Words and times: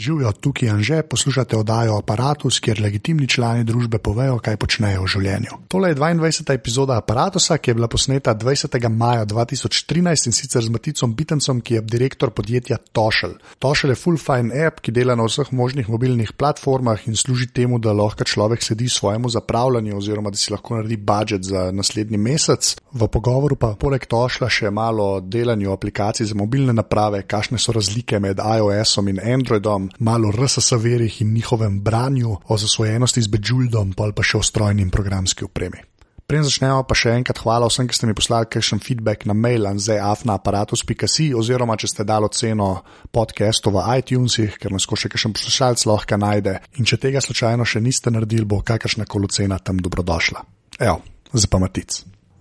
Živijo 0.00 0.32
tukaj 0.32 0.68
in 0.68 0.82
že 0.82 1.02
poslušate 1.02 1.56
oddajo 1.56 1.98
Apparatus, 1.98 2.56
kjer 2.64 2.80
legitimni 2.80 3.26
člani 3.28 3.66
družbe 3.68 3.98
povejo, 3.98 4.38
kaj 4.40 4.56
počnejo 4.56 5.02
v 5.04 5.08
življenju. 5.12 5.58
Tole 5.68 5.90
je 5.90 5.96
22. 5.98 6.54
epizoda 6.56 6.96
Apparatusa, 6.96 7.58
ki 7.60 7.70
je 7.70 7.74
bila 7.76 7.88
posneta 7.88 8.32
20. 8.34 8.88
maja 8.88 9.26
2013 9.28 10.30
in 10.30 10.32
sicer 10.32 10.64
z 10.64 10.72
Maticom 10.72 11.12
Bitencem, 11.14 11.60
ki 11.60 11.74
je 11.74 11.82
direktor 11.84 12.32
podjetja 12.32 12.78
Tošel. 12.96 13.34
Tošel 13.60 13.92
je 13.92 13.98
full 14.00 14.16
fine 14.16 14.62
app, 14.64 14.80
ki 14.80 14.94
dela 14.96 15.18
na 15.20 15.26
vseh 15.28 15.52
možnih 15.52 15.92
mobilnih 15.92 16.32
platformah 16.32 17.04
in 17.04 17.16
služi 17.16 17.50
temu, 17.52 17.76
da 17.78 17.92
lahko 17.92 18.24
človek 18.24 18.64
sedi 18.64 18.88
svojemu 18.88 19.28
zapravljanju 19.28 19.98
oziroma 20.00 20.32
da 20.32 20.40
si 20.40 20.52
lahko 20.52 20.80
naredi 20.80 20.96
budžet 20.96 21.44
za 21.44 21.68
naslednji 21.76 22.16
mesec. 22.16 22.72
V 22.92 23.10
pogovoru 23.12 23.60
pa 23.60 23.74
poleg 23.76 24.08
Tošla 24.08 24.48
še 24.48 24.72
malo 24.72 25.10
o 25.18 25.20
delanju 25.20 25.76
aplikacij 25.76 26.32
za 26.32 26.40
mobilne 26.40 26.72
naprave, 26.72 27.20
kakšne 27.28 27.60
so 27.60 27.76
razlike 27.76 28.16
med 28.16 28.40
iOS-om 28.40 29.12
in 29.12 29.20
Androidom 29.20 29.89
malo 29.98 30.30
RSS 30.30 30.72
verih 30.78 31.20
in 31.22 31.34
njihovem 31.34 31.80
branju, 31.80 32.36
o 32.46 32.58
zasvojenosti 32.58 33.22
z 33.22 33.28
Bejuldom, 33.28 33.92
pa 33.92 34.10
še 34.22 34.38
o 34.38 34.42
strojni 34.42 34.82
in 34.82 34.90
programski 34.90 35.44
opremi. 35.44 35.90
Preden 36.30 36.46
začnemo, 36.46 36.84
pa 36.86 36.94
še 36.94 37.10
enkrat 37.18 37.40
hvala 37.42 37.66
vsem, 37.66 37.88
ki 37.90 37.96
ste 37.96 38.06
mi 38.06 38.14
poslali 38.14 38.46
kakšen 38.46 38.78
feedback 38.78 39.26
na 39.26 39.34
mail 39.34 39.66
anzeafnaaparatus.si 39.66 41.32
oziroma 41.34 41.74
če 41.74 41.90
ste 41.90 42.06
dali 42.06 42.28
oceno 42.30 42.68
podcastu 43.10 43.72
v 43.74 43.82
iTunesih, 43.98 44.54
ker 44.62 44.70
nas 44.70 44.86
še 44.86 45.10
kakšen 45.10 45.34
poslušalec 45.34 45.82
lahko 45.90 46.20
najde. 46.22 46.54
In 46.78 46.86
če 46.86 47.00
tega 47.02 47.18
slučajno 47.18 47.66
še 47.66 47.82
niste 47.82 48.14
naredili, 48.14 48.46
bo 48.46 48.62
kakršna 48.62 49.10
koli 49.10 49.26
ocena 49.26 49.58
tam 49.58 49.82
dobrodošla. 49.82 50.46
Evo, 50.78 51.02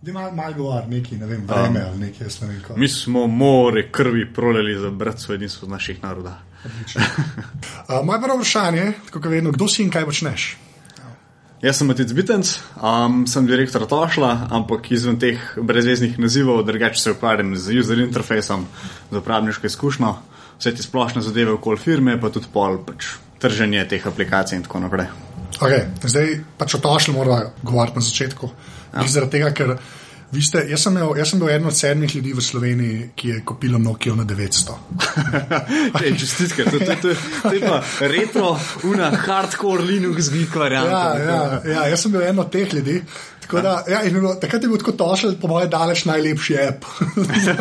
za 0.02 0.14
pamatic. 0.14 0.14
Malo 0.14 0.32
mal 0.36 0.54
govor, 0.54 0.88
neki, 0.88 1.18
ne 1.18 1.26
vem, 1.26 1.44
vreme 1.48 1.80
um, 1.80 1.88
ali 1.92 2.00
nekaj, 2.00 2.28
jaz 2.28 2.42
ne 2.42 2.48
vem. 2.48 2.62
Mi 2.76 2.88
smo 2.88 3.28
more 3.28 3.92
krvi 3.92 4.34
proleli 4.34 4.80
za 4.80 4.90
bratstvo 4.90 5.36
edinstvo 5.36 5.68
naših 5.68 6.04
narodov. 6.04 6.34
uh, 6.34 8.06
moje 8.06 8.22
prvo 8.22 8.36
vprašanje 8.36 8.80
je, 8.80 8.94
vedno, 9.26 9.52
kdo 9.52 9.68
si 9.68 9.84
in 9.84 9.90
kaj 9.90 10.06
počneš? 10.06 10.58
Jaz 11.62 11.78
sem 11.78 11.88
Matic 11.88 12.12
Bitenc, 12.16 12.50
um, 12.80 13.28
sem 13.28 13.48
direktor 13.48 13.84
Tošla, 13.88 14.48
ampak 14.52 14.92
izven 14.92 15.20
teh 15.20 15.40
brezveznih 15.58 16.20
nazivov, 16.20 16.64
drugače 16.64 17.02
se 17.02 17.12
ukvarjam 17.12 17.56
z 17.56 17.80
user 17.80 18.00
interfejsom, 18.00 18.64
z 19.12 19.18
uporabniško 19.20 19.68
izkušnjo, 19.68 20.14
vse 20.60 20.76
te 20.76 20.84
splošne 20.84 21.22
zadeve 21.22 21.52
okoli 21.52 21.78
firme, 21.78 22.16
pa 22.22 22.32
tudi 22.32 22.48
pol 22.54 22.80
pač, 22.88 23.12
trženje 23.44 23.84
teh 23.92 24.08
aplikacij 24.08 24.56
in 24.56 24.64
tako 24.64 24.80
naprej. 24.80 25.12
Okay, 25.60 25.92
zdaj 26.08 26.38
pač 26.58 26.76
o 26.76 26.80
Tošlu 26.80 27.14
moramo 27.14 27.52
govoriti 27.64 28.00
na 28.00 28.08
začetku. 28.08 28.52
Ja. 28.94 29.08
Zaradi 29.08 29.38
tega, 29.38 29.52
ker 29.54 29.76
ste, 30.38 30.62
jaz, 30.70 30.84
sem 30.84 30.94
imel, 30.94 31.16
jaz 31.18 31.32
sem 31.32 31.42
bil 31.42 31.50
eden 31.50 31.68
od 31.70 31.76
sedmih 31.78 32.16
ljudi 32.16 32.36
v 32.38 32.44
Sloveniji, 32.44 33.00
ki 33.18 33.30
je 33.30 33.40
kupil 33.46 33.80
Nokia 33.82 34.14
na 34.16 34.26
900. 34.30 34.76
Ej, 36.04 36.14
čestitke, 36.22 36.68
to, 36.70 36.80
to, 36.80 36.96
to, 37.02 37.16
to 37.42 37.54
je 37.56 37.62
pa 37.66 37.82
retro, 38.06 38.54
una 38.92 39.10
hardcore 39.10 39.86
Linux 39.88 40.30
geek 40.34 40.56
varianta. 40.56 41.02
Ja, 41.18 41.26
ja, 41.26 41.62
ja, 41.74 41.88
jaz 41.94 42.06
sem 42.06 42.14
bil 42.14 42.22
eden 42.22 42.46
od 42.46 42.52
teh 42.54 42.74
ljudi. 42.74 43.02
Da, 43.50 43.84
ja, 43.90 44.04
bilo, 44.14 44.36
takrat 44.38 44.64
je 44.64 44.70
bil 44.70 44.78
tako 44.78 44.92
tošel, 44.92 45.32
po 45.42 45.50
mojem, 45.50 45.70
daleč 45.74 46.04
najlepši 46.06 46.58
app 46.68 46.86
za, 47.46 47.56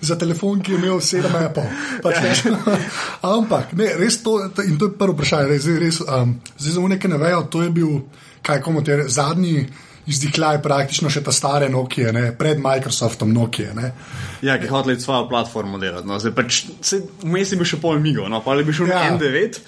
za 0.00 0.18
telefon, 0.18 0.60
ki 0.62 0.72
je 0.72 0.78
imel 0.78 1.00
sedem 1.02 1.34
Apple. 1.34 1.66
Pač, 2.02 2.20
ja. 2.22 2.54
Ampak, 3.34 3.72
ne, 3.74 3.88
res 3.98 4.20
to, 4.22 4.36
in 4.62 4.78
to 4.78 4.92
je 4.92 4.94
prvo 4.98 5.16
vprašanje, 5.16 5.50
res, 5.50 5.66
res, 5.82 5.98
um, 6.06 6.36
zdaj 6.54 6.76
za 6.76 6.84
unike 6.86 7.10
ne 7.10 7.18
vejo, 7.18 7.42
to 7.50 7.64
je 7.66 7.72
bil, 7.74 7.98
kaj 8.46 8.62
komu 8.62 8.84
te 8.86 9.00
zadnji 9.10 9.66
izdihljaj 10.06 10.60
praktično 10.62 11.10
še 11.10 11.22
ta 11.24 11.32
stare 11.32 11.68
Nokia, 11.72 12.12
ne? 12.12 12.28
pred 12.38 12.60
Microsoftom 12.60 13.32
Nokia. 13.32 13.72
Ne? 13.76 13.90
Ja, 14.44 14.58
ki 14.60 14.68
je 14.68 14.72
hotel 14.72 14.98
svojo 15.00 15.24
platformo 15.28 15.78
delati. 15.80 16.08
No. 16.08 16.18
Pač, 16.36 16.64
Vmes 17.22 17.52
je 17.54 17.58
bil 17.60 17.68
še 17.68 17.78
pol 17.80 18.00
migo, 18.02 18.26
no? 18.28 18.42
pa 18.44 18.52
ali 18.52 18.66
bi 18.66 18.74
šel 18.76 18.92
ja, 18.92 19.00
na 19.06 19.16
N9, 19.16 19.58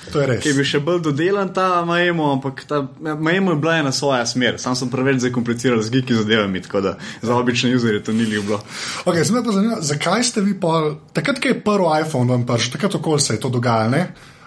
ki 0.44 0.54
bi 0.58 0.66
še 0.68 0.82
bolj 0.84 1.00
dodelan 1.08 1.54
ta 1.56 1.80
Majemo, 1.88 2.28
ampak 2.36 2.66
ta 2.68 2.82
Majemo 3.00 3.56
je 3.56 3.62
bila 3.64 3.78
ena 3.80 3.94
svoja 3.96 4.26
smer. 4.28 4.60
Sam 4.62 4.76
sem 4.78 4.92
preveč 4.92 5.22
zakompliciral 5.24 5.80
z 5.80 5.96
giki 5.96 6.20
zadevami, 6.20 6.64
tako 6.66 6.84
da 6.84 6.96
za 7.22 7.36
obične 7.36 7.72
userje 7.76 8.04
to 8.04 8.16
ni 8.16 8.28
bilo. 8.28 8.60
Okay, 9.08 9.25
zanima, 9.25 9.80
zakaj 9.80 10.28
ste 10.28 10.44
vi 10.44 10.56
pa, 10.60 10.96
takrat, 11.16 11.41
ko 11.41 11.54
je 11.54 11.60
prvi 11.64 12.00
iPhone 12.04 12.28
vam 12.32 12.46
prišel, 12.48 12.76
takrat 12.76 13.00
okolje 13.00 13.28
se 13.28 13.36
je 13.38 13.41
to 13.41 13.52
dogajalo? 13.52 14.04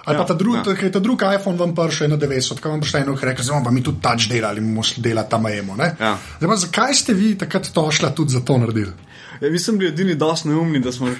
Ali 0.10 0.18
ja, 0.18 0.22
pa 0.22 0.28
ta 0.28 0.34
drugi, 0.34 0.86
ja. 0.86 0.92
ta 0.92 1.00
drugi 1.00 1.26
iPhone 1.36 1.58
vam 1.58 1.76
prši 1.76 2.08
na 2.10 2.18
90, 2.18 2.60
kam 2.60 2.72
vam 2.72 2.80
boste 2.82 2.98
eno 2.98 3.14
rekli, 3.22 3.44
zdaj 3.46 3.62
pa 3.64 3.72
mi 3.72 3.84
tudi 3.86 4.02
tač 4.02 4.26
delali, 4.30 4.62
bomo 4.62 4.82
šli 4.84 5.04
delati 5.06 5.30
tam 5.30 5.44
majemo. 5.46 5.76
Ja. 5.78 6.16
Zdaj, 6.40 6.56
zakaj 6.64 6.94
ste 6.98 7.14
vi 7.14 7.36
takrat 7.38 7.70
to 7.74 7.84
šla 7.92 8.10
tudi 8.18 8.34
za 8.34 8.42
to 8.42 8.58
naredili? 8.58 8.96
Ja, 9.42 9.52
mi 9.52 9.60
smo 9.60 9.78
bili 9.78 9.92
edini 9.92 10.16
dosti 10.16 10.50
neumni, 10.50 10.80
da 10.80 10.92
smo 10.92 11.08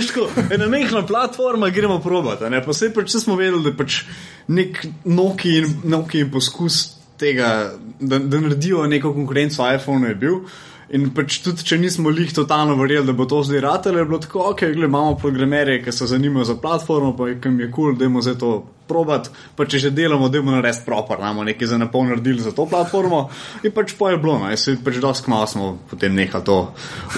že 0.00 0.06
tako. 0.08 0.28
Ena 0.50 0.68
mehna 0.68 1.04
platforma, 1.06 1.68
gremo 1.68 2.00
probati. 2.00 2.48
Posebej, 2.64 2.94
pač 2.94 3.18
smo 3.20 3.36
vedeli, 3.36 3.62
da 3.62 3.68
je 3.68 3.76
pač 3.76 4.00
nek 4.48 4.80
Nokia 5.04 5.60
in, 5.60 5.76
Nokia 5.84 6.24
in 6.24 6.32
poskus 6.32 6.80
tega, 7.20 7.74
da, 8.00 8.18
da 8.18 8.40
naredijo 8.40 8.86
neko 8.86 9.12
konkurenco 9.12 9.68
iPhonu 9.74 10.08
je 10.08 10.14
bil. 10.14 10.40
In 10.90 11.12
pač 11.14 11.36
tudi, 11.44 11.62
če 11.62 11.78
nismo 11.78 12.10
jih 12.10 12.32
totalno 12.34 12.74
verjeli, 12.74 13.06
da 13.06 13.14
bo 13.14 13.22
to 13.30 13.44
zdaj 13.46 13.60
ratelj, 13.62 14.00
je 14.00 14.08
bilo 14.08 14.18
tako, 14.18 14.40
ok, 14.50 14.64
gledaj, 14.72 14.88
imamo 14.90 15.14
programerje, 15.22 15.84
ki 15.84 15.94
se 15.94 16.08
zanimajo 16.10 16.48
za 16.48 16.56
platformo, 16.58 17.12
pa 17.16 17.28
kam 17.40 17.60
je 17.62 17.70
kul, 17.70 17.92
cool, 17.92 17.98
da 17.98 18.08
imamo 18.08 18.22
za 18.26 18.34
to 18.34 18.50
probat, 18.90 19.30
pa 19.54 19.68
če 19.70 19.78
že 19.84 19.92
delamo, 19.94 20.26
da 20.28 20.40
imamo 20.40 20.56
narediti 20.56 20.82
proper, 20.88 21.22
imamo 21.22 21.46
nekaj 21.46 21.70
za 21.70 21.78
napol 21.78 22.08
naredili 22.10 22.42
za 22.42 22.50
to 22.56 22.66
platformo. 22.66 23.22
In 23.62 23.74
pač 23.76 23.94
pa 23.98 24.10
je 24.10 24.18
bilo, 24.18 24.40
no, 24.42 24.50
se 24.58 24.74
pač 24.82 24.98
dosti 24.98 25.28
kmalo 25.28 25.46
smo 25.46 25.70
potem 25.92 26.18
nehali 26.18 26.44
to 26.44 26.58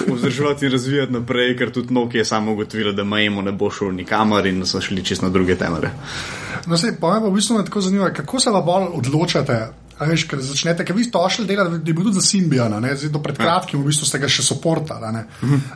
vzdrževati 0.05 0.69
in 0.69 0.75
razvijati 0.77 1.17
naprej, 1.17 1.57
ker 1.57 1.73
tudi 1.73 1.97
Nokia 1.97 2.21
je 2.21 2.29
samo 2.29 2.53
ugotovila, 2.53 2.93
da 2.93 3.03
majemo 3.03 3.41
ne 3.41 3.57
bo 3.57 3.73
šel 3.73 3.95
nikamor 3.97 4.45
in 4.45 4.67
so 4.69 4.81
šli 4.81 5.01
čisto 5.01 5.25
na 5.25 5.33
druge 5.33 5.57
temere. 5.57 5.89
No, 6.69 6.77
se 6.77 6.93
pa 6.99 7.17
me 7.17 7.25
v 7.25 7.33
bistvu 7.33 7.63
tako 7.65 7.81
zanima, 7.81 8.13
kako 8.13 8.39
se 8.39 8.53
vam 8.53 8.65
bolj 8.65 8.91
odločate 9.01 9.57
veš, 9.99 10.25
ker 10.29 10.41
začnete, 10.41 10.85
ker 10.85 10.95
vi 10.95 11.03
ste 11.05 11.17
ošli 11.17 11.45
delati, 11.47 11.77
da 11.77 11.89
je 11.91 11.93
bil 11.93 12.07
tudi 12.07 12.17
za 12.17 12.25
Symbiana, 12.25 12.79
zdaj 12.81 13.11
do 13.13 13.21
pred 13.23 13.37
kratkim, 13.37 13.81
v 13.81 13.91
bistvu 13.91 14.07
ste 14.09 14.19
ga 14.21 14.29
še 14.31 14.45
soportali. 14.45 15.23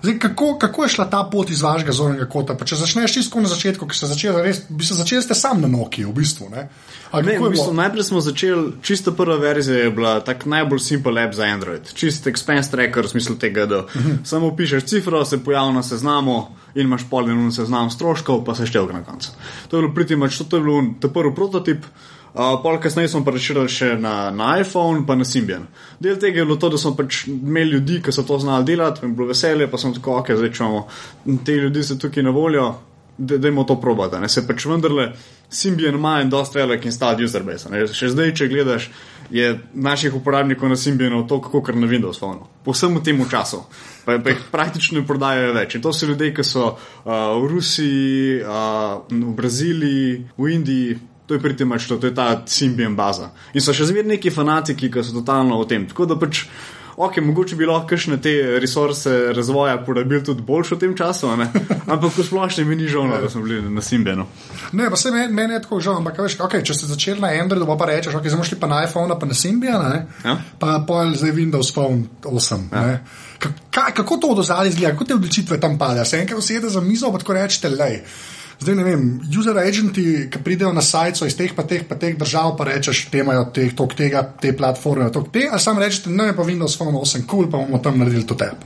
Zdaj, 0.03 0.17
kako, 0.23 0.57
kako 0.61 0.85
je 0.85 0.93
šla 0.95 1.07
ta 1.11 1.23
pot 1.31 1.51
iz 1.53 1.61
vašega 1.61 1.93
zornega 1.93 2.27
kota? 2.31 2.57
Pa 2.57 2.65
če 2.67 2.79
začneš 2.81 3.13
čisto 3.19 3.41
na 3.43 3.51
začetku, 3.51 3.87
ki 3.87 3.97
ste 3.97 4.09
začeli, 4.09 4.43
res, 4.45 4.63
bi 4.69 4.87
se 4.87 4.97
začeli 4.97 5.23
ste 5.25 5.37
sam 5.37 5.61
na 5.61 5.69
Noki, 5.71 6.05
v 6.07 6.15
bistvu. 6.17 6.49
Ne? 6.53 6.67
Ne, 7.13 7.37
v 7.39 7.51
bistvu, 7.53 7.71
najprej 7.77 8.07
smo 8.09 8.21
začeli, 8.23 8.77
čisto 8.81 9.13
prva 9.15 9.37
verzija 9.41 9.87
je 9.87 9.93
bila 9.93 10.17
tak 10.25 10.47
najbolj 10.49 10.81
simple 10.83 11.23
app 11.23 11.37
za 11.37 11.47
Android. 11.47 11.93
Čist 11.93 12.27
expense 12.27 12.73
tracker 12.73 13.07
v 13.07 13.13
smislu 13.15 13.37
tega, 13.39 13.65
da 13.65 13.85
uh 13.85 13.95
-huh. 13.95 14.17
samo 14.25 14.55
pišeš 14.55 14.83
cifro, 14.83 15.25
se 15.25 15.43
pojavi 15.43 15.73
na 15.73 15.83
seznamu 15.83 16.47
in 16.75 16.85
imaš 16.85 17.09
polno 17.09 17.51
seznam 17.51 17.89
stroškov, 17.89 18.43
pa 18.45 18.55
se 18.55 18.65
števka 18.65 18.93
na 18.93 19.03
koncu. 19.03 19.31
To 19.67 19.77
je 19.77 19.81
bilo 19.81 19.93
pritimač, 19.93 20.37
to 20.37 20.57
je 20.57 20.63
bil 20.63 21.11
prvi 21.13 21.35
prototip. 21.35 21.85
Uh, 22.37 22.59
pol 22.61 22.75
kasneje 22.77 23.09
smo 23.09 23.23
preširili 23.25 23.69
še 23.71 23.95
na, 23.97 24.29
na 24.29 24.51
iPhone, 24.61 25.07
pa 25.07 25.15
na 25.17 25.25
Symbian. 25.25 25.63
Del 25.97 26.19
tega 26.21 26.43
je 26.43 26.45
bilo 26.45 26.59
to, 26.61 26.69
da 26.69 26.77
smo 26.77 26.91
pač 26.93 27.23
imeli 27.31 27.79
ljudi, 27.79 27.97
ki 28.05 28.13
so 28.13 28.21
to 28.27 28.37
znali 28.37 28.67
delati, 28.67 29.01
in 29.07 29.15
bilo 29.17 29.31
veselje, 29.31 29.65
pa 29.71 29.79
smo 29.81 29.89
tako, 29.95 30.19
ok, 30.21 30.35
zdaj 30.37 30.53
čemo, 30.53 30.83
te 31.45 31.55
ljudi 31.57 31.81
so 31.83 31.97
tukaj 31.97 32.27
na 32.27 32.35
voljo, 32.35 32.67
da 33.17 33.35
imamo 33.35 33.63
to 33.63 33.79
probati. 33.81 34.21
Ne? 34.21 34.29
Se 34.29 34.45
pač 34.47 34.67
vendarle, 34.69 35.07
Symbian 35.49 35.97
ima 35.97 36.19
en 36.21 36.29
dosta 36.29 36.59
velik 36.59 36.85
installed 36.85 37.25
user 37.25 37.41
base. 37.43 37.73
Ne? 37.73 37.87
Še 37.89 38.11
zdaj, 38.13 38.35
če 38.37 38.49
gledaš, 38.53 38.91
je 39.33 39.49
naših 39.73 40.15
uporabnikov 40.15 40.69
na 40.69 40.77
Symbianu 40.77 41.25
to, 41.27 41.41
kako 41.41 41.61
kar 41.65 41.75
na 41.75 41.89
Windows 41.89 42.21
Phone. 42.21 42.45
Po 42.63 42.77
vsem 42.77 43.01
tem 43.03 43.17
času. 43.29 43.63
Pa, 44.05 44.19
pa 44.21 44.35
jih 44.35 44.45
praktično 44.51 45.01
ne 45.01 45.07
prodajajo 45.07 45.57
več. 45.57 45.75
In 45.75 45.81
to 45.81 45.93
so 45.93 46.05
ljudje, 46.05 46.33
ki 46.37 46.45
so 46.45 46.69
uh, 46.69 47.11
v 47.41 47.49
Rusiji, 47.49 48.41
uh, 48.45 49.01
v 49.09 49.35
Braziliji, 49.35 50.25
v 50.37 50.53
Indiji. 50.53 50.99
To 51.27 51.35
je 51.35 51.43
pritimač, 51.43 51.87
to 51.87 51.99
je 52.01 52.15
ta 52.15 52.43
Symbian 52.47 52.95
baza. 52.95 53.33
In 53.53 53.61
so 53.61 53.75
še 53.75 53.89
zmeraj 53.89 54.15
neki 54.15 54.31
fanatiki, 54.31 54.87
ki 54.91 55.03
so 55.03 55.19
totalno 55.19 55.59
v 55.59 55.67
tem. 55.67 55.87
Tako 55.89 56.05
da 56.07 56.15
pač, 56.15 56.45
ok, 56.95 57.19
mogoče 57.21 57.57
bi 57.59 57.67
lahko 57.67 57.89
kakšne 57.91 58.15
te 58.23 58.31
resurse 58.63 59.33
razvoja 59.35 59.75
porabili 59.83 60.23
tudi 60.23 60.45
boljšo 60.47 60.77
v 60.77 60.79
tem 60.85 60.93
času, 60.95 61.27
ampak 61.91 62.15
v 62.15 62.25
splošnem 62.29 62.71
mi 62.71 62.79
ni 62.79 62.87
žal, 62.87 63.11
da 63.11 63.29
smo 63.29 63.43
bili 63.43 63.59
na 63.59 63.83
Symbianu. 63.83 64.23
Ne, 64.71 64.87
pa 64.89 64.95
se 64.95 65.11
meni, 65.11 65.33
meni 65.33 65.57
je 65.57 65.65
tako 65.67 65.81
žal, 65.83 65.99
ampak 65.99 66.23
veš, 66.23 66.39
okay, 66.47 66.63
če 66.63 66.77
ste 66.79 66.89
začeli 66.93 67.19
na 67.19 67.33
Androidu, 67.35 67.67
pa 67.67 67.89
rečeš, 67.91 68.15
ok, 68.15 68.31
zdaj 68.31 68.47
šli 68.47 68.59
pa 68.63 68.71
na 68.71 68.79
iPhone, 68.87 69.19
pa 69.19 69.27
na 69.27 69.35
Symbian, 69.35 69.83
ja? 70.23 70.37
pa 70.63 70.79
pol 70.87 71.11
zdaj 71.11 71.35
Windows 71.35 71.75
Phone 71.75 72.07
8. 72.23 72.71
Ja. 72.71 73.03
Ka, 73.69 73.91
kako 73.91 74.17
to 74.17 74.31
od 74.31 74.39
ozadja 74.47 74.71
izgleda, 74.71 74.95
kako 74.95 75.11
te 75.11 75.19
odločitve 75.19 75.59
tam 75.59 75.77
padajo? 75.77 76.07
Se 76.07 76.23
enkrat 76.23 76.39
usedete 76.39 76.71
za 76.71 76.81
mizo, 76.81 77.11
pa 77.11 77.19
tako 77.19 77.35
rečete, 77.35 77.69
lej. 77.69 78.01
Zdaj 78.57 78.75
ne 78.75 78.83
vem, 78.83 79.01
user 79.39 79.57
agenti, 79.61 80.03
ki 80.33 80.39
pridejo 80.43 80.71
na 80.73 80.81
sajt, 80.81 81.19
so 81.19 81.27
iz 81.29 81.35
teh 81.37 81.51
pa 81.53 81.63
teh 81.67 81.83
pa 81.85 81.95
teh 81.99 82.15
držav, 82.17 82.55
pa 82.57 82.65
rečeš, 82.65 83.03
te 83.13 83.21
imajo 83.21 83.45
teh, 83.53 83.69
tok 83.77 83.93
tega, 83.97 84.23
te 84.41 84.53
platforme, 84.57 85.11
tok 85.13 85.29
te, 85.33 85.45
a 85.45 85.59
sam 85.61 85.77
rečeš, 85.81 86.07
ne 86.09 86.31
pa 86.33 86.45
Windows 86.47 86.77
Phone 86.79 86.97
8, 86.97 87.25
kul, 87.25 87.45
cool, 87.45 87.51
pa 87.53 87.61
bomo 87.61 87.77
tam 87.83 88.01
naredili 88.01 88.25
to 88.25 88.37
tep. 88.39 88.65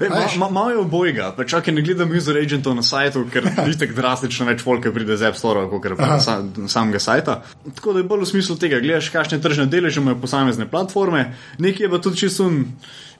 Malo 0.00 0.26
ma, 0.38 0.48
ma 0.48 0.70
je 0.70 0.78
obojga, 0.78 1.32
pa 1.36 1.44
čakaj, 1.44 1.74
ne 1.74 1.82
gledam 1.82 2.12
user 2.16 2.36
agentov 2.38 2.74
na 2.78 2.82
sajtu, 2.82 3.24
ker 3.32 3.46
ni 3.66 3.76
tako 3.78 3.96
drastično 3.98 4.46
več 4.46 4.62
folka 4.62 4.92
pride 4.94 5.16
z 5.18 5.30
App 5.30 5.38
Store, 5.38 5.66
kot 5.70 5.88
pa 5.98 6.18
sam, 6.22 6.52
samega 6.70 7.00
sajta. 7.02 7.40
Tako 7.74 7.96
da 7.96 8.02
je 8.02 8.08
bolj 8.10 8.26
v 8.26 8.30
smislu 8.32 8.58
tega, 8.60 8.80
gledaš, 8.84 9.10
kakšne 9.14 9.40
tržne 9.42 9.66
deleže 9.70 10.02
imajo 10.02 10.20
posamezne 10.22 10.68
platforme, 10.70 11.32
nekje 11.58 11.86
je 11.86 11.90
pa 11.90 12.02
tudi 12.04 12.22
čisto 12.24 12.50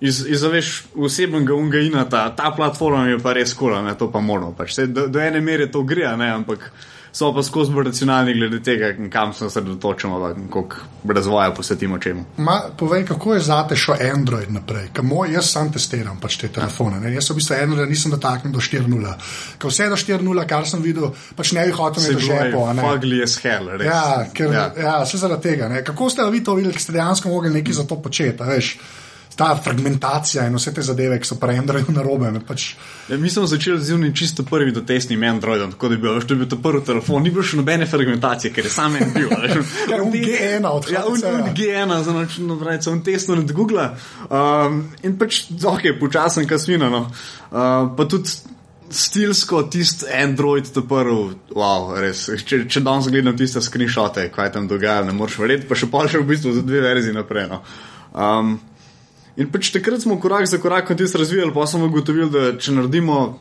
iz, 0.00 0.22
iz 0.26 0.42
veš, 0.42 0.74
osebnega 0.94 1.54
ungaina, 1.54 2.04
ta, 2.10 2.28
ta 2.36 2.52
platforma 2.56 3.08
je 3.08 3.18
pa 3.22 3.34
res 3.36 3.54
kola, 3.58 3.82
ne, 3.82 3.96
to 3.98 4.10
pa 4.12 4.22
moramo. 4.22 4.54
Pač. 4.56 4.78
Do, 4.86 5.08
do 5.10 5.22
ene 5.22 5.42
mere 5.44 5.70
to 5.72 5.82
gre, 5.82 6.06
ne, 6.16 6.30
ampak 6.38 6.70
so 7.18 7.32
pa 7.34 7.42
skozi 7.42 7.72
bolj 7.74 7.88
racionalni 7.88 8.34
glede 8.34 8.60
tega, 8.62 8.92
kam 9.10 9.32
se 9.34 9.46
osredotočamo, 9.46 10.34
koliko 10.50 10.76
razvoja 11.14 11.50
posvetimo 11.50 11.98
čemu. 11.98 12.24
Ma, 12.36 12.60
povej, 12.78 13.06
kako 13.06 13.34
je 13.34 13.40
zate 13.40 13.76
šel 13.76 13.94
Android 14.12 14.52
naprej? 14.52 14.88
Moj, 15.02 15.32
jaz 15.32 15.50
sam 15.52 15.72
testiram 15.72 16.20
pač 16.20 16.36
te 16.38 16.48
telefone. 16.48 17.00
Ne? 17.00 17.14
Jaz 17.14 17.26
sem 17.26 17.34
v 17.34 17.40
bistvu 17.40 17.56
Android, 17.62 17.90
nisem 17.90 18.14
dotaknil 18.14 18.54
do 18.54 18.62
4.0. 18.62 19.14
Ko 19.58 19.72
vse 19.72 19.88
do 19.90 19.98
4.0, 19.98 20.46
kar 20.46 20.70
sem 20.70 20.84
videl, 20.84 21.10
pač 21.36 21.52
ne 21.58 21.66
bi 21.66 21.74
hotel 21.74 22.06
imeti 22.06 22.28
žepo. 22.28 22.64
Fugly 22.84 23.20
je 23.24 23.28
hell, 23.42 23.74
res. 23.74 23.90
Ja, 23.90 24.04
ker, 24.34 24.54
ja. 24.54 24.68
ja, 24.78 24.94
vse 25.02 25.18
zaradi 25.18 25.48
tega. 25.50 25.72
Ne? 25.74 25.82
Kako 25.84 26.10
ste 26.14 26.30
vi 26.30 26.44
to 26.44 26.54
videli, 26.54 26.76
ki 26.76 26.86
ste 26.86 26.94
dejansko 27.00 27.34
mogli 27.34 27.50
nekaj 27.58 27.80
za 27.82 27.88
to 27.88 27.98
početi? 28.02 28.46
Ta 29.38 29.60
fragmentacija 29.64 30.46
in 30.46 30.56
vse 30.58 30.72
te 30.74 30.82
zadeve, 30.82 31.20
ki 31.22 31.28
so 31.28 31.36
pri 31.38 31.60
Androidu 31.60 31.92
narobe. 31.94 32.32
Pač... 32.46 32.72
Ja, 33.06 33.16
mi 33.22 33.30
smo 33.30 33.46
začeli 33.46 33.78
z 33.84 33.94
unim 33.94 34.14
čisto 34.14 34.42
prvim 34.42 34.72
do 34.74 34.80
testnim 34.82 35.22
Androidom, 35.22 35.72
tako 35.72 35.88
da 35.88 35.94
je 35.94 36.00
bil, 36.02 36.14
veš, 36.16 36.24
bil 36.32 36.48
to 36.50 36.58
prvi 36.62 36.80
telefon, 36.84 37.22
ni 37.22 37.30
bilo 37.30 37.44
še 37.46 37.60
nobene 37.60 37.86
fragmentacije, 37.86 38.50
ker 38.54 38.66
je 38.66 38.72
sam 38.74 38.96
en 38.98 39.12
bil. 39.14 39.30
Ker 39.88 40.02
je 40.02 40.24
G1 40.24 40.66
od 40.66 40.88
tega. 40.88 40.98
Ja, 40.98 41.04
un, 41.06 41.22
un 41.22 41.52
G1, 41.54 41.94
za 42.02 42.14
noč, 42.16 42.40
no, 42.42 42.58
pravi, 42.58 42.82
sem 42.82 42.98
testno 43.06 43.38
nad 43.38 43.52
Google. 43.54 43.84
Um, 44.26 44.80
in 45.06 45.14
pač, 45.20 45.44
ok, 45.54 45.92
počasen 46.00 46.48
kasmina, 46.50 46.90
no. 46.90 47.06
Uh, 47.06 47.86
pa 47.94 48.10
tudi. 48.10 48.40
Stilsko 48.88 49.66
tisti 49.68 50.06
Android, 50.16 50.64
to 50.72 50.80
prvi, 50.88 51.34
wow, 51.52 51.90
res. 52.00 52.22
Če, 52.48 52.62
če 52.72 52.80
danes 52.80 53.10
gledam 53.12 53.36
tiste 53.36 53.60
screenshote, 53.60 54.24
kaj 54.32 54.54
tam 54.54 54.64
dogaja, 54.64 55.02
ne 55.04 55.12
moreš 55.12 55.36
verjeti, 55.42 55.68
pa 55.68 55.76
še 55.76 55.90
pa 55.92 56.06
še 56.08 56.22
v 56.22 56.30
bistvu 56.30 56.54
za 56.56 56.62
dve 56.64 56.80
verziji 56.86 57.12
naprej. 57.12 57.50
No. 57.52 57.60
Um, 58.16 58.54
In 59.38 59.50
pač 59.54 59.70
takrat 59.70 60.02
smo 60.02 60.18
korak 60.20 60.48
za 60.50 60.58
korakom 60.58 60.96
tisto 60.98 61.18
razvijali, 61.18 61.54
pa 61.54 61.66
smo 61.66 61.86
ugotovili, 61.86 62.30
da 62.30 62.58
če 62.58 62.72
naredimo 62.74 63.38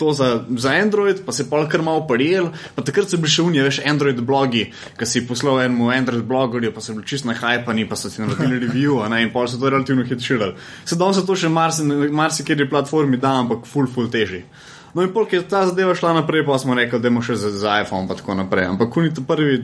to 0.00 0.12
za, 0.12 0.44
za 0.56 0.70
Android, 0.70 1.20
pa 1.26 1.32
se 1.32 1.50
pa 1.50 1.60
kar 1.68 1.82
malo 1.82 2.06
parijel, 2.08 2.48
pa 2.74 2.82
takrat 2.82 3.12
so 3.12 3.18
bili 3.20 3.30
še 3.30 3.44
unije, 3.44 3.66
veš, 3.68 3.78
Android 3.86 4.20
blogi, 4.26 4.64
ki 4.98 5.06
si 5.06 5.22
poslal 5.28 5.60
enemu 5.62 5.90
Android 5.92 6.24
blogerju, 6.26 6.72
pa 6.74 6.82
so 6.82 6.96
bili 6.96 7.06
čist 7.06 7.28
na 7.28 7.36
hajpani, 7.36 7.86
pa 7.88 7.98
so 8.00 8.10
si 8.10 8.22
naredili 8.24 8.58
review, 8.66 8.98
ne, 9.12 9.22
in 9.26 9.30
pa 9.34 9.44
so 9.46 9.60
to 9.60 9.70
relativno 9.70 10.06
hitro. 10.08 10.54
Sedaj 10.88 11.20
se 11.20 11.26
to 11.28 11.36
še 11.36 11.52
marsikjer 11.52 12.10
marsi 12.16 12.68
platformi 12.72 13.20
da, 13.20 13.36
ampak 13.44 13.68
full, 13.70 13.90
full 13.92 14.10
teži. 14.10 14.42
No 14.94 15.04
in 15.06 15.12
polk 15.14 15.36
je 15.36 15.44
ta 15.46 15.62
zadeva 15.68 15.94
šla 15.94 16.16
naprej, 16.18 16.42
pa 16.48 16.58
smo 16.58 16.74
rekli, 16.74 16.98
da 16.98 17.12
imamo 17.12 17.22
še 17.22 17.38
za, 17.38 17.52
za 17.54 17.78
iPhone 17.84 18.08
in 18.08 18.16
tako 18.16 18.34
naprej. 18.34 18.66
Ampak 18.72 18.90
kuni 18.90 19.14
to 19.14 19.22
prvi 19.22 19.60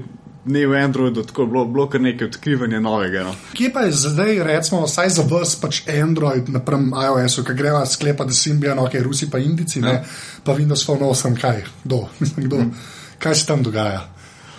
ne 0.46 0.66
v 0.66 0.78
Androidu, 0.78 1.22
tako 1.22 1.42
je 1.42 1.46
bilo, 1.46 1.64
bilo 1.64 1.86
kar 1.90 2.00
nekaj 2.00 2.28
odkrivanja 2.28 2.80
novega. 2.80 3.24
No. 3.24 3.34
Kje 3.54 3.70
pa 3.72 3.86
je 3.86 3.92
zdaj, 3.92 4.42
recimo, 4.44 4.84
vsaj 4.86 5.10
za 5.18 5.24
vas, 5.30 5.56
pač 5.60 5.82
Android 5.90 6.48
napram 6.48 6.90
iOS-u, 6.94 7.44
ki 7.44 7.54
greva 7.54 7.86
sklepa, 7.86 8.24
da 8.24 8.32
si 8.32 8.50
imbijo, 8.50 8.76
ok, 8.84 8.98
Rusi 9.02 9.30
pa 9.30 9.38
Indici, 9.38 9.80
ja. 9.80 10.02
pa 10.44 10.54
Windows 10.54 10.86
Phone 10.86 11.06
8, 11.06 11.40
kaj, 11.40 11.64
kdo, 11.84 12.06
kdo, 12.46 12.56
hmm. 12.56 12.76
kaj 13.18 13.34
se 13.34 13.46
tam 13.46 13.62
dogaja. 13.66 14.06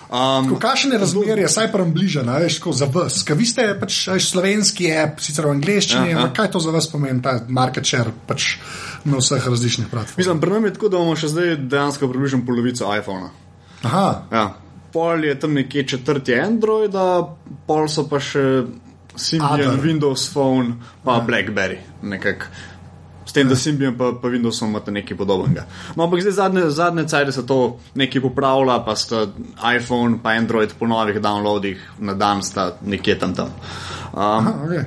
Um, 0.08 0.54
Kakšne 0.60 0.96
razmerje, 0.98 1.50
saj 1.52 1.68
pa 1.72 1.82
vam 1.82 1.90
bližje, 1.92 2.24
veš, 2.24 2.62
za 2.80 2.88
vas? 2.92 3.24
Ker 3.28 3.36
vi 3.36 3.46
ste 3.46 3.66
pač 3.80 4.06
slovenski 4.24 4.88
app, 4.96 5.20
sicer 5.20 5.50
v 5.50 5.58
angleščini, 5.58 6.14
ampak 6.16 6.38
kaj 6.38 6.54
to 6.54 6.62
za 6.64 6.72
vas 6.72 6.88
pomeni, 6.88 7.20
ta 7.24 7.42
market 7.48 7.84
share 7.84 8.14
pač 8.28 8.54
na 9.04 9.20
vseh 9.20 9.44
različnih 9.44 9.92
platformah? 9.92 10.20
Mislim, 10.20 10.40
pri 10.40 10.56
nam 10.56 10.70
je 10.70 10.78
tako, 10.78 10.92
da 10.94 11.02
imamo 11.02 11.20
še 11.20 11.34
zdaj 11.34 11.58
dejansko 11.60 12.08
približno 12.08 12.40
polovico 12.48 12.88
iPhona. 12.96 13.34
Aha. 13.84 14.08
Ja 14.32 14.46
pol 14.94 15.26
je 15.26 15.40
tam 15.40 15.54
nekje 15.54 15.88
četrti 15.88 16.36
Android, 16.40 16.96
pol 17.68 17.88
so 17.92 18.08
pa 18.10 18.20
še 18.24 18.44
Symbian, 19.18 19.80
Windows 19.82 20.30
Phone, 20.30 20.78
pa 21.04 21.18
ja. 21.18 21.26
Blackberry. 21.26 21.80
Nekak. 22.02 22.50
S 23.26 23.34
tem, 23.36 23.48
ja. 23.48 23.50
da 23.50 23.56
Symbian 23.60 23.98
pa, 23.98 24.12
pa 24.22 24.30
Windows 24.32 24.62
imate 24.64 24.94
nekaj 24.94 25.18
podobnega. 25.18 25.66
No, 25.96 26.06
ampak 26.06 26.22
zdaj 26.24 26.38
zadnje, 26.38 26.70
zadnje 26.70 27.08
cajt 27.12 27.34
se 27.36 27.46
to 27.46 27.80
nekaj 28.00 28.24
popravlja, 28.24 28.78
pa 28.86 28.96
sta 28.96 29.26
iPhone 29.74 30.22
pa 30.24 30.38
Android 30.38 30.72
po 30.80 30.88
novih 30.88 31.20
downloadih 31.20 31.82
na 32.00 32.14
dan 32.14 32.46
sta 32.46 32.78
nekje 32.86 33.18
tam 33.20 33.36
tam. 33.36 33.52
Um, 34.14 34.22
Aha, 34.22 34.54
okay. 34.66 34.86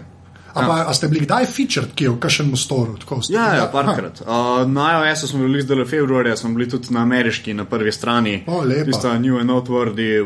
A, 0.54 0.66
pa, 0.66 0.84
a 0.88 0.94
ste 0.94 1.08
bili 1.08 1.22
kdaj 1.26 1.46
featured, 1.46 1.92
ki 1.94 2.04
je 2.04 2.10
v 2.10 2.18
kažem 2.18 2.50
storu? 2.58 2.96
Ja, 3.28 3.54
ja, 3.54 3.66
parkrat. 3.72 4.22
Uh, 4.24 4.64
na 4.70 4.90
iOS-u 4.96 5.30
smo 5.30 5.44
bili 5.46 5.62
zdaj 5.62 5.84
februarja, 5.84 6.36
smo 6.36 6.50
bili 6.54 6.68
tudi 6.68 6.90
na 6.94 7.02
ameriški, 7.06 7.54
na 7.54 7.64
prvi 7.64 7.92
strani. 7.92 8.42
O. 8.46 8.62
Tista 8.84 9.18
New 9.18 9.38
and 9.38 9.50
Noteworthy, 9.50 10.20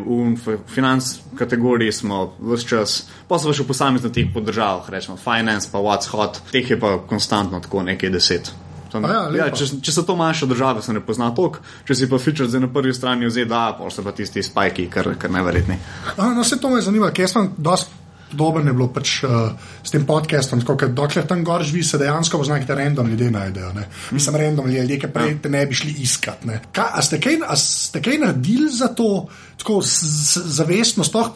v 0.47 0.59
finance 0.75 1.21
kategoriji 1.38 1.93
smo 1.93 2.35
vse 2.41 2.69
čas, 2.69 2.99
pa 3.29 3.38
so 3.38 3.53
še 3.53 3.67
posamezno 3.69 4.09
teh 4.09 4.31
podržavah, 4.32 4.88
rečemo 4.91 5.17
finance, 5.21 5.69
pa 5.73 5.82
what's 5.85 6.09
hot, 6.09 6.41
teh 6.53 6.70
je 6.70 6.81
pa 6.81 6.97
konstantno 7.09 7.61
tako 7.61 7.82
nekaj 7.82 8.11
deset. 8.11 8.55
Ja, 8.94 9.25
ja, 9.35 9.49
če, 9.50 9.67
če 9.82 9.93
so 9.93 10.05
to 10.06 10.15
manjše 10.15 10.47
države, 10.47 10.82
se 10.82 10.93
ne 10.94 11.00
pozna 11.03 11.32
toliko, 11.35 11.65
če 11.88 11.97
si 11.99 12.06
pa 12.11 12.20
feature 12.23 12.47
zdaj 12.47 12.62
na 12.62 12.70
prvi 12.70 12.94
strani 12.94 13.27
v 13.27 13.32
ZDA, 13.35 13.65
pa 13.75 13.91
so 13.91 14.05
pa 14.06 14.12
tisti 14.15 14.44
spajki, 14.47 14.87
kar, 14.93 15.11
kar 15.19 15.32
najverjetneje. 15.35 15.81
No, 16.20 16.44
se 16.47 16.61
to 16.62 16.70
me 16.70 16.82
zanima, 16.85 17.11
ker 17.11 17.27
sem 17.31 17.50
dosti 17.59 18.04
podobno 18.36 18.70
je 18.70 18.76
bilo 18.76 18.88
pač, 18.92 19.22
uh, 19.25 19.52
s 19.82 19.94
tem 19.94 20.06
podcastom. 20.06 20.60
Tako, 20.60 20.88
dokler 20.88 21.26
tam 21.26 21.44
gor 21.44 21.62
živi, 21.62 21.84
se 21.84 21.98
dejansko 21.98 22.38
poznaš, 22.38 22.66
da 22.66 22.75
random 22.75 23.08
ljudje 23.08 23.31
najdejo. 23.31 23.72
Ne? 23.72 23.81
Mm. 23.81 24.14
Mislim, 24.14 24.36
random 24.36 24.70
ljudje, 24.70 24.98
ki 25.00 25.12
prej 25.14 25.31
ja. 25.31 25.38
te 25.42 25.52
ne 25.52 25.66
bi 25.66 25.75
šli 25.75 25.94
iskat. 26.04 26.44
Ka, 26.72 26.90
a, 26.92 27.02
ste 27.02 27.20
kaj, 27.20 27.40
a 27.46 27.56
ste 27.56 28.02
kaj 28.02 28.19
naredili 28.19 28.70
za 28.72 28.88
to, 28.94 29.26
tako 29.59 29.81
zavestno, 29.85 31.05
sploh 31.05 31.31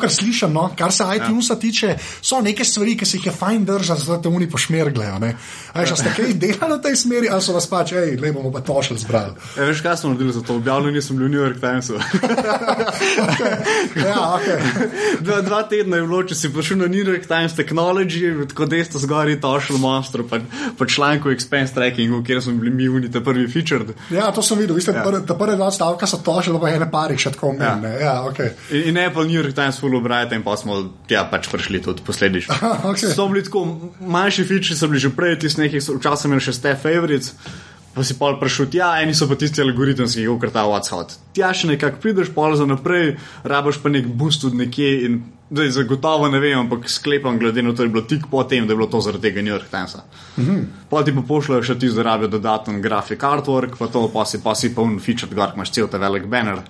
kar 0.00 0.10
slišim, 0.10 0.52
no? 0.52 0.70
kar 0.78 0.92
se 0.92 1.04
iTunes 1.16 1.50
ja. 1.50 1.56
tiče, 1.56 1.96
so 2.22 2.40
neke 2.40 2.64
stvari, 2.64 2.96
ki 2.96 3.06
se 3.06 3.16
jih 3.16 3.26
je 3.26 3.32
fajn 3.32 3.64
držati, 3.64 4.06
da 4.08 4.20
te 4.22 4.28
oni 4.28 4.50
pošmerglejo. 4.50 5.18
A 5.72 5.86
ste 5.86 6.12
kaj 6.16 6.34
delali 6.40 6.78
v 6.78 6.82
tej 6.82 6.96
smeri, 6.96 7.28
ali 7.32 7.42
so 7.42 7.54
vas 7.56 7.66
pač, 7.70 7.92
hej, 7.96 8.16
le 8.20 8.32
bomo 8.32 8.50
pa 8.52 8.62
to 8.64 8.76
še 8.82 8.96
zbrali. 9.02 9.36
Ja, 9.56 9.68
veš, 9.68 9.82
kaj 9.84 9.96
smo 10.00 10.12
naredili 10.12 10.32
za 10.36 10.42
to? 10.46 10.56
Objavljeni 10.56 11.02
smo 11.02 11.16
bili 11.16 11.28
v 11.28 11.32
New 11.34 11.42
York 11.42 11.60
Timesu. 11.60 11.98
okay. 13.26 13.52
ja, 14.08 14.22
okay. 14.38 14.58
dva, 15.20 15.40
dva 15.46 15.62
tedna 15.68 16.00
je 16.00 16.06
bilo, 16.08 16.22
če 16.24 16.38
si 16.38 16.52
prišel 16.52 16.80
na 16.84 16.88
New 16.92 17.04
York 17.04 17.28
Times 17.28 17.56
Technology, 17.58 18.32
tako 18.48 18.68
ste 18.70 19.02
zgori 19.02 19.38
tošil 19.40 19.78
monster, 19.82 20.24
pa, 20.28 20.40
pa 20.78 20.86
članku 20.86 21.32
expense 21.34 21.74
trackingu, 21.76 22.22
kjer 22.24 22.42
smo 22.42 22.56
bili 22.60 22.72
mi 22.74 22.88
unite 22.88 23.20
prvi 23.24 23.48
featured. 23.52 23.92
Ja, 24.10 24.30
to 24.32 24.42
sem 24.42 24.58
videl, 24.58 24.78
ja. 24.80 25.02
prve, 25.04 25.22
prve 25.26 25.56
dva 25.56 25.70
stavka 25.70 26.06
so 26.06 26.20
tošili, 26.24 26.60
pa 26.60 26.72
ene 26.72 26.90
pari 26.90 27.18
še 27.26 27.34
tako 27.36 27.52
meni. 27.58 27.92
Ja. 27.98 28.06
Ja, 28.06 28.16
okay. 28.30 28.54
in, 28.70 28.90
in 28.92 29.02
Apple 29.02 29.26
New 29.28 29.36
York 29.36 29.54
Times 29.58 29.80
full 29.82 29.98
obrajate 29.98 30.38
in 30.38 30.46
pa 30.46 30.56
smo 30.60 30.80
ja, 31.12 31.26
pač 31.30 31.50
prišli 31.52 31.82
tudi 31.84 32.06
posledično. 32.06 32.56
okay. 32.90 33.12
So 33.12 33.28
bili 33.32 33.44
tako 33.46 33.66
manjši 34.00 34.48
features, 34.48 34.80
so 34.80 34.90
bili 34.90 35.02
že 35.02 35.14
prej, 35.14 35.40
tisti 35.44 35.66
nekih, 35.66 35.82
včasih 36.00 36.30
imeli 36.30 36.46
še 36.48 36.56
ste 36.56 36.76
favorites 36.80 37.34
pa 37.96 38.04
si 38.04 38.12
pol 38.20 38.36
prešel 38.36 38.68
tja, 38.68 38.90
eni 39.00 39.16
so 39.16 39.24
pa 39.24 39.38
tisti 39.40 39.62
algoritemski, 39.64 40.26
ki 40.26 40.28
ukrat 40.28 40.52
ta 40.52 40.66
WhatsApp. 40.68 41.16
Tja 41.32 41.48
še 41.56 41.70
nekako 41.70 42.02
prideš, 42.02 42.28
pol 42.34 42.52
za 42.52 42.66
naprej, 42.68 43.14
rabaš 43.40 43.80
pa 43.80 43.88
nek 43.88 44.10
boost 44.20 44.44
tudi 44.44 44.60
nekje 44.60 44.90
in 45.06 45.22
zdaj 45.48 45.70
zagotovo 45.78 46.28
ne 46.28 46.40
vem, 46.42 46.58
ampak 46.58 46.90
sklepam, 46.92 47.38
glede 47.40 47.64
na 47.64 47.72
to, 47.72 47.80
da 47.80 47.86
je 47.86 47.94
bilo 47.94 48.04
tik 48.04 48.26
po 48.28 48.42
tem, 48.44 48.66
da 48.68 48.74
je 48.74 48.80
bilo 48.82 48.90
to 48.92 49.00
zaradi 49.00 49.30
tega 49.30 49.40
New 49.40 49.54
York 49.54 49.72
Timesa. 49.72 50.04
Mm 50.36 50.44
-hmm. 50.44 50.66
Pol 50.90 51.04
ti 51.04 51.14
pa 51.14 51.22
pošljajo 51.28 51.62
še 51.62 51.78
ti 51.78 51.88
zarabijo 51.88 52.28
dodaten 52.28 52.82
grafik 52.82 53.22
artwork, 53.22 53.78
pa 53.78 53.86
to 53.86 54.10
pa 54.12 54.24
si 54.24 54.42
pa 54.42 54.54
si 54.54 54.74
poln 54.74 55.00
feature, 55.00 55.34
gor 55.34 55.52
imaš 55.54 55.70
cel 55.70 55.88
ta 55.88 55.98
velik 55.98 56.26
banner, 56.26 56.60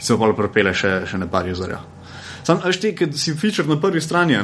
se 0.00 0.14
pa 0.14 0.24
pol 0.24 0.36
propele 0.36 0.74
še, 0.74 1.00
še 1.06 1.20
ne 1.20 1.30
par 1.30 1.48
userjev. 1.48 2.00
Sam 2.44 2.60
veš, 2.64 2.78
ti, 2.80 2.92
ki 2.96 3.10
si 3.18 3.34
feature 3.36 3.68
na 3.68 3.76
prvi 3.80 4.00
strani. 4.00 4.38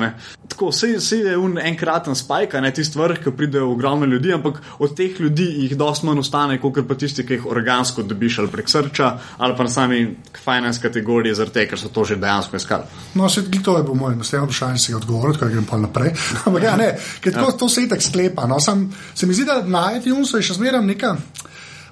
Tako, 0.49 0.69
vse 0.71 1.17
je 1.17 1.37
un 1.41 1.57
enkraten 1.59 2.15
spajk, 2.15 2.59
ne 2.63 2.71
tisti 2.75 2.99
vrh, 2.99 3.23
ki 3.25 3.33
pride 3.37 3.61
v 3.61 3.71
ogromno 3.73 4.07
ljudi, 4.07 4.33
ampak 4.37 4.61
od 4.85 4.95
teh 4.97 5.19
ljudi 5.21 5.47
jih 5.63 5.77
dosti 5.79 6.07
manj 6.07 6.21
ostane, 6.23 6.59
kot 6.63 6.83
pa 6.89 6.95
tisti, 6.95 7.25
ki 7.27 7.39
jih 7.39 7.49
organsko 7.51 8.05
dobiš 8.07 8.39
ali 8.43 8.53
prek 8.53 8.69
srča 8.71 9.11
ali 9.39 9.57
pa 9.57 9.67
na 9.67 9.73
sami 9.73 10.01
finance 10.45 10.83
kategoriji, 10.83 11.35
zaradi 11.35 11.55
tega, 11.59 11.71
ker 11.73 11.81
so 11.81 11.91
to 11.93 12.05
že 12.05 12.21
dejansko 12.21 12.57
iskali. 12.57 12.85
No, 13.15 13.29
se 13.29 13.45
ti 13.51 13.63
to 13.63 13.77
je, 13.79 13.83
bo 13.83 13.95
moj 13.95 14.17
naslednji 14.17 14.47
vprašanje, 14.47 14.79
si 14.79 14.95
odgovoril, 14.95 15.39
kaj 15.41 15.53
grem 15.57 15.67
pa 15.67 15.81
naprej. 15.81 16.13
ampak 16.47 16.63
ja, 16.63 16.77
ne, 16.77 16.93
ker 17.21 17.33
ja. 17.33 17.43
to, 17.43 17.57
to 17.65 17.69
se 17.69 17.89
itak 17.89 18.03
sklepa. 18.03 18.47
No. 18.47 18.61
Sam, 18.61 18.91
se 19.15 19.27
mi 19.27 19.35
zdi, 19.35 19.49
da 19.49 19.63
na 19.65 19.89
iTunesu 19.97 20.39
je 20.39 20.51
še 20.51 20.61
zmeraj 20.61 20.85
neka. 20.85 21.17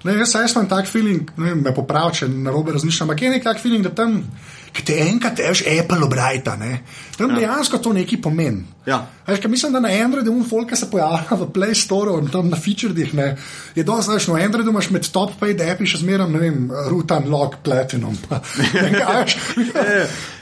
Ne, 0.04 0.18
jaz, 0.18 0.34
jaz 0.36 0.52
imam 0.52 0.68
tak 0.68 0.88
feeling, 0.90 1.30
ne, 1.40 1.54
me 1.56 1.72
popravi, 1.74 2.18
če 2.20 2.28
na 2.28 2.52
robe 2.52 2.74
razmišljam, 2.76 3.08
ampak 3.08 3.22
je 3.22 3.30
nek 3.32 3.44
tak 3.46 3.60
feeling, 3.62 3.84
da 3.86 3.94
tam 3.94 4.18
ki 4.74 4.82
te 4.82 4.96
enkrat 5.06 5.38
veš, 5.38 5.62
Apple 5.70 6.02
obrajta. 6.02 6.56
Ne? 6.58 6.80
Tam 7.14 7.30
ja. 7.30 7.44
dejansko 7.44 7.78
to 7.78 7.92
nekaj 7.94 8.18
pomeni. 8.22 8.64
Ja. 8.86 9.04
Veš, 9.26 9.44
mislim, 9.48 9.72
da 9.72 9.80
na 9.80 9.92
Androidu 10.04 10.32
un 10.32 10.42
folka 10.48 10.76
se 10.76 10.90
pojavlja 10.90 11.38
v 11.40 11.46
Play 11.54 11.74
Store 11.78 12.16
tam 12.32 12.50
na 12.50 12.58
featuredih. 12.60 13.14
Ne? 13.14 13.36
Je 13.74 13.84
dosti, 13.86 14.10
znaš, 14.10 14.26
na 14.28 14.40
Androidu 14.44 14.74
imaš 14.74 14.90
med 14.90 15.06
top 15.14 15.36
paid 15.40 15.62
appi 15.62 15.86
še 15.86 16.02
zmeraj, 16.02 16.28
ne 16.32 16.42
vem, 16.42 16.66
Rutan, 16.90 17.30
Log, 17.30 17.60
Platinum. 17.64 18.18
Pa, 18.28 18.42
nekaj, 18.74 19.22
veš, 19.22 19.38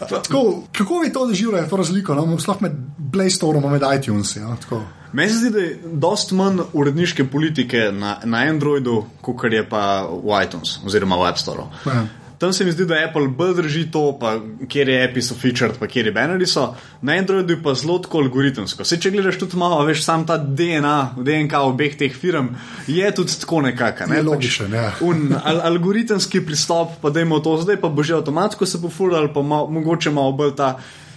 tako, 0.00 0.42
kako 0.72 1.04
vi 1.04 1.12
to 1.12 1.26
doživljate, 1.28 1.68
to 1.68 1.82
razliko, 1.82 2.16
no? 2.16 2.40
sploh 2.40 2.64
med 2.64 2.80
Play 3.12 3.30
Store 3.30 3.60
in 3.60 3.70
med 3.70 3.86
iTunes? 3.92 4.36
Ja? 4.36 4.56
Tako. 4.64 4.80
Meni 5.12 5.28
se 5.28 5.42
zdi, 5.42 5.50
da 5.52 5.60
je 5.60 5.78
dosti 6.00 6.34
manj 6.34 6.64
uredniške 6.72 7.28
politike 7.28 7.90
na, 7.92 8.16
na 8.24 8.46
Androidu, 8.48 9.02
kot 9.20 9.44
je 9.52 9.60
pa 9.68 10.06
v 10.08 10.40
iTunes 10.40 10.78
oziroma 10.88 11.20
v 11.20 11.28
App 11.28 11.38
Store. 11.38 11.68
Ja. 11.84 12.06
Tam 12.42 12.52
se 12.52 12.64
mi 12.64 12.72
zdi, 12.72 12.84
da 12.90 12.96
Apple 13.08 13.28
bolj 13.28 13.54
drži 13.54 13.84
to, 13.90 14.18
pa 14.20 14.32
kjer 14.68 14.88
je 14.88 14.96
API 15.04 15.22
so 15.22 15.36
featured, 15.38 15.76
pa 15.78 15.86
kjer 15.86 16.08
je 16.08 16.12
bannerji 16.12 16.46
so. 16.50 16.64
Na 17.02 17.14
Androidu 17.14 17.54
je 17.54 17.60
pa 17.62 17.74
zelo 17.78 18.00
tako 18.02 18.18
algoritemsko. 18.18 18.82
Se, 18.84 18.98
če 18.98 19.12
gledaš 19.14 19.38
tudi 19.38 19.60
malo, 19.60 19.76
veš, 19.86 20.00
sam 20.02 20.24
ta 20.26 20.40
DNA, 20.42 20.96
DNK 21.22 21.60
obeh 21.68 21.94
teh 22.00 22.16
firm 22.18 22.48
je 22.90 23.12
tudi 23.14 23.38
tako 23.44 23.60
nekako. 23.68 24.08
Ne? 24.10 24.18
Je 24.18 24.24
logičen, 24.26 24.74
ja. 24.74 24.88
Un, 25.08 25.30
al, 25.38 25.62
algoritemski 25.70 26.42
pristop, 26.42 26.98
pa 27.04 27.14
da 27.14 27.22
imamo 27.22 27.38
to 27.46 27.54
zdaj, 27.62 27.78
pa 27.78 27.92
bo 27.94 28.02
že 28.02 28.18
avtomatsko 28.18 28.66
se 28.66 28.82
pofurali, 28.82 29.30
pa 29.30 29.46
mal, 29.46 29.70
mogoče 29.70 30.10
malo 30.10 30.34
bolj 30.34 30.56
ta 30.58 30.72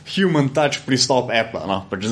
human 0.06 0.50
touch 0.54 0.86
pristop 0.86 1.32
Apple. 1.34 1.66
No? 1.68 1.80
Pač, 1.90 2.06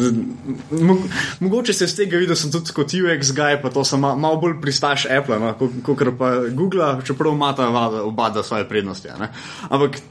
mogoče 1.39 1.73
se 1.73 1.88
z 1.88 1.95
tega 1.95 2.17
vidi, 2.17 2.31
da 2.33 2.38
sem 2.39 2.51
tudi 2.51 2.73
kot 2.73 2.93
UX 2.97 3.33
guy, 3.38 3.57
pa 3.62 3.69
to 3.73 3.85
sem 3.85 4.01
ma, 4.01 4.15
malo 4.17 4.41
bolj 4.41 4.57
pristaš 4.62 5.05
Apple, 5.05 5.39
no? 5.39 5.53
kot 5.85 6.05
pa 6.17 6.31
Google, 6.50 6.95
čeprav 7.05 7.35
ima 7.35 7.53
ta 7.57 7.69
oba 8.03 8.29
da 8.33 8.43
svoje 8.43 8.69
prednosti. 8.69 9.09
a 9.09 9.17
ne. 9.17 9.29
Ampak. 9.69 10.01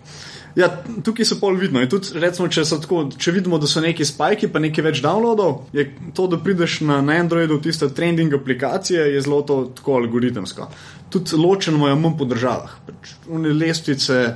Ja, 0.54 0.68
tukaj 1.04 1.24
se 1.24 1.40
pol 1.40 1.54
vidno. 1.56 1.80
In 1.80 1.88
tudi, 1.88 2.10
recimo, 2.20 2.48
če, 2.48 2.64
tako, 2.74 3.06
če 3.16 3.32
vidimo, 3.32 3.56
da 3.58 3.66
so 3.66 3.80
neki 3.80 4.04
spajki, 4.04 4.50
pa 4.52 4.60
nekaj 4.60 4.84
več 4.84 5.00
downloadov, 5.00 5.62
je 5.72 5.86
to, 6.14 6.26
da 6.26 6.36
prideš 6.36 6.80
na, 6.80 7.00
na 7.00 7.16
Androidu 7.16 7.56
v 7.56 7.62
tiste 7.62 7.88
trending 7.88 8.34
aplikacije, 8.34 9.06
je 9.14 9.20
zelo 9.20 9.40
to 9.42 9.72
tako 9.74 9.94
algoritemsko. 9.94 10.68
Tudi 11.10 11.36
ločeno 11.36 11.88
je 11.88 11.94
manj 11.94 12.18
po 12.18 12.24
državah. 12.24 12.74
Pač, 12.86 13.14
lestvice, 13.52 14.34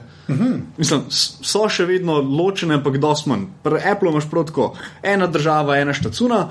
mislim, 0.79 1.05
s- 1.11 1.37
so 1.43 1.69
še 1.69 1.85
vedno 1.85 2.19
ločene, 2.21 2.75
ampak 2.75 2.97
dosti 2.99 3.29
manj. 3.29 3.47
Pri 3.63 3.81
Apple 3.85 4.11
imaš 4.11 4.31
prav 4.31 4.45
tako, 4.47 4.71
ena 5.03 5.27
država, 5.27 5.77
ena 5.77 5.93
štacuna. 5.93 6.47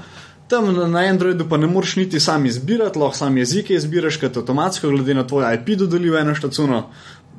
Tam 0.48 0.92
na, 0.92 1.00
Androidu 1.00 1.48
pa 1.50 1.58
ne 1.58 1.66
moreš 1.68 1.96
niti 1.96 2.20
sam 2.20 2.46
izbirati, 2.46 3.00
lahko 3.00 3.18
sam 3.18 3.38
jezike 3.38 3.74
izbiraš, 3.74 4.20
ker 4.22 4.30
te 4.30 4.40
avtomatsko 4.40 4.90
glede 4.90 5.14
na 5.14 5.24
tvoj 5.26 5.48
IP 5.56 5.72
dodelijo 5.76 6.20
eno 6.20 6.36
štacuno. 6.36 6.84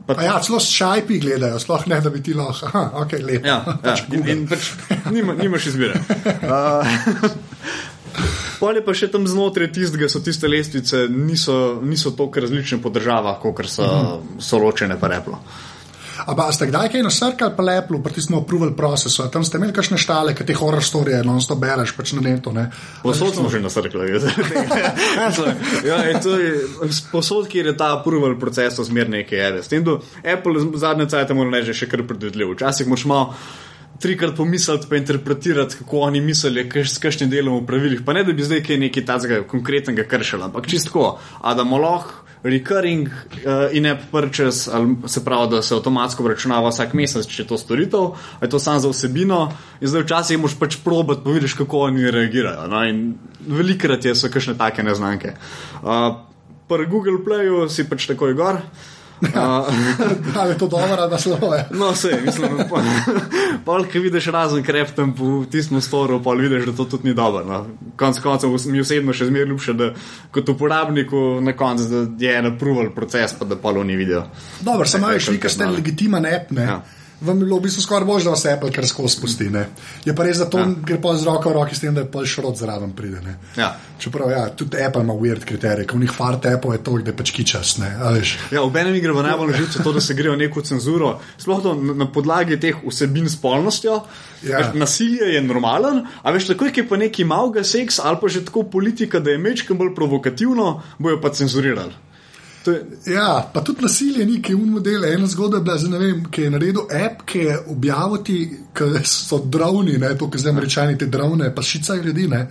Pa 0.07 0.23
ja, 0.23 0.37
celo 0.43 0.61
šajpi 0.63 1.19
gledajo, 1.19 1.59
sploh 1.59 1.89
ne, 1.91 1.99
da 2.01 2.11
bi 2.15 2.23
ti 2.23 2.35
lahko. 2.35 2.69
Aha, 2.71 2.85
ok, 3.03 3.13
lepo. 3.27 3.49
Ja, 3.49 3.59
ja. 3.85 3.97
In, 4.15 4.29
in 4.31 4.47
pač 4.47 4.71
nima, 5.11 5.35
nimaš 5.35 5.73
izbire. 5.73 6.01
Uh, 6.47 7.31
Pol 8.61 8.79
je 8.79 8.83
pa 8.87 8.95
še 8.97 9.11
tam 9.13 9.27
znotraj 9.29 9.69
tistega, 9.75 10.09
so 10.09 10.23
tiste 10.25 10.49
lestvice, 10.49 11.03
niso, 11.13 11.57
niso 11.85 12.15
tako 12.17 12.47
različne 12.47 12.79
po 12.83 12.93
državah, 12.95 13.37
kot 13.43 13.67
so, 13.69 13.89
so 14.41 14.61
ločene 14.63 14.97
pa 15.01 15.11
replo. 15.13 15.41
Ampak 16.27 16.51
ste 16.51 16.67
kdaj 16.67 16.91
kaj 16.91 17.05
nasrkali 17.07 17.55
po 17.55 17.63
Leplu, 17.63 18.01
pa 18.03 18.11
smo 18.11 18.43
approval 18.43 18.73
procesu, 18.75 19.29
tam 19.31 19.47
ste 19.47 19.61
imeli 19.63 19.71
kakšne 19.73 19.95
štale, 19.95 20.35
ki 20.35 20.43
te 20.43 20.57
horror 20.59 20.83
storije, 20.83 21.23
no, 21.23 21.39
to 21.39 21.55
bereš 21.55 21.95
pač 21.95 22.17
na 22.19 22.25
netu, 22.25 22.51
ne? 22.51 22.67
Posod 23.07 23.39
smo 23.39 23.47
že 23.47 23.63
nasrkali. 23.63 24.11
ja, 25.91 25.99
in 26.11 26.19
to 26.19 26.35
je 26.35 26.67
posod, 27.15 27.47
kjer 27.47 27.71
je 27.71 27.77
ta 27.79 27.93
approval 28.01 28.35
proces 28.43 28.75
zmer 28.91 29.07
nekaj 29.07 29.47
ede. 29.49 29.63
S 29.63 29.71
tem, 29.71 29.87
da 29.87 30.01
Apple 30.27 30.67
zadnje 30.75 31.07
cajt 31.15 31.31
mora 31.31 31.55
reči, 31.55 31.77
še 31.85 31.87
kar 31.87 32.03
predvidljiv. 32.03 32.57
Včasih 32.57 32.91
moraš 32.91 33.07
malo 33.07 33.39
trikrat 34.03 34.35
pomisliti, 34.37 34.91
pa 34.91 34.99
interpretirati, 34.99 35.79
kako 35.79 36.11
oni 36.11 36.21
mislijo, 36.21 36.67
s 36.85 36.99
kakšnim 36.99 37.31
delom 37.31 37.63
v 37.63 37.67
pravilih. 37.71 38.03
Pa 38.05 38.13
ne, 38.19 38.27
da 38.27 38.35
bi 38.35 38.45
zdaj 38.45 38.67
kaj 38.67 38.83
nekaj 38.83 39.07
tazga 39.07 39.43
konkretnega 39.49 40.05
kršili, 40.11 40.51
ampak 40.51 40.67
čistko, 40.67 41.17
a 41.41 41.55
da 41.55 41.65
mo 41.65 41.79
lahko 41.79 42.26
recurring 42.47 43.09
uh, 43.09 43.69
in-app 43.73 44.09
purchase, 44.11 44.71
ali 44.73 44.97
se 45.07 45.25
pravi, 45.25 45.51
da 45.51 45.63
se 45.63 45.75
avtomatsko 45.75 46.25
vračunava 46.25 46.71
vsak 46.71 46.95
mesec, 46.95 47.27
če 47.27 47.43
je 47.43 47.49
to 47.53 47.59
storitev, 47.59 48.11
ali 48.39 48.47
je 48.47 48.53
to 48.55 48.63
samo 48.63 48.81
za 48.81 48.93
vsebino. 48.93 49.41
In 49.81 49.93
zdaj 49.93 50.07
včasih 50.07 50.41
moš 50.41 50.59
pač 50.59 50.79
probat, 50.85 51.25
pa 51.25 51.35
vidiš, 51.35 51.59
kako 51.59 51.87
oni 51.91 52.11
reagirajo. 52.11 52.67
No? 52.73 52.85
In 52.87 53.15
velikrat 53.47 54.05
je 54.05 54.15
so 54.15 54.33
kakšne 54.33 54.57
take 54.59 54.87
neznanke. 54.87 55.37
Uh, 55.83 56.23
Pri 56.67 56.89
Google 56.91 57.21
Playu 57.23 57.69
si 57.71 57.85
pač 57.87 58.09
takoj 58.11 58.33
gor. 58.35 58.57
Uh, 58.59 58.96
Ali 60.41 60.51
je 60.51 60.59
to 60.59 60.69
dobro, 60.69 61.07
da 61.09 61.19
slabo 61.19 61.55
je? 61.55 61.69
No, 61.71 61.91
vse, 61.91 62.21
mislim, 62.27 62.51
pa, 62.71 62.83
pa 63.65 63.79
ki 63.93 63.99
vidiš 63.99 64.27
razen 64.27 64.63
kreptem 64.63 65.15
po 65.15 65.45
tistem 65.51 65.81
storu, 65.81 66.23
pa 66.23 66.31
vidiš, 66.31 66.67
da 66.67 66.77
to 66.77 66.85
tudi 66.85 67.09
ni 67.09 67.15
dobro. 67.15 67.45
No. 67.45 67.67
Konec 67.97 68.21
koncev 68.21 68.51
mi 68.67 68.81
osebno 68.81 69.13
še 69.13 69.27
zmeraj 69.27 69.49
ljubše, 69.49 69.73
da 69.73 69.91
kot 70.31 70.49
uporabniku 70.49 71.41
na 71.41 71.57
koncu 71.57 72.07
je 72.19 72.37
en 72.39 72.53
approval 72.53 72.91
proces, 72.95 73.33
pa 73.39 73.45
da 73.45 73.57
pa 73.57 73.69
oni 73.69 73.97
vidijo. 73.97 74.27
Dobro, 74.61 74.87
samo 74.87 75.09
veš, 75.09 75.29
vi, 75.29 75.41
ki 75.41 75.49
ste 75.49 75.67
legitimen 75.67 76.27
app, 76.27 76.51
ne? 76.51 76.63
Ja. 76.63 76.81
Vam 77.21 77.39
bilo 77.41 77.57
v 77.57 77.65
bistvu 77.65 77.81
skoraj 77.81 78.05
bož, 78.05 78.25
da 78.27 78.33
vas 78.35 78.45
Apple 78.45 78.69
kar 78.73 78.85
skozi 78.87 79.17
spusti. 79.17 79.47
Ne? 79.49 79.63
Je 80.05 80.13
pa 80.15 80.25
res, 80.27 80.37
da 80.37 80.47
to 80.53 80.61
ja. 80.61 80.67
gre 80.69 80.99
pa 81.01 81.15
z 81.17 81.25
roko 81.25 81.49
v 81.49 81.57
roki 81.57 81.77
s 81.77 81.81
tem, 81.81 81.95
da 81.97 82.05
je 82.05 82.11
pol 82.13 82.27
šrot 82.29 82.59
zraven 82.61 82.93
pride. 82.97 83.23
Ne? 83.25 83.37
Ja. 83.57 83.71
Čeprav, 83.99 84.31
ja, 84.31 84.43
tudi 84.53 84.77
Apple 84.85 85.01
ima 85.01 85.17
weird 85.17 85.47
kriterije, 85.49 85.89
ko 85.89 85.97
v 85.97 86.05
njih 86.05 86.13
fart 86.13 86.45
Apple 86.51 86.77
je 86.77 86.83
to, 86.85 86.99
da 87.01 87.15
je 87.15 87.17
pač 87.17 87.33
kičas, 87.33 87.79
ne. 87.81 87.89
Ja, 88.53 88.67
v 88.69 88.83
enem 88.83 89.01
gre 89.01 89.17
v 89.17 89.25
najbolj 89.25 89.53
na 89.55 89.61
živce 89.63 89.81
to, 89.81 89.95
da 89.97 90.05
se 90.05 90.17
grejo 90.19 90.37
neko 90.37 90.61
cenzuro, 90.61 91.15
sploh 91.41 91.63
to 91.65 91.73
na, 91.81 92.09
podlagi 92.13 92.61
teh 92.61 92.85
vsebin 92.85 93.33
s 93.33 93.41
polnostjo. 93.41 94.03
Ja. 94.45 94.61
Veš, 94.61 94.77
Nasilje 94.77 95.33
je 95.33 95.41
normalen, 95.41 96.05
a 96.21 96.37
veš, 96.37 96.53
takoj, 96.53 96.69
ki 96.69 96.85
je 96.85 96.89
pa 96.91 97.01
neki 97.01 97.25
malga 97.25 97.65
seks 97.65 97.97
ali 98.05 98.21
pa 98.21 98.29
že 98.29 98.45
tako 98.45 98.69
politika, 98.69 99.25
da 99.25 99.33
je 99.33 99.41
mečkem 99.41 99.81
bolj 99.81 99.95
provokativno, 99.97 100.83
bojo 101.01 101.23
pa 101.25 101.33
cenzurirali. 101.33 102.06
Je, 102.67 103.13
Ja, 103.15 103.51
pa 103.55 103.61
tudi 103.61 103.83
nasilje 103.83 104.27
ni, 104.27 104.41
ki 104.43 104.53
je 104.53 104.57
un 104.57 104.71
model. 104.71 105.05
Ena 105.05 105.27
zgodba 105.27 105.57
je 105.57 105.63
bila, 105.63 105.79
zdaj 105.79 105.91
ne 105.91 105.99
vem, 105.99 106.25
ki 106.31 106.43
je 106.43 106.51
naredil 106.51 106.83
app, 107.05 107.23
ki 107.27 107.39
je 107.39 107.59
objavil 107.69 108.23
ti, 108.25 108.39
ki 108.75 108.85
so 109.05 109.39
drovni, 109.45 109.99
ne, 109.99 110.15
to, 110.19 110.31
ki 110.31 110.39
zdaj 110.39 110.53
američani 110.53 110.99
te 110.99 111.07
drovne, 111.07 111.55
pa 111.55 111.63
šicajo 111.63 112.03
ljudi, 112.03 112.29
ne. 112.29 112.47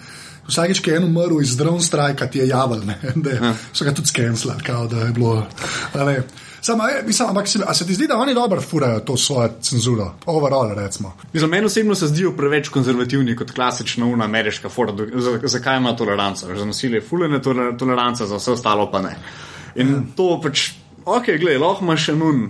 Vsakeč, 0.48 0.80
ki 0.80 0.92
je 0.92 0.98
en 0.98 1.04
umrl 1.04 1.42
iz 1.42 1.56
drone 1.58 1.82
strajka, 1.82 2.28
ti 2.28 2.40
je 2.40 2.48
javil, 2.48 2.84
ne, 2.86 3.00
da 3.24 3.30
je, 3.30 3.54
so 3.74 3.86
ga 3.86 3.94
tudi 3.94 4.08
skenslali, 4.08 4.64
kao 4.64 4.88
da 4.88 5.08
je 5.08 5.12
bilo. 5.12 5.48
Samo, 6.62 6.84
a, 6.84 6.88
mislim, 7.08 7.30
ampak 7.30 7.48
se, 7.48 7.60
se 7.74 7.88
ti 7.88 7.94
zdi, 7.94 8.08
da 8.08 8.18
oni 8.18 8.34
dobro 8.34 8.62
furajo 8.62 9.00
to 9.00 9.18
svojo 9.18 9.50
cenzuro, 9.62 10.14
overall, 10.26 10.74
recimo. 10.76 11.14
Mislim, 11.34 11.52
meni 11.52 11.66
osebno 11.66 11.96
se 11.96 12.08
zdijo 12.08 12.32
preveč 12.32 12.70
konzervativni 12.70 13.36
kot 13.36 13.52
klasična 13.52 14.06
una 14.06 14.26
ameriška 14.26 14.70
za- 15.16 15.40
Zakaj 15.44 15.78
ima 15.78 15.96
toleranca? 15.96 16.48
Za 16.58 16.66
nasilje 16.66 16.96
je 16.96 17.02
fulene 17.02 17.42
toleranca, 17.78 18.26
za 18.26 18.36
vse 18.36 18.52
ostalo 18.52 18.92
pa 18.92 19.02
ne. 19.02 19.16
In 19.76 19.92
ja. 19.92 20.04
to 20.16 20.36
pač, 20.44 20.70
ok, 21.06 21.36
gledaj, 21.40 21.62
lahko 21.62 21.86
imaš 21.88 22.10
še 22.10 22.20
nun. 22.20 22.46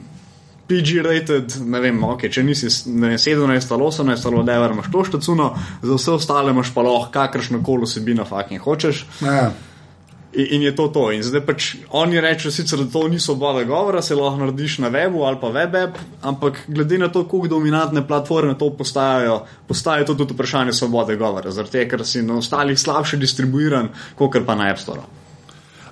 PG-rated, 0.65 1.59
ne 1.69 1.77
vem, 1.77 1.99
okay, 2.09 2.31
če 2.33 2.41
nisi 2.41 2.71
vem, 2.89 3.19
17 3.21 3.73
ali 3.75 3.85
18 3.85 4.25
ali 4.25 4.39
whatever, 4.39 4.71
imaš 4.73 4.87
to 4.89 5.03
štacuno, 5.05 5.51
za 5.83 5.97
vse 5.99 6.15
ostale 6.15 6.55
imaš 6.55 6.71
pa 6.73 6.81
lahko 6.81 7.11
kakršno 7.13 7.59
koli 7.61 7.85
vsebino, 7.85 8.25
fucking 8.25 8.63
hočeš. 8.65 9.03
Ja. 9.21 9.51
In, 10.33 10.47
in 10.57 10.63
je 10.65 10.71
to 10.75 10.87
to. 10.87 11.03
In 11.13 11.21
zdaj 11.23 11.43
pač 11.45 11.67
oni 11.93 12.17
rečejo, 12.17 12.49
sicer, 12.51 12.81
da 12.81 12.89
to 12.91 13.03
ni 13.13 13.19
svoboda 13.21 13.61
govora, 13.69 14.01
se 14.01 14.17
lahko 14.17 14.41
narediš 14.41 14.79
na 14.81 14.89
webu 14.89 15.21
ali 15.27 15.37
pa 15.41 15.51
web 15.53 15.77
app, 15.83 15.99
ampak 16.25 16.63
glede 16.67 16.97
na 16.97 17.11
to, 17.13 17.27
koliko 17.29 17.53
dominantne 17.55 18.01
platforme 18.07 18.57
to 18.57 18.71
postajajo, 18.73 19.43
postaje 19.67 20.05
to 20.05 20.15
tudi 20.17 20.33
vprašanje 20.33 20.73
svobode 20.73 21.13
govora, 21.15 21.53
zaradi 21.53 21.77
tega, 21.77 21.91
ker 21.93 22.05
si 22.05 22.25
na 22.25 22.39
ostalih 22.41 22.79
slabše 22.79 23.21
distribuiran, 23.21 23.93
kot 24.17 24.41
pa 24.45 24.57
na 24.57 24.71
App 24.73 24.81
Store. 24.81 25.05
A 25.05 25.24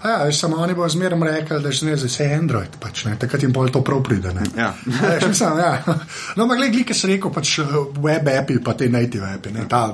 Ja, 0.03 0.23
veš, 0.23 0.39
samo 0.39 0.57
oni 0.57 0.73
bodo 0.73 0.89
zmeraj 0.89 1.19
rekli, 1.31 1.59
da 1.61 1.69
je 1.69 1.95
vse 1.95 2.25
Android, 2.35 2.75
pač, 2.79 3.05
ne, 3.05 3.15
takrat 3.19 3.43
jim 3.43 3.53
bolj 3.55 3.71
to 3.71 3.81
prav 3.83 4.01
pride. 4.03 4.33
Ne. 4.33 4.43
Ja. 4.57 4.73
A 5.03 5.11
Veš, 5.13 5.27
mislim, 5.27 5.59
ja. 5.59 5.83
No, 6.35 6.43
ampak 6.43 6.57
gled, 6.57 6.75
ki 6.87 6.93
se 6.93 7.07
rekel, 7.07 7.31
pač 7.31 7.53
web 8.03 8.27
appi, 8.27 8.57
pa 8.63 8.73
te 8.75 8.89
native 8.91 9.29
appi, 9.37 9.53
ne, 9.55 9.63
ta 9.69 9.85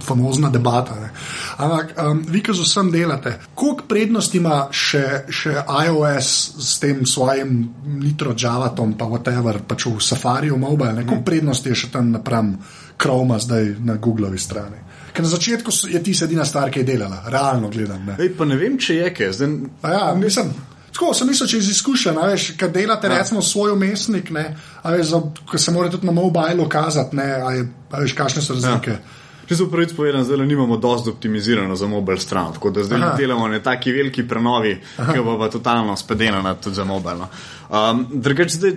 famozna 0.00 0.48
debata. 0.50 0.96
Ne. 1.00 1.10
Ampak 1.58 1.92
um, 2.00 2.22
vi, 2.28 2.40
ki 2.40 2.54
z 2.56 2.64
vsem 2.64 2.88
delate, 2.94 3.34
koliko 3.54 3.84
prednosti 3.90 4.40
ima 4.40 4.62
še, 4.72 5.04
še 5.28 5.52
iOS 5.60 6.30
s 6.56 6.78
tem 6.80 7.04
svojim 7.06 7.58
Nitro 8.00 8.32
Javatom, 8.38 8.96
pa 8.96 9.10
whatever, 9.10 9.60
pač 9.68 9.84
v 9.90 10.00
Safariju 10.00 10.56
mobile, 10.56 10.94
ne, 10.96 11.04
koliko 11.04 11.28
prednosti 11.28 11.68
je 11.68 11.82
še 11.84 11.92
tam 11.92 12.08
napram 12.16 12.54
Chroma 12.96 13.36
zdaj 13.42 13.74
na 13.84 13.98
Googlovi 14.00 14.40
strani. 14.40 14.80
Ker 15.12 15.24
na 15.24 15.28
začetku 15.28 15.72
je 15.92 16.02
ti 16.02 16.14
edina 16.24 16.44
stvar, 16.44 16.70
ki 16.70 16.80
je 16.80 16.88
delala, 16.94 17.22
realno 17.28 17.68
gledam. 17.68 18.04
Ne. 18.06 18.16
Ej, 18.20 18.32
pa 18.36 18.44
ne 18.48 18.56
vem, 18.56 18.78
če 18.80 18.94
je 18.96 19.14
kaj. 19.14 19.32
Zdaj, 19.36 19.56
A 19.82 19.90
Ja, 19.92 20.14
mislim, 20.16 20.52
tako 20.92 21.12
sem 21.14 21.28
mislil, 21.28 21.48
če 21.48 21.58
iz 21.58 21.70
izkušenj, 21.70 22.20
veš, 22.32 22.46
kad 22.60 22.72
delate 22.72 23.10
ja. 23.10 23.18
recimo 23.18 23.42
svoj 23.42 23.74
umestnik, 23.76 24.30
ne, 24.30 24.56
veš, 24.84 25.06
za, 25.12 25.20
ko 25.50 25.58
se 25.58 25.72
mora 25.72 25.90
tudi 25.90 26.08
na 26.08 26.12
mobilu 26.12 26.68
kazati, 26.68 27.16
ne, 27.16 27.28
a, 27.32 27.52
je, 27.52 27.66
a 27.90 28.00
veš, 28.00 28.16
kakšne 28.16 28.42
so 28.42 28.56
razlike. 28.56 28.96
Ja. 28.96 29.21
Če 29.42 29.56
so 29.56 29.66
pravic 29.66 29.90
povedano, 29.92 30.24
zdaj 30.24 30.46
nimamo 30.46 30.76
dosti 30.76 31.10
optimizirano 31.10 31.76
za 31.76 31.86
mobil 31.86 32.16
stran, 32.16 32.52
tako 32.52 32.70
da 32.70 32.84
zdaj 32.84 33.00
Aha. 33.00 33.16
delamo 33.16 33.48
na 33.48 33.58
taki 33.60 33.92
veliki 33.92 34.22
prenovi, 34.22 34.76
Aha. 34.98 35.12
ki 35.12 35.20
bo 35.20 35.38
pa 35.38 35.48
totalno 35.48 35.96
spedenana 35.96 36.54
tudi 36.54 36.76
za 36.76 36.84
mobilno. 36.84 37.26
Um, 37.68 38.06
Drugače, 38.12 38.56
zdaj, 38.56 38.72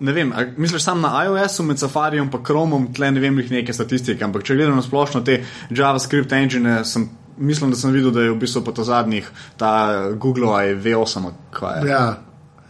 ne 0.00 0.12
vem, 0.12 0.32
misliš 0.56 0.82
sam 0.82 1.00
na 1.00 1.24
iOS-u 1.24 1.62
med 1.62 1.78
Safarijem 1.78 2.30
in 2.32 2.44
Chromom, 2.44 2.92
tle 2.94 3.10
ne 3.10 3.20
vem 3.20 3.38
jih 3.38 3.50
neke 3.50 3.72
statistike, 3.72 4.24
ampak 4.24 4.42
če 4.42 4.54
gledam 4.54 4.76
na 4.76 4.82
splošno 4.82 5.20
te 5.20 5.42
JavaScript 5.70 6.32
engine, 6.32 6.84
sem, 6.84 7.08
mislim, 7.36 7.70
da 7.70 7.76
sem 7.76 7.92
videl, 7.92 8.10
da 8.10 8.22
je 8.22 8.30
v 8.30 8.38
bistvu 8.38 8.64
po 8.64 8.72
ta 8.72 8.84
zadnjih 8.84 9.28
ta 9.56 9.74
Google 10.14 10.64
je 10.64 10.76
V8, 10.76 11.30
kaj 11.50 11.82
je. 11.82 11.90
Ja. 11.90 12.06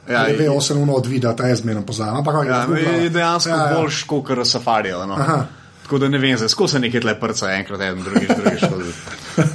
Ja, 0.08 0.22
Ja, 0.22 0.28
in- 0.28 0.38
ve, 0.38 0.50
osem 0.50 0.78
uno 0.80 0.94
od 0.94 1.06
videa, 1.06 1.34
ta 1.36 1.46
jaz 1.46 1.60
zmerno 1.60 1.82
poznam. 1.82 2.16
Ampak 2.16 2.46
Ja, 2.46 2.64
je 2.96 3.10
dejansko 3.10 3.50
ja, 3.50 3.56
ja. 3.56 3.74
bolj. 3.74 3.82
boljš 3.82 4.02
kot 4.02 4.28
Safari. 4.44 4.90
No. 4.90 5.14
Aha. 5.14 5.44
Tako 5.88 5.98
da 5.98 6.08
ne 6.12 6.18
vem, 6.20 6.36
zdaj 6.36 6.50
skozi 6.52 6.72
se 6.72 6.80
nekaj 6.84 7.00
tle 7.00 7.14
prca, 7.16 7.46
enkrat 7.56 7.80
en, 7.80 8.02
drugič, 8.04 8.28
drugič. 8.36 8.64
drugič. 8.68 8.96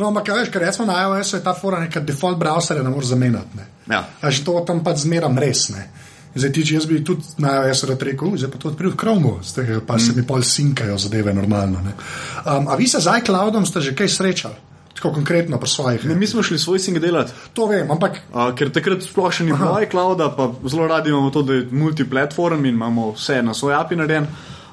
No, 0.00 0.08
ampak 0.08 0.26
kaj 0.28 0.38
veš, 0.38 0.50
ker 0.52 0.62
recimo 0.64 0.86
na 0.88 0.98
iOS-u 1.02 1.36
je 1.36 1.42
ta 1.44 1.54
fora 1.56 1.80
neka 1.80 2.00
default 2.04 2.38
browserja, 2.40 2.82
ne 2.84 2.92
moreš 2.92 3.14
zamenjati. 3.14 3.56
Ne. 3.56 3.66
Ja. 3.88 4.02
A 4.20 4.30
že 4.32 4.44
to 4.44 4.60
tam 4.64 4.80
pač 4.84 5.04
zmeram 5.04 5.36
res. 5.40 5.68
Ne. 5.72 5.86
Zdaj, 6.34 6.52
ti, 6.52 6.64
če 6.68 6.76
jaz 6.78 6.86
bi 6.88 7.00
tudi 7.04 7.40
na 7.40 7.54
iOS-u 7.64 7.88
rad 7.90 8.04
rekel, 8.08 8.28
"Uj, 8.28 8.42
zdaj 8.44 8.52
pa 8.52 8.60
to 8.60 8.68
odprl 8.68 8.92
v 8.92 8.96
Chromu, 9.00 9.32
z 9.42 9.56
tega 9.56 9.80
pa 9.80 9.96
mm. 9.96 10.00
se 10.00 10.12
mi 10.16 10.24
pol 10.24 10.44
sinkajo 10.44 10.98
zadeve 10.98 11.34
normalno. 11.36 11.80
Ne. 11.84 11.96
Um, 12.44 12.68
a 12.68 12.76
vi 12.76 12.88
se 12.88 13.00
z 13.00 13.16
iCloudom 13.20 13.66
ste 13.66 13.80
že 13.80 13.96
kaj 13.96 14.08
srečali? 14.08 14.56
Tako 14.94 15.12
konkretno 15.16 15.56
pri 15.56 15.68
svojih. 15.68 16.04
Ne, 16.04 16.14
mi 16.14 16.26
smo 16.26 16.42
šli 16.42 16.58
svoj 16.58 16.78
sing 16.78 16.98
delati, 17.00 17.32
To 17.56 17.66
vem, 17.66 17.90
ampak 17.90 18.20
uh, 18.36 18.52
ker 18.52 18.68
takrat 18.68 19.00
sploh 19.00 19.32
še 19.32 19.44
ni 19.44 19.52
bilo 19.52 19.80
iClouda, 19.80 20.28
pa 20.36 20.52
zelo 20.68 20.86
radi 20.86 21.08
imamo 21.08 21.30
to, 21.30 21.42
da 21.42 21.56
je 21.56 21.68
multiplatform 21.72 22.64
in 22.64 22.74
imamo 22.76 23.12
vse 23.16 23.42
na 23.42 23.54
svoj 23.54 23.80
API 23.80 23.96
narejen. 23.96 24.28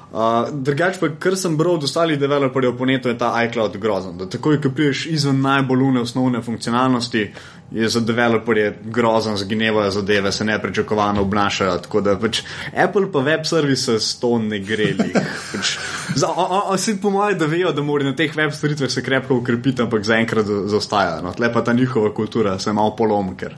Uh, 0.08 0.18
Drugač 0.54 0.96
pa, 0.96 1.10
kar 1.10 1.36
sem 1.36 1.52
bral 1.52 1.74
od 1.74 1.84
ostalih 1.84 2.16
developerjev 2.16 2.78
po 2.78 2.86
netu, 2.86 3.08
je 3.08 3.18
ta 3.18 3.34
iCloud 3.42 3.76
grozen. 3.76 4.14
Da 4.16 4.24
takoj, 4.26 4.56
ko 4.58 4.70
priješ 4.70 5.06
izven 5.08 5.40
najbolj 5.40 5.82
une 5.82 6.00
osnovne 6.00 6.40
funkcionalnosti, 6.42 7.26
je 7.70 7.88
za 7.88 8.00
developerje 8.00 8.70
grozen, 8.86 9.36
zginevajo 9.36 9.90
zadeve, 9.90 10.32
se 10.32 10.44
neprečakovano 10.44 11.20
obnašajo. 11.22 11.78
Tako 11.78 12.00
da 12.00 12.14
pač 12.16 12.40
Apple 12.74 13.12
pa 13.12 13.18
web 13.20 13.44
services 13.44 14.14
to 14.16 14.38
ne 14.38 14.58
gre. 14.60 14.86
Pač, 15.52 15.74
za, 16.14 16.28
o, 16.28 16.46
o, 16.46 16.62
o, 16.68 16.76
si 16.78 16.96
po 16.96 17.10
mojem, 17.10 17.36
da 17.38 17.46
vejo, 17.46 17.72
da 17.72 17.82
morajo 17.82 18.08
na 18.08 18.16
teh 18.16 18.32
web 18.34 18.52
storitvah 18.52 18.90
se 18.90 19.02
krepko 19.02 19.36
ukrepiti, 19.36 19.82
ampak 19.82 20.04
zaenkrat 20.04 20.46
za- 20.46 20.62
zaostajajo. 20.68 21.20
No, 21.22 21.32
tle 21.32 21.52
pa 21.52 21.60
ta 21.60 21.72
njihova 21.74 22.14
kultura 22.14 22.56
se 22.58 22.72
malo 22.72 22.96
polom, 22.96 23.36
ker. 23.36 23.52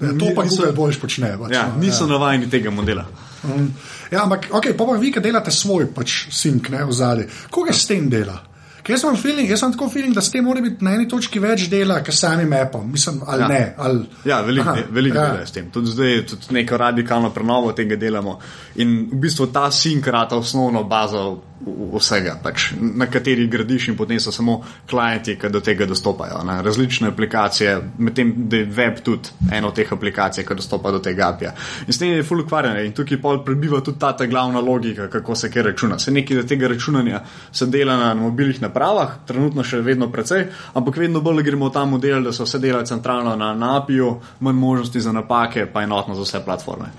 ja, 0.00 0.08
to 0.10 0.32
pa 0.34 0.42
niso- 0.42 0.56
Google 0.56 0.72
boljš 0.72 1.00
počne. 1.00 1.36
Pač, 1.38 1.52
Ja, 1.52 1.66
no, 1.68 1.80
niso 1.80 2.06
navajeni 2.06 2.48
tega 2.50 2.70
modela. 2.70 3.04
Um, 3.44 3.72
ja, 4.10 4.22
ampak 4.22 4.48
okay, 4.50 4.76
pa 4.76 4.84
vi, 4.98 5.10
ki 5.12 5.20
delate 5.20 5.50
svoj 5.50 5.88
pač, 5.94 6.28
sink 6.30 6.68
ne, 6.70 6.84
v 6.84 6.92
zadnji. 6.92 7.26
Koga 7.50 7.72
s 7.72 7.86
tem 7.86 8.08
dela? 8.10 8.38
Ker 8.82 8.96
jaz 8.96 9.04
imam, 9.04 9.16
feeling, 9.16 9.46
jaz 9.50 9.60
imam 9.62 9.72
tako 9.76 9.86
feeling, 9.90 10.14
da 10.14 10.20
s 10.20 10.30
tem 10.30 10.42
mora 10.44 10.60
biti 10.60 10.82
na 10.84 10.96
eni 10.96 11.04
točki 11.08 11.38
več 11.38 11.68
dela, 11.70 12.00
kot 12.02 12.14
samim 12.14 12.50
appom. 12.52 12.88
Mislim, 12.90 13.20
ali 13.26 13.42
Ja. 13.42 13.48
ne. 13.48 13.74
Ali... 13.78 14.00
Ja, 14.24 14.40
veliko 14.42 14.72
de- 14.74 14.86
veliko 14.90 15.16
ja. 15.18 15.26
dela 15.26 15.40
je 15.40 15.46
s 15.46 15.52
tem. 15.52 15.70
Tudi 15.70 15.90
zdaj 15.90 16.26
tudi 16.26 16.54
neko 16.58 16.76
radikalno 16.76 17.30
prenovo 17.30 17.72
tega 17.72 17.96
delamo. 17.96 18.38
In 18.82 19.08
v 19.12 19.20
bistvu 19.22 19.46
ta 19.54 19.70
sink 19.70 20.06
rata 20.06 20.36
osnovno 20.36 20.82
bazo 20.84 21.42
vsega, 21.66 22.36
pač, 22.42 22.72
na 22.80 23.06
kateri 23.06 23.46
gradiš 23.50 23.88
in 23.92 23.96
potem 23.96 24.20
so 24.20 24.32
samo 24.32 24.58
klienti, 24.90 25.36
ki 25.38 25.50
do 25.52 25.60
tega 25.64 25.86
dostopajo. 25.86 26.42
Ne? 26.46 26.58
Različne 26.62 27.08
aplikacije, 27.12 27.76
medtem 27.98 28.32
da 28.48 28.62
je 28.62 28.64
web 28.64 29.00
tudi 29.04 29.30
ena 29.52 29.68
od 29.68 29.76
teh 29.76 29.92
aplikacij, 29.92 30.46
ki 30.46 30.56
dostopa 30.58 30.90
do 30.90 30.98
tega 31.02 31.28
API-ja. 31.32 31.54
In 31.86 31.92
s 31.92 31.98
tem 31.98 32.12
je 32.16 32.26
full 32.26 32.44
ukvarjanje 32.44 32.84
in 32.86 32.94
tukaj 32.96 33.20
pol 33.22 33.42
prebiva 33.44 33.80
tudi 33.80 33.98
ta, 33.98 34.12
ta 34.16 34.26
glavna 34.26 34.60
logika, 34.60 35.08
kako 35.12 35.34
se 35.34 35.50
kaj 35.50 35.62
računa. 35.70 35.98
Se 35.98 36.10
nekaj 36.10 36.42
od 36.42 36.48
tega 36.48 36.68
računanja 36.68 37.22
se 37.52 37.66
dela 37.66 37.96
na 37.96 38.14
mobilnih 38.14 38.62
napravah, 38.62 39.18
trenutno 39.26 39.64
še 39.64 39.80
vedno 39.80 40.10
precej, 40.12 40.46
ampak 40.74 40.96
vedno 40.96 41.20
bolj 41.20 41.42
gremo 41.46 41.68
v 41.68 41.74
ta 41.74 41.84
model, 41.84 42.24
da 42.24 42.32
se 42.32 42.46
vse 42.46 42.58
dela 42.58 42.84
centralno 42.84 43.36
na, 43.36 43.54
na 43.54 43.76
API-ju, 43.80 44.14
manj 44.40 44.58
možnosti 44.58 45.00
za 45.00 45.12
napake, 45.12 45.66
pa 45.66 45.82
enotno 45.82 46.14
za 46.14 46.26
vse 46.26 46.44
platforme. 46.44 46.90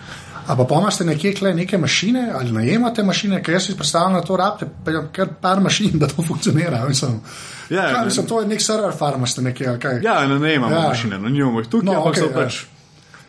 A 0.45 0.55
pa 0.55 0.63
pomate 0.65 1.03
nekje 1.03 1.33
kle 1.33 1.53
neke 1.53 1.77
mašine 1.77 2.31
ali 2.31 2.51
najemate 2.51 3.03
mašine, 3.03 3.43
ker 3.43 3.53
jaz 3.53 3.63
si 3.63 3.75
predstavljam, 3.75 4.13
da 4.13 4.21
to 4.21 4.35
rabite, 4.35 4.67
kar 5.11 5.29
par 5.41 5.59
mašin, 5.59 5.91
da 5.93 6.07
to 6.07 6.21
funkcionira. 6.21 6.85
Mislim, 6.87 7.21
Ja, 7.69 7.81
kaj, 7.83 7.93
ne- 7.93 8.05
mislim, 8.05 8.25
to 8.25 8.41
je 8.41 8.47
nek 8.47 8.61
server 8.61 8.91
farm, 8.93 9.25
ste 9.25 9.41
nekje. 9.41 9.67
ali 9.67 9.79
kaj? 9.79 10.01
Ja, 10.03 10.27
ne, 10.27 10.39
ne 10.39 10.55
imamo 10.55 10.75
Ja. 10.75 10.81
ja. 10.81 10.87
mašine, 10.87 11.17
no, 11.17 11.29
nimamo 11.29 11.59
jih 11.59 11.67
tukaj, 11.69 11.85
No, 11.85 11.93
ampak 11.93 12.13
okay, 12.13 12.19
so 12.19 12.25
ja. 12.25 12.33
pač 12.35 12.59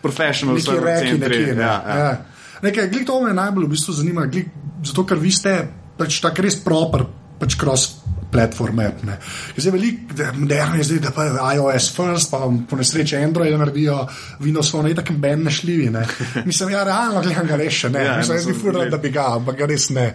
professional 0.02 0.54
Nekje 0.54 0.66
server 0.66 0.94
reki, 0.94 1.10
centri. 1.10 1.38
nekje. 1.38 1.54
Ne. 1.54 1.62
Ja, 1.62 1.82
ja. 1.88 1.96
Ja. 1.96 2.16
Nekaj, 2.62 2.88
glik 2.88 3.06
to 3.06 3.20
me 3.20 3.32
najbolj 3.32 3.64
v 3.64 3.68
bistvu 3.68 3.92
zanima, 3.92 4.26
glik, 4.26 4.48
zato 4.82 5.04
ker 5.04 5.18
vi 5.18 5.30
ste 5.30 5.54
pač 5.98 6.20
tako 6.20 6.42
res 6.42 6.56
proper, 6.56 7.04
pač 7.38 7.56
cross 7.56 8.00
platform 8.34 8.80
app. 8.80 9.04
Ne. 9.04 9.14
Zdaj 9.56 9.72
veliko, 9.72 10.14
da 10.14 10.32
moderno 10.32 10.76
je 10.76 10.84
zdaj, 10.84 10.98
da 11.00 11.10
pa 11.10 11.24
je 11.24 11.32
iOS 11.54 11.88
first, 11.94 12.30
pa 12.30 12.40
po 12.66 12.76
nesreči 12.76 13.16
Android 13.18 13.54
naredijo, 13.54 14.00
Windows 14.40 14.70
Phone 14.70 14.90
je 14.90 14.94
tako 14.96 15.14
ben 15.18 15.42
nešljivi. 15.42 15.88
Ne. 15.90 16.02
Mislim, 16.44 16.70
ja, 16.70 16.82
realno 16.84 17.22
gledam 17.22 17.46
ga 17.46 17.56
res 17.56 17.72
še 17.76 17.90
ne. 17.90 18.00
Ja, 18.00 18.12
Ja, 18.12 18.18
Mislim, 18.18 18.36
jaz 18.36 18.46
bi 18.46 18.54
fural, 18.54 18.82
gled- 18.82 18.90
da 18.90 18.98
bi 18.98 19.10
ga, 19.10 19.30
ampak 19.34 19.58
ga 19.58 19.66
res 19.66 19.88
ne. 19.90 20.10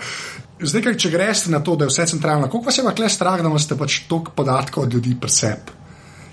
Zdaj, 0.59 0.81
kaj, 0.83 0.95
če 0.97 1.09
greste 1.09 1.51
na 1.51 1.59
to, 1.59 1.75
da 1.75 1.85
je 1.85 1.93
vse 1.93 2.05
centralno, 2.07 2.49
koliko 2.49 2.67
vas 2.67 2.77
je 2.77 2.83
pa 2.83 2.91
kle 2.93 3.09
strah, 3.09 3.39
da 3.39 3.47
imate 3.47 3.77
pač 3.77 4.01
toliko 4.05 4.31
podatkov 4.33 4.83
od 4.83 4.93
ljudi 4.93 5.15
presep? 5.15 5.71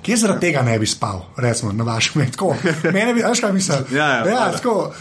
Kje 0.03 0.17
zaradi 0.17 0.41
tega 0.43 0.63
ne 0.63 0.79
bi 0.79 0.87
spal, 0.87 1.21
recimo, 1.37 1.73
na 1.73 1.85
vašem 1.85 2.21
mestu? 2.21 2.53
Mene 2.87 3.15
bi, 3.15 3.23
veš 3.23 3.41
kaj 3.41 3.53
mislim? 3.53 3.87
Ja, 3.93 4.09
ja, 4.17 4.27
ja 4.29 4.45
tako. 4.53 4.93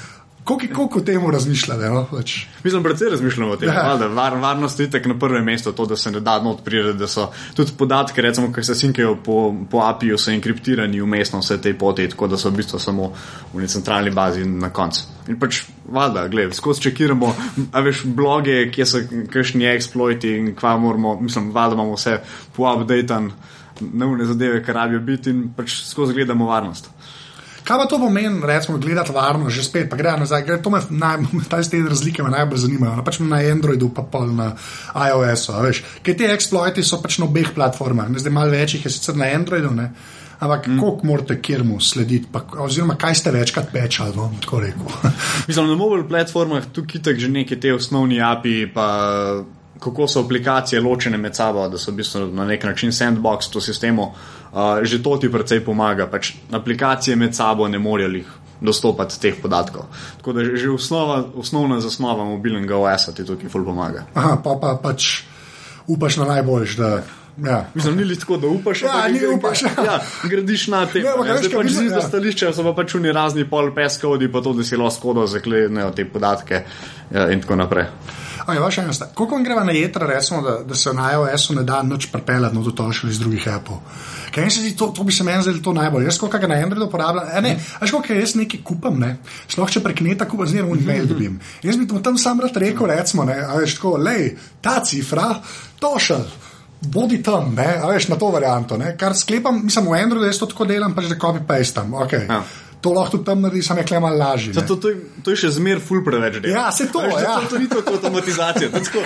Koliko 0.45 0.89
o 0.95 0.99
tem 1.01 1.23
razmišljate? 1.31 1.87
No? 1.89 2.03
Pač, 2.05 2.35
Mislim, 2.63 2.83
predvsej 2.83 3.09
razmišljamo 3.09 3.51
o 3.51 3.55
tem. 3.57 3.69
Ja. 3.69 3.97
Ja. 4.01 4.07
Var, 4.07 4.35
varnost 4.37 4.79
je 4.79 4.85
tako 4.91 5.09
na 5.09 5.19
prvem 5.19 5.43
mestu, 5.45 5.71
to, 5.71 5.85
da 5.85 5.95
se 5.97 6.11
ne 6.11 6.19
da 6.19 6.37
not 6.43 6.61
priredi, 6.63 6.99
da 6.99 7.07
so 7.07 7.31
tudi 7.57 7.73
podatki, 7.77 8.21
recimo, 8.21 8.51
ki 8.53 8.63
se 8.63 8.75
sinkajo 8.75 9.15
po, 9.25 9.55
po 9.71 9.81
API-ju, 9.81 10.19
so 10.21 10.29
enkriptirani 10.31 11.01
umestno 11.01 11.41
vse 11.41 11.57
te 11.61 11.73
poti, 11.73 12.05
tako 12.13 12.27
da 12.27 12.37
so 12.37 12.53
v 12.53 12.59
bistvu 12.61 12.79
samo 12.79 13.09
v 13.53 13.63
neki 13.63 13.73
centralni 13.73 14.13
bazi 14.13 14.45
na 14.45 14.69
koncu. 14.69 15.07
In 15.33 15.41
pač, 15.41 15.63
valjda, 15.89 16.27
gledaj, 16.29 16.53
skozi 16.61 16.85
čekiramo, 16.91 17.33
a 17.71 17.81
veš, 17.81 18.05
bloge, 18.05 18.69
kje 18.69 18.85
so 18.85 19.01
kakšni 19.33 19.65
exploiti 19.73 20.37
in 20.37 20.53
kva 20.55 20.77
moramo, 20.77 21.17
mislim, 21.25 21.49
valjda 21.57 21.81
imamo 21.81 21.97
vse 21.97 22.19
po-updatan, 22.53 23.31
neumne 23.81 24.29
zadeve, 24.29 24.61
kar 24.63 24.77
rabijo 24.77 25.01
biti 25.09 25.33
in 25.33 25.47
pač 25.57 25.81
skozi 25.89 26.13
gledamo 26.13 26.53
varnost. 26.53 26.93
Kaj 27.65 27.79
pa 27.81 27.85
to 27.89 27.99
pomeni, 27.99 28.41
recimo, 28.45 28.77
gledati 28.77 29.13
varno, 29.13 29.49
že 29.49 29.63
spet, 29.65 29.89
pa 29.89 29.97
gre 29.97 30.13
nazaj, 30.19 30.43
gre, 30.45 30.59
to 30.61 30.69
me 30.69 30.81
naj, 30.89 31.25
ta 31.51 31.61
te 31.61 31.81
razlike 31.81 32.23
me 32.23 32.33
najbolj 32.33 32.61
zanimajo. 32.67 32.97
No, 32.99 33.05
pač 33.05 33.19
na 33.19 33.41
Androidu, 33.51 33.89
pa 33.93 34.05
pol 34.05 34.29
na 34.35 34.51
iOS-u, 34.93 35.55
a 35.55 35.63
veš. 35.65 35.81
Ker 36.05 36.17
te 36.17 36.29
exploiti 36.33 36.85
so 36.85 37.01
pač 37.01 37.19
na 37.19 37.29
obeh 37.29 37.51
platformah, 37.55 38.11
ne 38.11 38.21
zdaj 38.21 38.33
malo 38.35 38.53
več 38.53 38.77
jih 38.77 38.85
je 38.85 38.93
sicer 38.93 39.17
na 39.17 39.31
Androidu, 39.33 39.73
ne. 39.75 39.89
Ampak 40.35 40.67
mm. 40.67 40.79
koliko 40.83 41.07
morate 41.07 41.37
kjer 41.41 41.63
mu 41.63 41.79
slediti, 41.79 42.27
pa, 42.31 42.43
oziroma 42.65 42.97
kaj 42.99 43.15
ste 43.21 43.31
večkrat 43.31 43.69
pečali, 43.71 44.15
no, 44.19 44.29
tako 44.43 44.59
rekel. 44.65 45.11
Mislim, 45.47 45.69
na 45.71 45.77
mobil 45.79 46.03
platformah 46.07 46.67
tukaj 46.75 46.99
itak 47.01 47.21
že 47.21 47.31
neke 47.31 47.59
te 47.59 47.73
osnovni 47.73 48.19
API, 48.21 48.65
pa 48.73 48.87
kako 49.79 50.07
so 50.07 50.21
aplikacije 50.23 50.81
ločene 50.81 51.17
med 51.17 51.35
sabo, 51.35 51.67
da 51.69 51.77
so 51.77 51.91
v 51.91 51.95
bistvu 51.95 52.27
na 52.33 52.45
nek 52.45 52.63
način 52.63 52.91
sandbox 52.91 53.51
v 53.55 53.61
sistemu, 53.61 54.11
uh, 54.55 54.79
že 54.81 55.03
to 55.03 55.17
ti 55.19 55.29
precej 55.29 55.59
pomaga. 55.65 56.07
Pač 56.07 56.33
aplikacije 56.51 57.15
med 57.15 57.35
sabo 57.35 57.67
ne 57.67 57.79
morejo 57.79 58.09
jih 58.15 58.31
dostopati 58.61 59.19
teh 59.19 59.35
podatkov. 59.41 59.85
Tako 60.17 60.33
da 60.33 60.45
že, 60.55 60.69
osnova, 60.71 61.25
osnovna 61.35 61.79
zasnova 61.83 62.23
mobilnega 62.23 62.77
OS-a 62.79 63.11
ti 63.11 63.25
tukaj 63.27 63.51
ful 63.51 63.65
pomaga. 63.67 64.07
Aha, 64.15 64.39
pa, 64.43 64.55
pa 64.61 64.79
pač 64.81 65.23
upaš 65.87 66.17
na 66.17 66.25
najboljš, 66.25 66.75
da. 66.79 67.03
Ja. 67.35 67.65
Mislim, 67.73 67.97
ni 67.97 68.15
tako, 68.15 68.37
da 68.37 68.47
upaš, 68.47 68.81
Ja, 68.81 68.91
ampak 68.95 69.11
ni 69.11 69.19
gre- 69.19 69.35
upaš, 69.35 69.61
ja. 69.61 69.69
Ja, 69.83 69.99
gradiš 70.23 70.67
na 70.71 70.85
tem. 70.85 71.03
Ne, 71.03 71.09
ampak 71.09 71.27
Ja, 71.27 71.35
pač 71.35 71.65
mislim, 71.67 71.89
z 71.89 71.99
ja. 71.99 72.01
stališča 72.01 72.53
so 72.55 72.63
pa 72.63 72.71
pač 72.73 72.95
oni 72.95 73.11
razni 73.11 73.43
pol 73.49 73.73
peskodi, 73.75 74.31
pa 74.31 74.39
to, 74.41 74.53
da 74.55 74.63
si 74.63 74.77
lahko 74.79 75.01
kodo 75.01 75.27
zaklenejo 75.27 75.91
te 75.91 76.05
podatke 76.07 76.63
ja, 77.11 77.27
in 77.31 77.43
tako 77.43 77.55
naprej. 77.59 77.91
Aj, 78.45 78.59
vaša 78.59 78.81
ena 78.81 78.93
stvar. 78.93 79.09
Koliko 79.13 79.37
greva 79.43 79.63
na 79.63 79.71
jedra, 79.71 80.07
recimo, 80.07 80.41
da, 80.41 80.57
da 80.63 80.75
se 80.75 80.93
na 80.93 81.11
iOS-u 81.13 81.55
ne 81.55 81.63
da 81.63 81.81
nič 81.83 82.05
prepeljati, 82.11 82.55
no 82.55 82.63
to 82.63 82.71
tošili 82.71 83.11
iz 83.11 83.19
drugih 83.19 83.47
appov? 83.53 83.77
Kaj 84.35 84.49
se 84.49 84.59
zdi, 84.59 84.75
to, 84.77 84.87
to 84.87 85.03
bi 85.03 85.13
se 85.13 85.23
meni 85.23 85.43
zdelo 85.43 85.59
to 85.63 85.73
najbolj. 85.73 86.05
Jaz, 86.05 86.19
koliko 86.19 86.37
ga 86.37 86.47
na 86.47 86.55
Androidu 86.55 86.85
uporabljam, 86.85 87.29
e, 87.33 87.41
ne, 87.41 87.55
veš, 87.81 87.91
koliko 87.91 88.13
jaz 88.13 88.35
nekaj 88.35 88.59
kupam, 88.63 88.99
ne, 88.99 89.17
sploh 89.47 89.71
če 89.71 89.81
prek 89.83 90.01
neta 90.05 90.27
kupam, 90.29 90.47
zmeraj 90.47 90.71
un 90.71 90.83
mail 90.85 91.07
dobim. 91.09 91.39
Jaz 91.63 91.77
bi 91.77 91.87
tam 92.03 92.17
sam 92.17 92.41
rad 92.43 92.57
rekel, 92.57 92.87
recimo, 92.87 93.25
ne, 93.25 93.39
a 93.41 93.55
veš, 93.57 93.79
tako, 93.79 93.95
lej, 93.97 94.35
ta 94.61 94.81
cifra, 94.85 95.31
tošel. 95.79 96.27
Bodi 96.85 97.23
tam, 97.23 97.55
ne, 97.55 97.79
veš, 97.87 98.11
na 98.11 98.19
to 98.21 98.29
varianto. 98.29 98.77
Ne, 98.77 98.93
kar 98.99 99.15
sklepam, 99.17 99.63
mislim, 99.63 99.89
v 99.89 100.03
Androidu 100.03 100.29
jaz 100.29 100.37
to 100.43 100.51
tako 100.51 100.69
delam, 100.69 100.93
pač 100.93 101.09
da 101.09 101.17
copy-pastam. 101.17 101.95
Okay. 102.05 102.27
Ja. 102.29 102.43
To 102.85 102.93
lahko 102.93 103.17
tudi 103.17 103.25
tam 103.25 103.41
narediš, 103.41 103.67
samo 103.71 103.81
je 103.81 103.87
klema 103.89 104.09
lažje. 104.13 104.53
To, 104.53 104.75
to, 104.75 104.91
to 105.25 105.33
je 105.33 105.39
še 105.43 105.49
zmer 105.57 105.81
ful 105.81 106.03
preveč 106.05 106.37
dela. 106.43 106.53
Ja, 106.53 106.65
saj 106.71 106.91
to, 106.93 107.01
Veš, 107.01 107.17
ja. 107.23 107.35
To, 107.41 107.49
to 107.55 107.61
ni 107.63 107.69
tako 107.71 107.95
avtomatizacija. 107.97 108.69
Tako, 108.75 109.01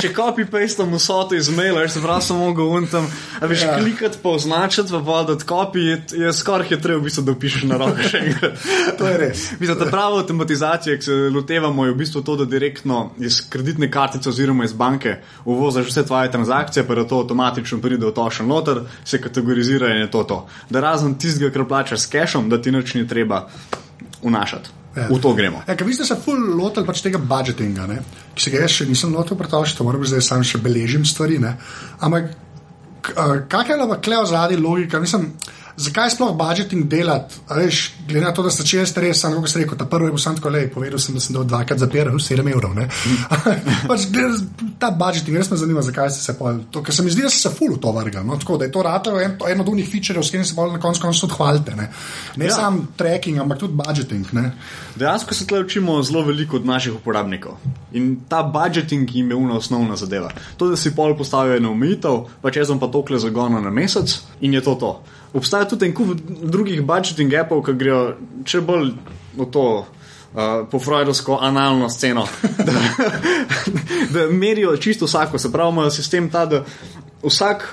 če 0.00 0.10
copy-pastam 0.16 0.94
vsoto 0.96 1.36
iz 1.36 1.50
maila, 1.52 1.84
se 1.92 2.00
pravi 2.00 2.24
samo 2.24 2.50
ga 2.56 2.64
untam, 2.64 3.08
a 3.40 3.46
veš, 3.50 3.60
Ja. 3.60 3.74
klikati 3.76 4.18
pa 4.22 4.30
označiti, 4.30 4.88
pa 4.94 4.98
voditi 5.04 5.44
copy, 5.44 5.82
je, 5.84 5.96
je 6.24 6.32
skoraj 6.32 6.70
hitreje, 6.70 6.96
v 6.96 7.04
bistvu, 7.04 7.22
da 7.28 7.34
pišeš 7.36 7.66
na 7.68 7.76
roko 7.82 8.06
še 8.08 8.22
enkrat. 8.24 8.64
To 8.98 9.08
je 9.08 9.18
res. 9.20 9.42
Mislim, 9.60 9.76
ta 9.78 9.88
prava 9.92 10.22
avtomatizacija, 10.22 10.96
ki 10.96 11.04
se 11.04 11.18
lotevamo, 11.34 11.84
je 11.86 11.92
v 11.92 11.98
bistvu 12.00 12.22
to, 12.24 12.38
da 12.40 12.46
direktno 12.48 13.02
iz 13.20 13.42
kreditne 13.52 13.90
kartice 13.92 14.28
oziroma 14.32 14.64
iz 14.64 14.72
banke 14.72 15.18
uvoziš 15.44 15.90
vse 15.92 16.06
tvoje 16.08 16.30
transakcije, 16.32 16.86
pa 16.88 16.96
da 16.96 17.04
to 17.04 17.20
avtomatično 17.20 17.80
pride 17.84 18.06
v 18.06 18.14
tošen 18.16 18.48
noter, 18.48 18.80
se 19.04 19.20
kategorizira 19.20 19.92
in 19.94 20.06
je 20.06 20.10
to 20.10 20.24
to. 20.24 20.40
Da 20.70 20.80
razen 20.80 21.18
tistega, 21.20 21.52
kar 21.52 21.66
plačaš 21.68 22.06
s 22.06 22.10
cashom, 22.12 22.48
da 22.48 22.56
ti 22.62 22.72
nič 22.72 22.94
ni 22.94 23.04
treba 23.10 23.44
vnašati. 24.22 24.76
Ja. 24.96 25.06
V 25.06 25.20
to 25.22 25.34
gremo. 25.38 25.62
Ja, 25.68 25.76
vi 25.86 25.94
ste 25.94 26.04
se 26.04 26.16
ful 26.18 26.38
lotili 26.58 26.86
pač 26.86 27.02
tega 27.04 27.20
budžetinga, 27.22 27.86
ne? 27.86 28.00
ki 28.34 28.42
se 28.42 28.50
ga 28.50 28.64
jaz 28.64 28.74
še 28.74 28.86
nisem 28.88 29.12
lotil, 29.14 29.38
pretoči, 29.38 29.76
to 29.78 29.86
moram 29.86 30.02
zdaj 30.06 30.24
sam 30.26 30.42
še 30.46 30.58
beležim 30.62 31.04
stvari. 31.06 31.38
Ne? 31.42 31.54
Ampak 32.02 32.32
kakšna 33.48 33.84
je 33.84 33.88
pa 33.92 34.00
kleo 34.02 34.24
zadnji 34.26 34.58
logika? 34.58 35.00
Mislim, 35.00 35.30
zakaj 35.76 36.10
sploh 36.14 36.34
budžeting 36.38 36.88
delati? 36.90 37.34
Veš, 37.50 37.80
glede 38.08 38.24
na 38.26 38.32
to, 38.34 38.42
da 38.42 38.50
ste 38.50 38.66
če 38.66 38.82
jaz 38.82 38.94
res, 38.96 39.20
samo 39.22 39.42
kot 39.42 39.52
ste 39.52 39.62
rekel, 39.62 39.78
ta 39.78 39.86
prvi 39.90 40.10
je 40.10 40.14
bil 40.16 40.22
sam 40.22 40.38
tako 40.38 40.52
lej, 40.54 40.68
povedal 40.74 41.02
sem, 41.02 41.14
da 41.14 41.22
sem 41.22 41.36
dal 41.36 41.46
dvakrat 41.48 41.82
zapiral, 41.82 42.18
7 42.20 42.50
evrov. 42.52 42.76
pač, 43.90 44.06
glede, 44.12 44.46
ta 44.82 44.90
budžeting, 44.94 45.38
res 45.40 45.50
me 45.52 45.60
zanima, 45.60 45.84
zakaj 45.86 46.10
ste 46.14 46.24
se 46.24 46.36
pol. 46.38 46.62
To, 46.74 46.82
ker 46.86 46.94
se 46.94 47.04
mi 47.06 47.12
zdi, 47.14 47.26
da 47.26 47.32
ste 47.32 47.48
se 47.48 47.54
ful 47.54 47.74
v 47.76 47.80
to 47.82 47.92
vrgli. 47.96 48.24
No? 48.26 48.38
Tako 48.40 48.58
da 48.60 48.68
je 48.68 48.74
to 48.74 48.84
ratalo 48.86 49.20
en, 49.22 49.36
en 49.48 49.64
od 49.64 49.72
unih 49.72 49.88
featurejev, 49.90 50.24
s 50.24 50.32
katerim 50.32 50.48
se 50.48 50.56
pol 50.56 50.72
na 50.72 50.80
koncu 50.82 51.04
koncev 51.04 51.26
tudi 51.26 51.38
hvalite. 51.38 51.76
Ne, 51.78 51.90
ne 52.36 52.50
ja. 52.50 52.56
Sam 52.56 52.82
tracking, 52.96 53.40
ampak 53.42 53.62
tudi 53.62 53.78
budžeting. 53.78 54.26
Dejansko 54.96 55.34
se 55.34 55.46
tle 55.46 55.60
učimo 55.60 56.02
zelo 56.02 56.24
veliko 56.26 56.56
od 56.56 56.66
naših 56.66 56.94
uporabnikov. 56.94 57.56
In 57.92 58.20
ta 58.28 58.42
budžeting 58.42 59.14
jim 59.14 59.30
je 59.30 59.36
una 59.36 59.56
osnovna 59.56 59.96
zadeva. 59.96 60.30
To, 60.56 60.68
da 60.68 60.76
si 60.76 60.94
pol 60.94 61.16
postavijo 61.16 61.56
eno 61.56 61.72
omejitev, 61.72 62.24
pa 62.42 62.50
če 62.50 62.64
jaz 62.64 62.72
bom 62.72 62.80
pa 62.80 62.90
tokle 62.92 63.18
zagona 63.18 63.60
na 63.60 63.70
mesec 63.70 64.20
in 64.40 64.54
je 64.54 64.62
to 64.64 64.74
to. 64.74 64.92
Obstaja 65.34 65.68
tudi 65.70 65.86
en 65.86 65.94
kup 65.94 66.14
drugih 66.26 66.82
budžeting 66.82 67.34
appov, 67.38 67.62
ki 67.66 67.76
grejo 67.78 68.02
če 68.44 68.62
bolj 68.66 68.94
v 69.38 69.48
to. 69.52 69.70
Uh, 70.30 70.60
po 70.70 70.78
freudovsko 70.78 71.40
analno 71.42 71.88
sceno, 71.90 72.22
da, 72.66 72.74
da 74.14 74.26
merijo 74.30 74.76
čisto 74.78 75.08
vsako, 75.08 75.40
se 75.42 75.50
pravi, 75.50 75.72
imajo 75.74 75.90
sistem 75.90 76.28
ta, 76.30 76.44
da 76.46 76.60
vsak 77.24 77.64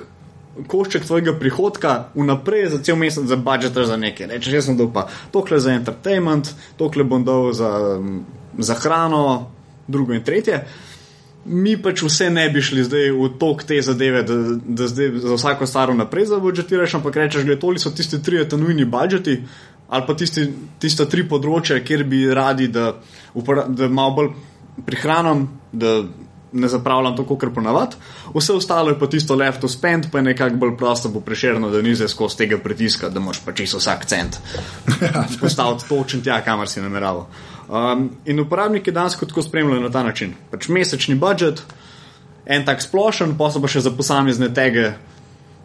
košček 0.67 1.05
tvojega 1.05 1.35
prihodka 1.39 2.09
vnaprej 2.15 2.69
za 2.69 2.79
cel 2.83 2.95
mesec 2.95 3.29
za 3.29 3.35
budžet 3.35 3.77
za 3.77 3.97
nekaj. 3.97 4.27
Rečeš, 4.27 4.53
jaz 4.53 4.65
sem 4.65 4.77
dal 4.77 4.89
pa 4.93 5.05
tokle 5.31 5.59
za 5.59 5.75
entertainment, 5.77 6.49
tokle 6.77 7.03
bom 7.03 7.23
dal 7.25 7.53
za, 7.53 8.01
za 8.57 8.73
hrano, 8.73 9.51
drugo 9.87 10.13
in 10.13 10.23
tretje. 10.23 10.63
Mi 11.45 11.77
pač 11.81 12.01
vse 12.03 12.29
ne 12.29 12.49
bi 12.49 12.61
šli 12.61 12.83
zdaj 12.83 13.11
v 13.15 13.29
tok 13.39 13.63
te 13.63 13.77
zadeve, 13.81 14.23
da, 14.27 14.35
da 14.65 14.87
zdaj 14.87 15.13
za 15.23 15.37
vsako 15.37 15.67
stvar 15.67 15.93
naprej 15.95 16.25
zabudžetiraš, 16.33 16.97
ampak 16.99 17.15
rečeš, 17.15 17.45
da 17.47 17.55
toli 17.59 17.79
so 17.79 17.91
tisti 17.91 18.19
tri 18.23 18.43
nujni 18.57 18.85
budžeti 18.85 19.41
ali 19.87 20.03
pa 20.07 20.13
tisti, 20.19 20.43
tista 20.79 21.05
tri 21.07 21.23
področja, 21.23 21.79
kjer 21.79 22.03
bi 22.03 22.25
radi, 22.35 22.67
da, 22.67 22.89
da 23.67 23.87
malo 23.87 24.15
bolj 24.17 24.31
prihranim, 24.85 25.45
da 25.71 26.01
ne 26.51 26.67
zapravljam 26.67 27.15
tako, 27.17 27.35
kot 27.35 27.53
ponavadi. 27.55 27.95
Vse 28.35 28.53
ostalo 28.53 28.89
je 28.89 28.99
pa 28.99 29.07
tisto 29.07 29.35
left 29.35 29.61
to 29.61 29.67
spend, 29.67 30.09
pa 30.11 30.17
je 30.17 30.23
nekako 30.23 30.55
bolj 30.55 30.77
prosto, 30.77 31.09
bo 31.09 31.19
prešerno, 31.19 31.69
da 31.69 31.81
ni 31.81 31.95
zdaj 31.95 32.07
skozi 32.07 32.37
tega 32.37 32.57
pritiska, 32.63 33.09
da 33.09 33.19
moš 33.19 33.41
pa 33.45 33.51
čisto 33.51 33.77
vsak 33.77 34.05
cent 34.05 34.39
postaviti 35.41 35.87
točen 35.89 36.23
tja, 36.23 36.41
kamor 36.45 36.69
si 36.69 36.81
nameraval. 36.81 37.27
Um, 37.67 38.09
in 38.25 38.39
uporabniki 38.39 38.91
danes 38.91 39.17
tako 39.19 39.41
spremljajo 39.41 39.81
na 39.81 39.89
ta 39.91 40.03
način. 40.03 40.33
Pač 40.51 40.69
mesečni 40.71 41.15
budžet, 41.15 41.63
en 42.45 42.65
tak 42.65 42.81
splošen, 42.81 43.35
pa 43.37 43.51
so 43.51 43.61
pa 43.61 43.67
še 43.67 43.83
za 43.83 43.91
posamezne 43.91 44.47
tege 44.55 44.93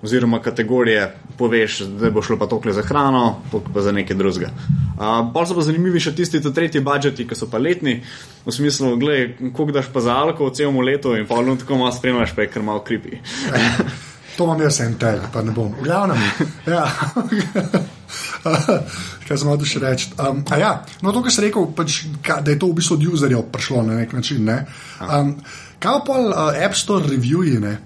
oziroma 0.02 0.40
kategorije 0.42 1.12
poveš, 1.38 1.78
da 2.00 2.10
bo 2.10 2.22
šlo 2.22 2.36
pa 2.40 2.48
tokle 2.50 2.72
za 2.74 2.82
hrano, 2.82 3.42
tokle 3.52 3.74
pa 3.74 3.84
za 3.86 3.92
nekaj 3.94 4.18
drugega. 4.18 4.50
Uh, 4.50 5.30
pa 5.34 5.46
so 5.46 5.54
pa 5.54 5.62
zanimivi 5.62 6.02
še 6.02 6.14
tisti 6.18 6.42
tretji 6.42 6.82
budžeti, 6.82 7.26
ki 7.28 7.38
so 7.38 7.46
pa 7.46 7.62
letni, 7.62 8.00
v 8.42 8.54
smislu, 8.54 8.96
gledaj, 8.98 9.52
koliko 9.54 9.78
daš 9.78 9.92
pa 9.94 10.02
za 10.02 10.18
alko 10.18 10.50
v 10.50 10.58
celom 10.58 10.82
letu 10.82 11.14
in 11.14 11.30
pa 11.30 11.38
ono 11.38 11.54
tako 11.56 11.78
malo 11.78 11.94
spremljaš, 11.94 12.34
pa 12.34 12.42
je 12.42 12.50
kar 12.50 12.66
malo 12.66 12.82
kripi. 12.82 13.18
To 14.32 14.46
imam 14.48 14.62
jaz 14.64 14.78
en 14.80 14.94
tel, 14.96 15.18
pa 15.28 15.42
ne 15.44 15.52
bom. 15.52 15.74
V 15.76 15.84
glavnem. 15.84 16.16
Ja. 16.64 16.86
Kaj 19.26 19.38
sem 19.38 19.48
hotel 19.48 19.68
še 19.68 19.82
reči? 19.82 20.10
Um, 20.20 20.42
ja, 20.58 20.74
no, 21.02 21.12
to, 21.14 21.22
kar 21.24 21.34
si 21.34 21.44
rekel, 21.44 21.70
pač, 21.76 22.02
ka, 22.24 22.40
da 22.44 22.52
je 22.52 22.58
to 22.60 22.72
v 22.72 22.78
bistvu 22.80 22.98
od 22.98 23.06
userjev 23.14 23.46
prišlo 23.54 23.86
na 23.86 24.02
nek 24.02 24.12
način. 24.16 24.44
Ne? 24.44 24.58
Um, 25.00 25.36
kaj 25.82 26.04
pa 26.06 26.18
uh, 26.20 26.60
App 26.66 26.78
Store 26.78 27.08
reviewi? 27.08 27.58
Ne? 27.62 27.78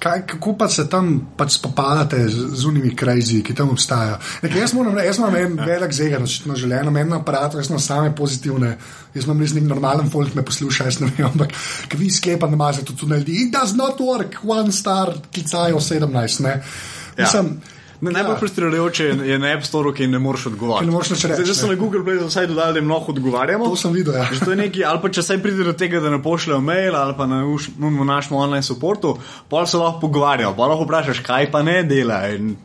Kaj, 0.00 0.22
kako 0.26 0.54
pa 0.56 0.64
se 0.72 0.86
tam 0.88 1.10
pač 1.36 1.58
spopadate 1.58 2.22
z, 2.28 2.46
z 2.56 2.64
unimi 2.64 2.94
krajzi, 2.96 3.42
ki 3.44 3.52
tam 3.54 3.74
obstajajo? 3.74 4.16
Nekaj, 4.46 4.60
jaz 4.62 4.72
moram 4.72 4.96
jaz 4.96 5.18
imam 5.20 5.34
en 5.36 5.58
velik 5.60 5.92
zegar, 5.92 6.22
očitno 6.24 6.56
želeno, 6.56 6.94
en 6.96 7.12
aparat, 7.12 7.58
jaz 7.60 7.68
imam 7.68 7.82
same 7.84 8.14
pozitivne, 8.16 8.70
jaz 9.12 9.28
imam 9.28 9.42
res 9.44 9.52
nek 9.52 9.66
normalen 9.68 10.08
folk 10.10 10.32
me 10.34 10.44
posluša, 10.46 10.86
jaz 10.88 11.02
ne 11.02 11.10
vem, 11.10 11.26
ampak 11.32 11.52
vi 12.00 12.08
sklepa 12.08 12.48
ne 12.48 12.56
maže 12.56 12.86
to 12.88 12.96
tu 12.96 13.10
naredi. 13.10 13.42
It 13.44 13.52
does 13.52 13.76
not 13.76 14.00
work, 14.00 14.40
one 14.40 14.72
star, 14.72 15.12
klicajo 15.34 15.84
17. 15.84 16.40
Ne? 16.48 16.56
Ja. 16.56 17.26
Mislim, 17.26 17.58
Ne, 18.00 18.10
najbolj 18.12 18.36
frustrirajoče 18.36 19.04
je- 19.04 19.26
je 19.26 19.38
na 19.38 19.46
App 19.48 19.64
Store, 19.64 19.92
ki 19.92 20.06
ne 20.06 20.18
moreš 20.18 20.46
odgovarjati. 20.46 20.86
Ne 20.86 20.92
moreš 20.92 21.08
reči, 21.10 21.26
Zdaj, 21.36 21.54
so 21.54 21.66
na 21.66 21.74
Google 21.74 22.00
Play 22.00 22.16
vsaj 22.22 22.46
dodali, 22.46 22.72
da 22.72 22.78
jim 22.78 22.90
lahko 22.90 23.12
odgovarjamo. 23.12 23.64
to 23.66 23.76
sem 23.76 23.92
videl. 23.92 24.14
Ja. 24.14 24.24
Že 24.24 24.40
to 24.40 24.50
je 24.50 24.56
nekaj, 24.58 24.84
ali 24.84 24.98
pa 24.98 25.08
če 25.10 25.22
saj 25.22 25.38
pride 25.38 25.64
do 25.64 25.72
tega, 25.74 26.00
da 26.00 26.10
ne 26.10 26.18
pošljejo 26.18 26.60
mail 26.60 26.96
ali 26.96 27.14
pa 27.14 27.26
na 27.26 27.44
uš- 27.44 27.68
no, 27.78 28.04
našem 28.04 28.32
online 28.34 28.62
supportu, 28.62 29.18
pa 29.48 29.66
se 29.66 29.76
lahko 29.76 30.00
pogovarjajo, 30.00 30.54
pa 30.54 30.66
lahko 30.66 30.84
vprašaš, 30.84 31.20
kaj 31.20 31.50
pa 31.50 31.62
ne 31.62 31.82
dela. 31.84 32.28
In, 32.28 32.56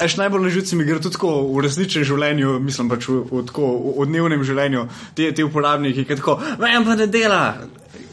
Eš 0.00 0.16
najbolj 0.16 0.42
na 0.42 0.48
živci 0.48 0.76
mi 0.76 0.84
gre 0.84 1.00
tudi 1.00 1.12
tako 1.12 1.30
v 1.50 1.60
resničnem 1.60 2.04
življenju, 2.04 2.60
mislim 2.60 2.88
pač 2.88 3.08
v, 3.08 3.22
v, 3.24 3.42
tako, 3.42 3.62
v, 3.66 3.94
v 3.98 4.06
dnevnem 4.06 4.42
življenju, 4.42 4.84
ti, 5.12 5.32
ti 5.32 5.42
uporabniki, 5.42 6.04
ki 6.04 6.16
tako, 6.16 6.36
vem 6.58 6.84
pa 6.84 6.94
ne 6.94 7.06
dela. 7.06 7.54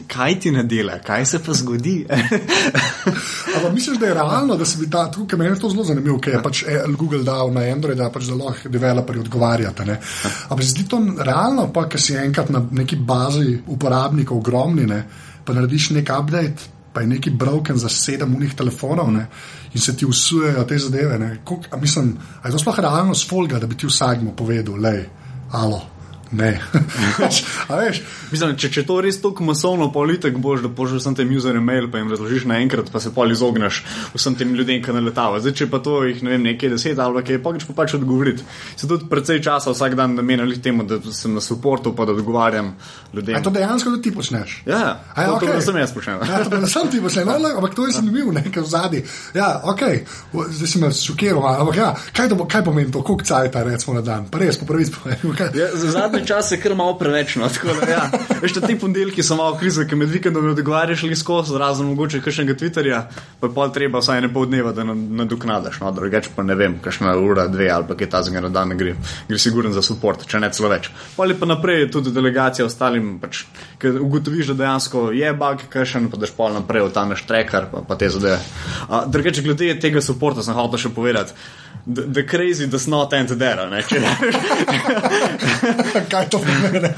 Kaj 0.07 0.39
ti 0.39 0.51
ne 0.51 0.63
dela, 0.63 0.99
kaj 0.99 1.25
se 1.25 1.39
pa 1.43 1.53
zgodi? 1.53 2.05
Ampak 3.55 3.73
misliš, 3.73 3.97
da 3.99 4.07
je 4.07 4.13
realno, 4.13 4.57
da 4.57 4.65
se 4.65 4.77
bi 4.77 4.89
ta, 4.89 5.11
tukaj 5.11 5.39
meni 5.39 5.59
to 5.59 5.69
zelo 5.69 5.83
zanimivo, 5.83 6.17
ker 6.19 6.33
je 6.37 6.41
pač 6.43 6.63
eh, 6.67 6.83
Google 6.97 7.23
dal 7.23 7.53
na 7.53 7.65
Android, 7.71 7.97
da 7.97 8.09
pač 8.13 8.29
lahko 8.29 8.69
developerji 8.69 9.21
odgovarjate. 9.21 9.85
ne. 9.85 9.99
Ampak 10.49 10.65
zdi 10.65 10.87
to 10.89 10.99
realno, 11.19 11.69
pa 11.73 11.87
ker 11.89 12.01
si 12.01 12.17
enkrat 12.17 12.49
na 12.49 12.63
neki 12.71 12.95
bazi 12.95 13.57
uporabnikov 13.67 14.37
ogromni, 14.37 14.85
ne, 14.89 15.03
pa 15.45 15.53
narediš 15.53 15.89
nek 15.97 16.11
update, 16.19 16.69
pa 16.93 17.01
je 17.01 17.07
neki 17.07 17.29
broken 17.29 17.77
za 17.77 17.89
sedem 17.89 18.35
unih 18.35 18.53
telefonov 18.53 19.11
ne, 19.11 19.25
in 19.73 19.81
se 19.81 19.95
ti 19.97 20.05
usujejo 20.05 20.63
te 20.63 20.77
zadeve. 20.77 21.19
ne. 21.19 21.37
Kolik, 21.43 21.67
a 21.71 21.77
mislim, 21.77 22.17
a 22.41 22.47
je 22.47 22.51
to 22.51 22.59
sploh 22.59 22.79
realno 22.79 23.15
s 23.15 23.29
folga, 23.29 23.59
da 23.59 23.67
bi 23.67 23.77
ti 23.77 23.87
vsakmu 23.87 24.35
povedal, 24.35 24.77
lej, 24.77 25.05
alo. 25.51 25.92
Ne. 26.33 26.49
Pač, 27.19 27.39
a 27.67 27.77
veš, 27.77 28.01
Mislim, 28.31 28.55
če, 28.57 28.69
če 28.69 28.81
to 28.83 28.95
res 28.97 29.19
tako 29.21 29.45
masovno 29.45 29.91
politik 29.93 30.33
boš, 30.35 30.63
da 30.63 30.69
pošlješ 30.69 31.03
sem 31.03 31.13
tem 31.13 31.29
userjem 31.29 31.61
mail, 31.61 31.85
pa 31.87 31.99
jim 31.99 32.09
razložiš 32.09 32.47
naenkrat, 32.49 32.87
pa 32.89 32.97
se 32.97 33.11
pol 33.11 33.29
izogneš 33.29 33.83
vsem 34.11 34.33
tem 34.33 34.49
ljudem, 34.51 34.81
ki 34.81 34.89
naletavajo. 34.91 35.37
Zdaj, 35.39 35.53
če 35.53 35.67
pa 35.69 35.77
to 35.79 35.99
jih, 36.03 36.23
ne 36.23 36.31
vem, 36.31 36.41
nekaj 36.43 36.71
deset 36.71 36.97
ali 36.97 37.21
kaj, 37.21 37.37
pa 37.37 37.53
greš 37.53 37.67
pa 37.67 37.75
pač 37.75 37.93
odgovoriti. 37.93 38.41
Se 38.75 38.87
tudi 38.87 39.05
precej 39.05 39.37
časa 39.39 39.69
vsak 39.69 39.93
dan 39.93 40.15
namenjali 40.15 40.57
temu, 40.57 40.81
da 40.83 40.97
sem 41.13 41.29
na 41.31 41.41
supportu, 41.41 41.93
pa 41.93 42.05
da 42.05 42.13
odgovarjam 42.13 42.73
a 42.73 43.13
ljudem. 43.13 43.37
to 43.39 43.51
dejansko 43.51 43.91
tudi 43.91 44.01
ti 44.03 44.13
počneš. 44.13 44.63
Ja, 44.65 44.81
A 45.07 45.21
ja, 45.21 45.27
to, 45.27 45.35
okej. 45.35 45.47
to, 45.47 45.53
to 45.53 45.61
sem 45.63 45.77
jaz 45.77 45.93
počel. 45.93 46.17
Ja, 46.23 46.41
to 46.41 46.63
sem 46.67 46.89
ti 46.89 46.97
počel, 46.99 47.25
no, 47.27 47.37
ampak 47.51 47.75
to 47.75 47.85
je 47.85 47.93
zanimivo, 47.93 48.33
nekaj 48.33 48.59
v 48.59 48.67
zadnji. 48.67 49.03
Ja, 49.33 49.61
ok, 49.63 49.85
zdaj 50.49 50.67
si 50.67 50.79
me 50.79 50.89
šokiral, 50.91 51.45
ampak 51.59 51.77
ja, 51.77 51.91
kaj, 52.11 52.33
bo- 52.33 52.47
kaj 52.47 52.63
pomeni 52.63 52.89
to, 52.89 53.03
koliko 53.03 53.21
cajta 53.23 53.61
recimo 53.63 53.93
na 53.93 54.01
dan? 54.01 54.25
Pa 54.27 54.39
res, 54.39 54.57
po 54.57 54.65
pravici 54.65 54.91
povem. 54.93 55.21
kaj- 55.31 55.53
Ja, 55.53 55.69
za 55.71 55.91
zadnji 55.91 56.22
čas 56.25 56.51
je 56.51 56.57
kar 56.61 56.75
malo 56.75 56.95
preveč. 56.97 57.35
No, 57.35 57.47
da, 57.47 57.89
ja. 57.89 58.03
Veš, 58.41 58.53
te 58.59 58.75
ponedeljki 58.79 59.23
so 59.23 59.35
malo 59.39 59.57
krize, 59.59 59.85
ker 59.87 59.97
med 59.99 60.09
vikendom 60.11 60.49
odgovarjaš 60.51 61.03
ali 61.07 61.15
skozi, 61.15 61.57
razen 61.59 61.87
mogoče 61.91 62.21
kakšnega 62.23 62.55
Twitterja, 62.59 63.01
pa 63.39 63.49
pol 63.49 63.71
treba 63.75 64.01
vsaj 64.03 64.21
ne 64.21 64.29
pol 64.33 64.45
dneva, 64.49 64.71
da 64.75 64.83
na- 64.83 64.95
nadoknadaš. 65.23 65.79
No, 65.81 65.91
drugače 65.91 66.33
pa 66.35 66.43
ne 66.43 66.55
vem, 66.55 66.77
kakšna 66.83 67.15
ura, 67.17 67.47
dve 67.47 67.69
ali 67.69 67.87
pa 67.87 67.95
kaj 67.99 68.09
tazga 68.09 68.41
na 68.41 68.49
dan 68.49 68.75
gre. 68.77 68.95
Gre 69.27 69.39
siguren 69.39 69.73
za 69.73 69.81
support, 69.81 70.25
če 70.27 70.39
ne 70.39 70.51
celo 70.53 70.69
več. 70.69 70.89
Pol 71.17 71.31
je 71.33 71.39
pa 71.39 71.45
naprej 71.49 71.89
tudi 71.91 72.11
delegacija 72.13 72.65
ostalim, 72.65 73.17
pač, 73.19 73.43
ker 73.79 73.99
ugotoviš, 74.01 74.53
da 74.53 74.59
dejansko 74.63 75.11
je 75.11 75.33
bug, 75.33 75.65
kakšen, 75.69 76.09
pa 76.11 76.17
daš 76.17 76.31
pol 76.37 76.53
naprej 76.53 76.87
v 76.87 76.93
ta 76.93 77.05
naš 77.05 77.25
tracker, 77.27 77.67
pa, 77.71 77.81
pa 77.87 77.95
te 77.95 78.09
zadeve. 78.09 78.39
Drugače, 79.07 79.41
glede 79.41 79.73
tega 79.79 80.01
supporta 80.01 80.43
sem 80.43 80.53
hotel 80.53 80.79
še 80.79 80.93
povedati. 80.93 81.33
The, 81.85 82.01
the 82.01 82.23
crazy 82.23 82.67
does 82.67 82.87
not 82.87 83.13
end 83.13 83.29
there. 83.29 83.69
Ne? 83.69 83.81
Če, 83.83 83.99
kaj 86.11 86.29
to 86.31 86.39
pomeni? 86.39 86.91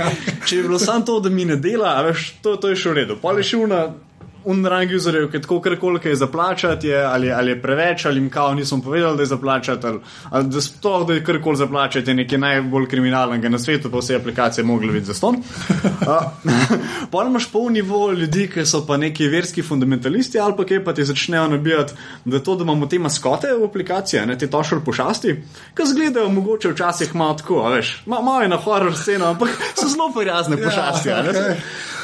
Če 0.45 0.59
je 0.59 0.63
bilo 0.63 0.77
samo 0.79 1.05
to, 1.05 1.19
da 1.25 1.29
mi 1.33 1.45
ne 1.45 1.55
dela, 1.57 1.95
veš, 2.05 2.35
to, 2.45 2.57
to 2.61 2.69
je 2.69 2.77
še 2.77 2.91
v 2.91 2.97
redu. 2.99 3.17
Pa 3.21 3.33
je 3.39 3.47
še 3.49 3.57
una 3.65 3.87
unrang 4.45 4.91
userjev, 4.95 5.29
ki 5.31 5.41
tako 5.41 5.59
karkoli 5.61 5.99
je 6.03 6.15
zaplačati, 6.15 6.87
je, 6.87 7.03
ali, 7.03 7.31
ali 7.31 7.51
je 7.51 7.61
preveč, 7.61 8.05
ali 8.05 8.19
jim 8.19 8.29
kao 8.29 8.53
nisem 8.53 8.81
povedal, 8.81 9.15
da 9.15 9.23
je 9.23 9.31
zaplačati, 9.33 9.87
ali, 9.87 9.99
ali 10.29 10.49
da 10.49 10.61
sploh 10.61 11.07
da 11.07 11.13
je 11.13 11.23
karkoli 11.23 11.57
zaplačati, 11.57 12.11
je 12.11 12.15
nekaj 12.15 12.37
najbolj 12.37 12.87
kriminalnega 12.87 13.49
na 13.49 13.59
svetu, 13.59 13.91
pa 13.91 13.97
vse 13.97 14.15
aplikacije 14.15 14.63
mogli 14.63 14.91
biti 14.91 15.05
za 15.05 15.13
ston. 15.13 15.35
Pol 17.11 17.27
imaš 17.27 17.51
pol 17.51 17.69
nivo 17.71 18.11
ljudi, 18.11 18.47
ki 18.53 18.65
so 18.65 18.85
pa 18.87 18.97
neki 18.97 19.27
verski 19.27 19.63
fundamentalisti, 19.63 20.39
ali 20.39 20.53
pa 20.57 20.65
kaj 20.65 20.83
pa 20.83 20.93
ti 20.93 21.05
začnejo 21.05 21.47
nabijati, 21.47 21.93
da 22.25 22.39
to, 22.39 22.55
da 22.55 22.63
imamo 22.63 22.85
te 22.85 22.99
maskote 22.99 23.53
v 23.53 23.65
aplikaciji, 23.65 24.25
ne 24.25 24.37
te 24.37 24.49
tošel 24.49 24.83
pošasti, 24.85 25.35
ki 25.77 25.89
zgledajo 25.91 26.29
mogoče 26.29 26.69
včasih 26.73 27.15
malo 27.15 27.33
tako, 27.33 27.63
veš, 27.69 27.97
malo 28.05 28.41
je 28.41 28.47
na 28.47 28.57
horror 28.57 28.95
sceno, 28.97 29.25
ampak 29.25 29.49
so 29.75 29.87
zelo 29.87 30.11
prijazne 30.15 30.57
pošasti. 30.57 31.09
Ja, 31.09 31.23
okay. 31.23 31.55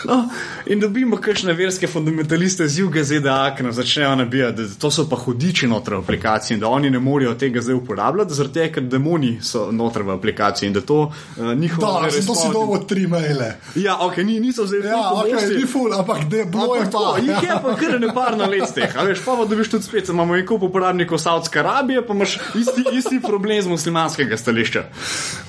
No, 0.06 0.30
in 0.66 0.80
dobimo 0.80 1.18
kakšne 1.22 1.54
verske 1.54 1.88
fundamentaliste 2.32 2.68
z 2.68 2.80
juga 2.80 3.04
ZDA, 3.04 3.56
ki 3.56 3.64
nam 3.64 3.72
začnejo 3.72 4.16
nabijati, 4.16 4.58
da 4.58 4.68
to 4.80 4.92
so 4.92 5.04
pa 5.10 5.16
hudiči 5.16 5.68
noter 5.68 5.96
v 5.96 6.00
aplikaciji 6.00 6.56
in 6.56 6.62
da 6.62 6.68
oni 6.68 6.90
ne 6.90 7.00
morejo 7.00 7.34
tega 7.36 7.62
zdaj 7.62 7.76
uporabljati, 7.76 8.34
zaradi 8.34 8.54
tega, 8.54 8.74
ker 8.74 8.84
demoni 8.84 9.40
so 9.42 9.72
noter 9.72 10.04
v 10.04 10.14
aplikaciji 10.16 10.68
in 10.68 10.74
da 10.74 10.82
to 10.82 11.12
uh, 11.12 11.54
njihovo. 11.54 12.02
Da, 12.02 12.12
sem 12.12 12.26
to 12.26 12.36
si 12.36 12.48
dobo 12.54 12.78
tri 12.78 13.08
maile. 13.08 13.58
Ja, 13.76 13.98
ok, 14.00 14.18
ni, 14.18 14.40
niso 14.40 14.66
zdaj 14.66 14.80
ja, 14.80 15.02
okay, 15.12 15.58
ni 15.58 15.68
ful, 15.68 15.94
ampak 15.94 16.24
de, 16.30 16.46
bilo 16.46 16.76
je 16.76 16.88
pa. 16.92 17.18
Jih 17.20 17.44
je 17.50 17.58
pa 17.64 17.76
kar 17.76 18.00
ne 18.00 18.14
par 18.14 18.38
na 18.38 18.48
let 18.48 18.72
teh, 18.76 18.96
a 18.96 19.04
veš, 19.04 19.26
pa 19.26 19.36
pa 19.36 19.46
dobiš 19.46 19.74
tudi 19.76 19.90
spet, 19.90 20.10
imamo 20.10 20.36
en 20.36 20.48
kup 20.48 20.64
uporabnikov 20.64 21.20
Saudske 21.20 21.60
Arabije, 21.60 22.06
pa 22.08 22.16
imaš 22.16 22.38
isti, 22.56 22.86
isti 22.94 23.20
problem 23.28 23.62
z 23.62 23.68
muslimanskega 23.68 24.38
stališča. 24.38 24.86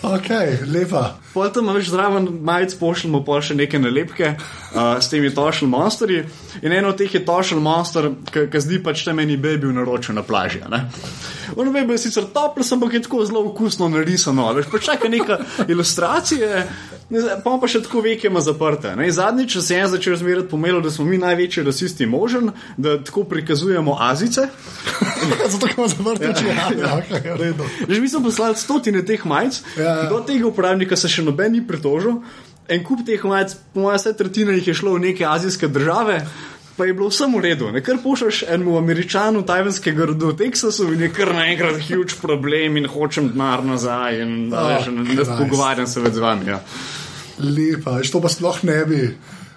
Ok, 0.03 0.31
lepa. 0.67 1.15
Potem 1.35 1.65
imaš 1.65 1.95
zraven 1.95 2.29
majic 2.43 2.75
pošljemo 2.75 3.23
pa 3.25 3.39
še 3.41 3.55
neke 3.55 3.79
nalepke 3.79 4.35
uh, 4.35 4.99
s 4.99 5.09
temi 5.09 5.31
tošil 5.35 5.71
monsterji. 5.71 6.27
In 6.63 6.72
eno 6.73 6.89
od 6.89 6.99
teh 6.99 7.15
je 7.15 7.25
tošil 7.25 7.61
monster, 7.61 8.11
ki 8.33 8.61
zdi 8.61 8.83
pač 8.83 9.05
te 9.05 9.13
meni 9.13 9.37
baby 9.37 9.69
v 9.71 9.77
naročju 9.77 10.15
na 10.15 10.23
plaži. 10.23 10.63
On 11.57 11.73
da 11.73 11.79
je 11.79 11.99
sicer 11.99 12.25
toplo, 12.25 12.65
ampak 12.73 12.95
je 12.95 13.03
tako 13.03 13.25
zelo 13.25 13.45
okusno 13.51 13.89
narisano. 13.89 14.53
Veš, 14.53 14.67
pa 14.73 14.79
čaka 14.79 15.09
neka 15.09 15.39
ilustracija. 15.69 16.65
Pa 17.45 17.57
pa 17.61 17.69
še 17.69 17.83
tako 17.85 18.01
veke 18.01 18.31
ima 18.31 18.41
zaprte. 18.41 18.95
Zadnjič 19.11 19.59
se 19.61 19.77
je 19.77 19.89
začel 19.97 20.17
zmerati 20.17 20.49
pomelo, 20.49 20.81
da 20.81 20.91
smo 20.91 21.05
mi 21.05 21.19
največji 21.19 21.65
rasisti 21.65 22.07
možen, 22.07 22.53
da 22.77 22.97
tako 23.05 23.25
prikazujemo 23.25 23.97
azice. 24.01 24.49
Zato 25.53 25.67
imamo 25.67 25.89
zaprte 25.89 26.31
oči. 26.31 26.47
Ja, 26.47 26.71
ja, 26.79 27.19
ja, 27.25 27.53
Že 27.89 28.01
mi 28.01 28.09
smo 28.09 28.23
poslali 28.25 28.57
stotine 28.57 29.05
teh 29.05 29.27
majic, 29.27 29.61
ja. 29.77 30.09
do 30.09 30.23
tega 30.27 30.49
uporabnika 30.49 30.97
se 30.97 31.09
še 31.09 31.23
noben 31.23 31.53
ni 31.53 31.67
pritožil 31.67 32.23
en 32.69 32.85
kup 32.85 33.03
teh 33.07 33.25
majic, 33.27 33.57
po 33.75 33.85
mojem, 33.85 33.99
vse 33.99 34.15
tretjina 34.17 34.57
jih 34.57 34.71
je 34.71 34.75
šlo 34.75 34.95
v 34.97 35.07
neke 35.09 35.27
azijske 35.27 35.69
države. 35.69 36.23
Pa 36.83 36.87
je 36.87 36.95
bilo 36.99 37.09
vse 37.09 37.29
v 37.31 37.41
redu, 37.41 37.69
ne 37.71 37.79
kar 37.79 37.99
pošlješ 38.03 38.41
enemu 38.51 38.73
američanu, 38.79 39.45
tajvanskega 39.47 40.07
rodu 40.11 40.33
v 40.33 40.35
Teksasu 40.41 40.89
in 40.91 41.05
je 41.05 41.09
kar 41.15 41.31
naenkrat 41.31 41.77
huge 41.87 42.17
problem 42.19 42.81
in 42.81 42.89
hočem 42.91 43.29
denar 43.31 43.63
nazaj 43.63 44.19
in 44.19 44.33
da 44.51 44.65
oh, 44.81 44.89
ne, 44.91 45.05
ne 45.05 45.15
nice. 45.15 45.37
pogovarjam 45.39 45.87
se 45.87 46.03
več 46.03 46.17
z 46.19 46.25
vami. 46.25 46.49
Ja. 46.51 46.59
Lepa, 47.39 48.01
to 48.03 48.23
pa 48.25 48.33
sploh 48.35 48.59
ne 48.67 48.81
bi. 48.91 48.99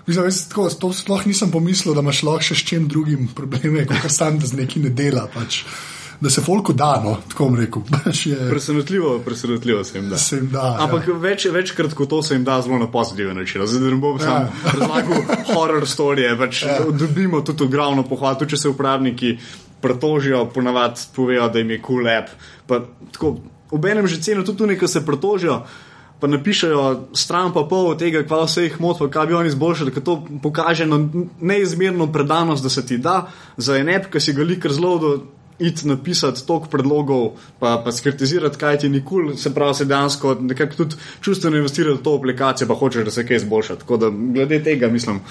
Mislim, 0.06 0.30
jaz, 0.30 0.44
tako, 0.52 0.68
to 0.70 0.92
sploh 0.94 1.26
nisem 1.26 1.50
pomislil, 1.50 1.98
da 1.98 2.06
imaš 2.06 2.22
lahko 2.30 2.46
še 2.46 2.60
s 2.62 2.70
čim 2.70 2.86
drugim 2.94 3.26
probleme, 3.34 3.88
kot 3.90 4.06
sam, 4.14 4.38
da 4.38 4.46
z 4.46 4.62
neki 4.62 4.86
ne 4.86 4.94
dela. 4.94 5.26
Pač 5.34 5.64
da 6.22 6.30
se 6.30 6.42
folku 6.42 6.74
da, 6.74 7.02
no, 7.04 7.18
tako 7.30 7.44
bom 7.44 7.56
rekel. 7.56 7.82
Je... 8.26 8.50
Presenetljivo, 8.50 9.20
presenetljivo 9.20 9.84
se 9.84 9.98
jim 9.98 10.10
da. 10.10 10.18
Se 10.18 10.36
jim 10.36 10.50
da 10.52 10.78
Ampak 10.80 11.08
ja. 11.08 11.14
več, 11.14 11.46
večkrat 11.52 11.94
kot 11.94 12.10
to 12.10 12.22
se 12.24 12.36
jim 12.36 12.44
da 12.44 12.62
zelo 12.62 12.80
na 12.80 12.88
pozitiven 12.92 13.38
način. 13.38 13.66
Zdaj 13.68 13.92
ne 13.92 13.98
bom 14.02 14.20
sam 14.20 14.42
ja. 14.42 14.52
razlagal 14.80 15.24
horror 15.54 15.88
storije, 15.88 16.36
več 16.36 16.64
ja. 16.64 16.80
dobimo 16.92 17.42
tudi 17.42 17.64
ogromno 17.64 18.04
pohval, 18.04 18.38
tudi 18.40 18.56
če 18.56 18.64
se 18.66 18.70
uporabniki 18.70 19.38
pretožijo, 19.82 20.46
ponavadi 20.54 21.10
povejo, 21.16 21.50
da 21.50 21.60
jim 21.60 21.76
je 21.76 21.82
cool 21.88 22.08
app. 22.10 22.32
Obenem 23.72 24.08
že 24.08 24.22
ceno 24.22 24.44
tudi 24.44 24.58
tu 24.58 24.72
nekaj 24.72 24.88
se 24.88 25.06
pretožijo. 25.06 25.64
Pa 26.20 26.30
napišajo 26.32 27.10
stran 27.14 27.52
pa 27.54 27.66
pol 27.68 27.92
tega, 28.00 28.22
kva 28.24 28.46
vse 28.46 28.64
jih 28.64 28.78
moti, 28.80 29.04
kaj 29.12 29.28
bi 29.28 29.36
oni 29.36 29.52
izboljšali, 29.52 29.92
da 29.92 30.02
to 30.02 30.14
pokaže 30.42 30.88
neizmerno 31.42 32.08
predanost, 32.08 32.64
da 32.64 32.70
se 32.70 32.86
ti 32.88 32.98
da 32.98 33.28
za 33.58 33.76
en 33.78 33.92
app, 33.92 34.08
ki 34.14 34.20
si 34.24 34.34
ga 34.34 34.48
likar 34.48 34.72
zelo 34.72 34.96
iti 35.60 35.88
napisati 35.88 36.48
toliko 36.48 36.68
predlogov, 36.68 37.30
pa, 37.60 37.82
pa 37.86 37.92
skritizirati, 37.92 38.58
kaj 38.58 38.80
ti 38.80 38.90
nikoli, 38.90 39.38
se 39.38 39.54
pravi, 39.54 39.74
se 39.74 39.86
dejansko 39.86 40.38
nekako 40.42 40.76
tudi 40.76 40.96
čustveno 41.22 41.58
investirati 41.58 42.00
v 42.00 42.04
to 42.04 42.16
aplikacijo, 42.16 42.68
pa 42.68 42.76
hočeš, 42.76 43.06
da 43.06 43.12
se 43.12 43.28
kaj 43.28 43.38
izboljša. 43.38 43.76
Tako 43.76 43.98
da 43.98 44.10
glede 44.10 44.64
tega, 44.64 44.88
mislim, 44.88 45.22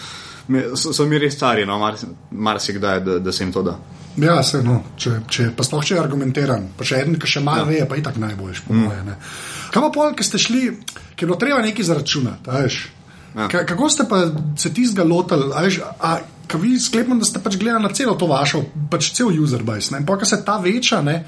so, 0.76 0.92
so 0.92 1.06
mi 1.06 1.18
res 1.18 1.36
stari, 1.36 1.66
no, 1.66 1.78
marsikdaj, 2.30 2.98
mar 3.00 3.04
da, 3.04 3.18
da 3.18 3.32
se 3.32 3.44
jim 3.44 3.52
to 3.52 3.62
da. 3.62 3.78
Ja, 4.16 4.42
se, 4.46 4.62
no, 4.62 4.78
če, 4.96 5.16
če, 5.28 5.48
pa 5.56 5.64
sploh 5.66 5.82
če 5.84 5.96
je 5.96 6.00
argumentiran, 6.00 6.68
pa 6.78 6.86
še 6.86 7.02
en, 7.02 7.16
ki 7.18 7.28
še 7.28 7.42
malo 7.42 7.66
ja. 7.66 7.70
ve, 7.70 7.88
pa 7.90 7.98
itak 7.98 8.20
najboljš, 8.22 8.62
po 8.66 8.74
mm. 8.74 8.84
moje. 8.86 9.16
Kaj 9.74 9.82
pa 9.82 9.90
pol, 9.94 10.12
ki 10.14 10.26
ste 10.26 10.38
šli, 10.38 10.68
ki 11.16 11.24
je 11.24 11.26
bilo 11.26 11.38
treba 11.40 11.58
nekaj 11.64 11.88
zaračunati, 11.90 12.50
veš? 12.54 12.84
Ja. 13.34 13.48
Kako 13.50 13.88
ste 13.90 14.06
pa 14.06 14.20
se 14.56 14.70
tistega 14.70 15.02
lotili? 15.08 15.50
Kaj 16.46 16.60
vi 16.60 16.76
sklepam, 16.80 17.18
da 17.18 17.26
ste 17.28 17.40
pač 17.42 17.56
gledali 17.60 17.86
na 17.86 17.92
celo 17.94 18.14
to 18.20 18.28
vašo, 18.30 18.62
pač 18.90 19.12
cel 19.16 19.32
user 19.32 19.62
base. 19.62 19.92
Ne? 19.94 20.02
In 20.02 20.06
pa, 20.06 20.18
ko 20.20 20.28
se 20.28 20.40
ta 20.44 20.58
veča, 20.62 21.00
ne, 21.02 21.22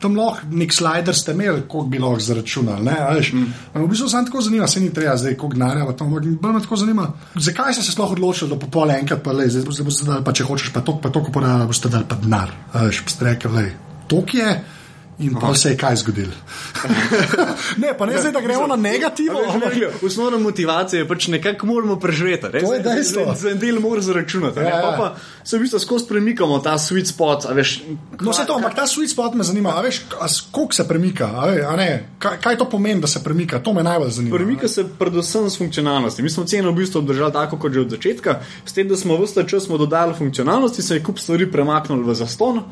tam 0.00 0.16
lahko 0.16 0.48
nek 0.56 0.72
slider 0.72 1.16
ste 1.16 1.34
imeli, 1.36 1.64
koliko 1.68 1.90
bi 1.92 2.00
lahko 2.00 2.24
zračunali. 2.24 2.94
Mm. 3.32 3.52
V 3.74 3.88
bistvu 3.90 4.08
se 4.08 4.24
tako 4.26 4.40
zanima, 4.40 4.68
se 4.68 4.80
ni 4.80 4.92
treba 4.94 5.16
zdaj, 5.16 5.36
koliko 5.36 5.58
denarja, 5.58 5.84
ampak 5.86 6.08
bolj 6.40 6.54
me 6.54 6.62
tako 6.62 6.76
zanima, 6.80 7.08
zakaj 7.34 7.74
ste 7.74 7.84
se 7.84 7.92
sploh 7.92 8.12
odločili, 8.16 8.50
da 8.50 8.58
po 8.58 8.70
pol 8.72 8.90
enkrat 8.90 9.22
pa 9.24 9.32
le, 9.36 9.48
zdaj 9.50 9.84
boste 9.84 10.08
dali, 10.08 10.24
pa 10.24 10.32
če 10.32 10.48
hočeš 10.48 10.72
pa 10.74 10.80
toliko, 10.80 11.02
pa 11.04 11.12
toliko 11.14 11.32
porada, 11.36 11.68
boste 11.68 11.92
dali 11.92 12.08
pa 12.08 12.16
denar. 12.20 12.52
Veš, 12.74 13.02
pa 13.04 13.16
ste 13.16 13.32
rekli, 13.32 13.52
le, 13.56 13.72
toliko 14.08 14.38
je. 14.40 14.52
In 15.20 15.34
pa 15.40 15.54
se 15.54 15.70
je 15.70 15.76
kaj 15.76 15.96
zgodilo. 15.96 16.32
ne, 17.82 17.92
pa 17.98 18.06
ne 18.06 18.18
zdaj, 18.18 18.32
da 18.32 18.40
gremo 18.40 18.66
na 18.66 18.76
negativno. 18.76 19.40
Osnovna 20.06 20.38
motivacija 20.38 21.00
je 21.00 21.08
pač 21.08 21.28
nekako 21.28 21.66
moramo 21.66 21.98
preživeti. 22.00 22.46
To 22.60 22.74
je 22.74 22.80
dejstvo. 22.80 23.34
Za 23.36 23.50
en 23.50 23.58
del 23.58 23.80
moramo 23.80 24.00
zaračunati. 24.00 24.60
Ja, 24.60 24.68
ja. 24.68 24.80
Pa, 24.82 24.96
pa 24.98 25.16
se 25.44 25.58
v 25.58 25.60
bistvu 25.60 25.78
skozi 25.78 26.06
premikamo 26.08 26.58
ta 26.58 26.78
sweet 26.78 27.12
spot. 27.12 27.44
Veš, 27.54 27.82
no, 28.20 28.32
se 28.32 28.46
to, 28.46 28.56
ampak 28.56 28.74
ta 28.74 28.86
sweet 28.86 29.12
spot 29.12 29.34
me 29.34 29.44
zanima. 29.44 29.76
A 29.76 29.82
veš, 29.82 30.02
koliko 30.50 30.74
se 30.74 30.88
premika? 30.88 31.26
A 31.68 31.76
ne, 31.76 32.06
kaj, 32.18 32.40
kaj 32.40 32.58
to 32.58 32.68
pomeni, 32.70 33.00
da 33.00 33.06
se 33.06 33.24
premika? 33.24 33.58
To 33.58 33.72
me 33.72 33.82
najbolj 33.82 34.10
zanima. 34.10 34.36
Premika 34.36 34.68
se 34.68 34.84
predvsem 34.98 35.50
s 35.50 35.58
funkcionalnosti. 35.58 36.22
Mi 36.22 36.30
smo 36.30 36.44
ceno 36.44 36.72
v 36.72 36.80
bistvu 36.80 36.98
obdržali 36.98 37.32
tako, 37.32 37.58
kot 37.58 37.72
že 37.72 37.80
od 37.80 37.90
začetka. 37.90 38.40
S 38.64 38.72
tem, 38.72 38.88
da 38.88 38.96
smo 38.96 39.20
vse 39.20 39.44
čas 39.48 39.68
dodali 39.68 40.14
funkcionalnosti, 40.14 40.82
se 40.82 40.94
je 40.94 41.04
kup 41.04 41.18
stvari 41.18 41.50
premaknil 41.50 42.02
v 42.02 42.14
zaston 42.14 42.64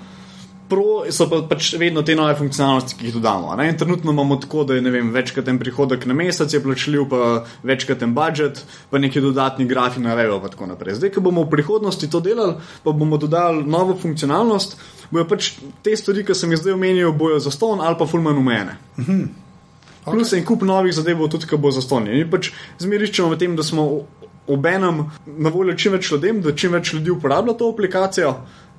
pro 0.68 1.04
so 1.10 1.26
pa 1.30 1.40
pač 1.48 1.72
vedno 1.80 2.02
te 2.04 2.14
nove 2.18 2.34
funkcionalnosti, 2.38 2.96
ki 2.98 3.08
jih 3.08 3.16
dodamo. 3.18 3.54
Ne? 3.56 3.70
Trenutno 3.78 4.12
imamo 4.12 4.36
tako, 4.36 4.64
da 4.68 4.76
je 4.76 4.92
vem, 4.92 5.10
večkrat 5.14 5.48
en 5.48 5.58
prihodek 5.58 6.06
na 6.06 6.14
mesec, 6.14 6.52
je 6.52 6.60
plačljiv, 6.62 7.08
pa 7.10 7.30
večkrat 7.66 8.04
en 8.04 8.14
budžet, 8.14 8.62
pa 8.90 9.00
neki 9.00 9.22
dodatni 9.24 9.66
grafi 9.68 10.00
na 10.04 10.14
revo 10.18 10.40
in 10.42 10.52
tako 10.52 10.70
naprej. 10.70 10.98
Zdaj, 11.00 11.14
ko 11.16 11.24
bomo 11.24 11.46
v 11.46 11.52
prihodnosti 11.56 12.10
to 12.10 12.20
delali, 12.20 12.58
pa 12.84 12.92
bomo 12.92 13.16
dodali 13.16 13.64
novo 13.64 13.96
funkcionalnost, 13.98 14.78
bojo 15.10 15.26
pač 15.28 15.52
te 15.82 15.96
stvari, 15.96 16.24
ki 16.24 16.36
sem 16.36 16.52
jih 16.52 16.62
zdaj 16.62 16.76
omenil, 16.76 17.12
bojo 17.12 17.40
za 17.40 17.50
ston 17.54 17.80
ali 17.80 17.98
pa 17.98 18.06
fulman 18.06 18.38
umene. 18.38 18.78
Mhm. 18.98 19.28
Okay. 20.08 20.14
Plus 20.14 20.32
en 20.32 20.44
kup 20.44 20.62
novih 20.64 20.94
zadev 20.94 21.18
bo 21.20 21.26
tudi, 21.28 21.46
ko 21.46 21.58
bo 21.60 21.70
za 21.70 21.82
ston. 21.84 22.06
Mi 22.08 22.24
pač 22.30 22.52
zmeriščemo 22.80 23.28
v 23.28 23.36
tem, 23.40 23.56
da 23.56 23.62
smo 23.66 24.06
obenem 24.48 25.02
na 25.26 25.52
voljo 25.52 25.74
čim 25.76 25.92
več 25.92 26.08
ljudem, 26.12 26.40
da 26.40 26.54
čim 26.56 26.72
več 26.72 26.94
ljudi 26.94 27.12
uporablja 27.12 27.54
to 27.58 27.68
aplikacijo 27.68 28.32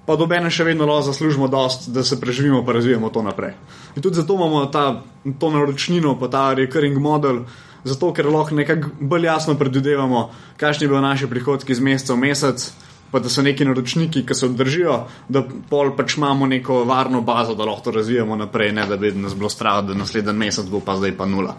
pa 0.09 0.15
dobene 0.17 0.49
še 0.49 0.65
vedno 0.65 0.87
lahko 0.89 1.11
zaslužimo 1.11 1.47
dost, 1.53 1.91
da 1.93 2.01
se 2.03 2.17
preživimo 2.17 2.63
in 2.65 2.73
razvijamo 2.73 3.11
to 3.13 3.21
naprej. 3.21 3.53
In 3.93 4.01
tudi 4.01 4.17
zato 4.17 4.33
imamo 4.33 4.65
ta, 4.65 5.03
to 5.39 5.49
naročnino, 5.53 6.15
pa 6.17 6.27
ta 6.27 6.53
recurring 6.57 6.97
model, 6.97 7.43
zato 7.85 8.09
ker 8.13 8.25
lahko 8.25 8.57
nekako 8.57 8.89
bolj 8.99 9.27
jasno 9.29 9.53
predvidevamo, 9.53 10.23
kakšni 10.57 10.89
bodo 10.89 11.03
naši 11.05 11.29
prihodki 11.29 11.77
iz 11.77 11.79
meseca 11.79 12.17
v 12.17 12.23
mesec 12.25 12.71
pa 13.11 13.19
da 13.19 13.29
so 13.29 13.41
neki 13.41 13.65
naročniki, 13.65 14.25
ki 14.25 14.35
se 14.35 14.45
obdržijo, 14.45 14.95
da 15.29 15.43
pol 15.69 15.95
pač 15.97 16.17
imamo 16.17 16.47
neko 16.47 16.83
varno 16.83 17.21
bazo, 17.21 17.55
da 17.55 17.65
lahko 17.65 17.89
to 17.89 17.91
razvijamo 17.91 18.35
naprej, 18.35 18.71
ne 18.71 18.85
da 18.85 18.97
bi 18.97 19.11
nas 19.11 19.35
bilo 19.35 19.49
strah, 19.49 19.81
da 19.85 19.93
naslednji 19.93 20.33
mesec 20.33 20.65
bo 20.69 20.79
pa 20.79 20.97
zdaj 20.97 21.17
pa 21.17 21.25
nula. 21.25 21.55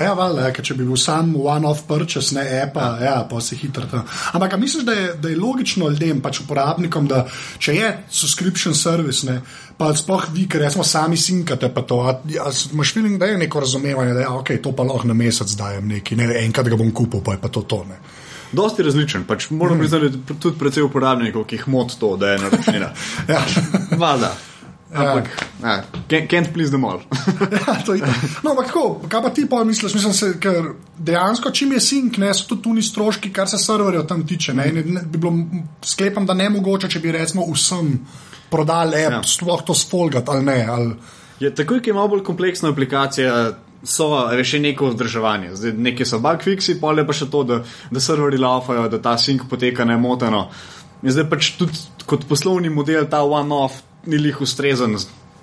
Ja, 0.00 0.12
valjda, 0.14 0.48
ja, 0.48 0.52
če 0.52 0.74
bi 0.74 0.84
bil 0.84 0.96
sam 0.96 1.34
one-off 1.36 1.86
purchase, 1.88 2.34
ne 2.34 2.44
EPA, 2.62 2.86
ja. 3.00 3.10
ja, 3.10 3.16
pa 3.30 3.40
si 3.40 3.56
hitro 3.56 3.86
tam. 3.90 4.06
Ampak 4.32 4.58
misliš, 4.58 4.84
da 4.86 4.92
je, 4.92 5.08
da 5.14 5.32
je 5.32 5.38
logično 5.40 5.88
ljudem, 5.88 6.20
pač 6.20 6.42
uporabnikom, 6.44 7.08
da 7.10 7.24
če 7.58 7.74
je 7.74 7.90
subscription 8.08 8.74
service, 8.74 9.26
ne, 9.26 9.40
pa 9.78 9.90
sploh 9.96 10.28
vi, 10.34 10.46
ker 10.50 10.66
smo 10.70 10.84
sami 10.84 11.16
sinkate, 11.16 11.70
pa 11.74 11.82
to, 11.82 12.02
a, 12.06 12.18
a, 12.44 12.54
imaš 12.72 12.94
feeling, 12.94 13.18
da 13.18 13.30
je 13.30 13.38
neko 13.40 13.60
razumevanje, 13.60 14.14
da 14.14 14.26
je 14.26 14.32
ok, 14.40 14.54
to 14.62 14.74
pa 14.76 14.86
lahko 14.86 15.08
na 15.08 15.16
mesec 15.16 15.54
dajem 15.58 15.88
neki, 15.88 16.18
ne 16.20 16.30
enkrat 16.44 16.68
ga 16.68 16.78
bom 16.78 16.92
kupil, 16.92 17.24
pa 17.24 17.36
je 17.36 17.42
pa 17.42 17.48
to 17.48 17.62
to. 17.62 17.84
Ne. 18.50 18.56
Dosti 18.62 18.82
različen, 18.82 19.24
pač 19.24 19.50
moram 19.50 19.78
priznati, 19.78 20.16
mm. 20.16 20.38
tudi 20.42 20.58
precej 20.58 20.82
uporabnikov, 20.82 21.44
ki 21.46 21.60
jih 21.60 21.68
moti 21.68 21.98
to, 22.00 22.16
da 22.16 22.34
je 22.34 22.38
naročnina. 22.44 22.92
ja. 23.28 23.42
Vada. 24.02 24.34
Ampak, 24.90 25.28
ja. 25.62 25.84
can't, 26.08 26.26
can't 26.26 26.52
please 26.52 26.70
them 26.70 26.84
all. 26.84 27.00
ja, 27.66 27.74
to 27.86 27.94
je. 27.94 28.02
No, 28.42 28.50
ampak 28.50 28.66
kako, 28.66 29.06
kaj 29.08 29.22
pa 29.22 29.30
ti 29.30 29.46
pa 29.46 29.62
misliš? 29.64 29.94
Mislim, 29.94 30.12
se, 30.12 30.32
ker 30.42 30.72
dejansko, 30.98 31.50
čim 31.54 31.72
je 31.72 31.80
sink, 31.80 32.18
ne, 32.18 32.32
so 32.34 32.48
tudi 32.48 32.62
tuni 32.62 32.82
stroški, 32.82 33.30
kar 33.32 33.48
se 33.48 33.58
serverjev 33.58 34.08
tam 34.10 34.26
tiče. 34.26 34.54
Ne, 34.54 34.66
in 34.68 34.94
ne, 34.94 35.04
bi 35.06 35.18
bilo, 35.18 35.32
sklepam, 35.86 36.26
da 36.26 36.34
ne 36.34 36.50
mogoče, 36.50 36.90
če 36.90 37.02
bi 37.02 37.14
recimo 37.14 37.46
vsem 37.52 37.94
prodali 38.50 39.04
app, 39.04 39.20
ja. 39.20 39.22
sploh 39.30 39.62
to 39.66 39.78
sfolgat 39.78 40.28
ali 40.28 40.44
ne. 40.44 40.58
Ali... 40.66 40.94
Je, 41.40 41.54
takoj, 41.54 41.78
ki 41.84 41.94
ima 41.94 42.08
bolj 42.10 42.24
kompleksna 42.26 42.74
aplikacija, 42.74 43.36
so 43.82 44.10
še 44.44 44.60
neko 44.60 44.90
vzdrževanje. 44.92 45.54
Zdaj, 45.56 45.72
nekje 45.76 46.06
so 46.06 46.20
bug 46.22 46.42
fixi, 46.44 46.76
pol 46.80 47.00
je 47.00 47.06
pa 47.06 47.16
še 47.16 47.30
to, 47.32 47.44
da, 47.48 47.60
da 47.90 48.02
serverji 48.02 48.40
laufajo, 48.40 48.88
da 48.92 49.00
ta 49.02 49.16
sink 49.18 49.46
poteka 49.48 49.86
nemoteno. 49.88 50.48
In 51.00 51.14
zdaj 51.14 51.28
pač 51.30 51.54
tudi 51.56 51.80
kot 52.08 52.26
poslovni 52.28 52.68
model 52.72 53.08
ta 53.08 53.22
one-off 53.24 53.80
ni 54.10 54.20
lih 54.20 54.40
ustrezen, 54.40 54.96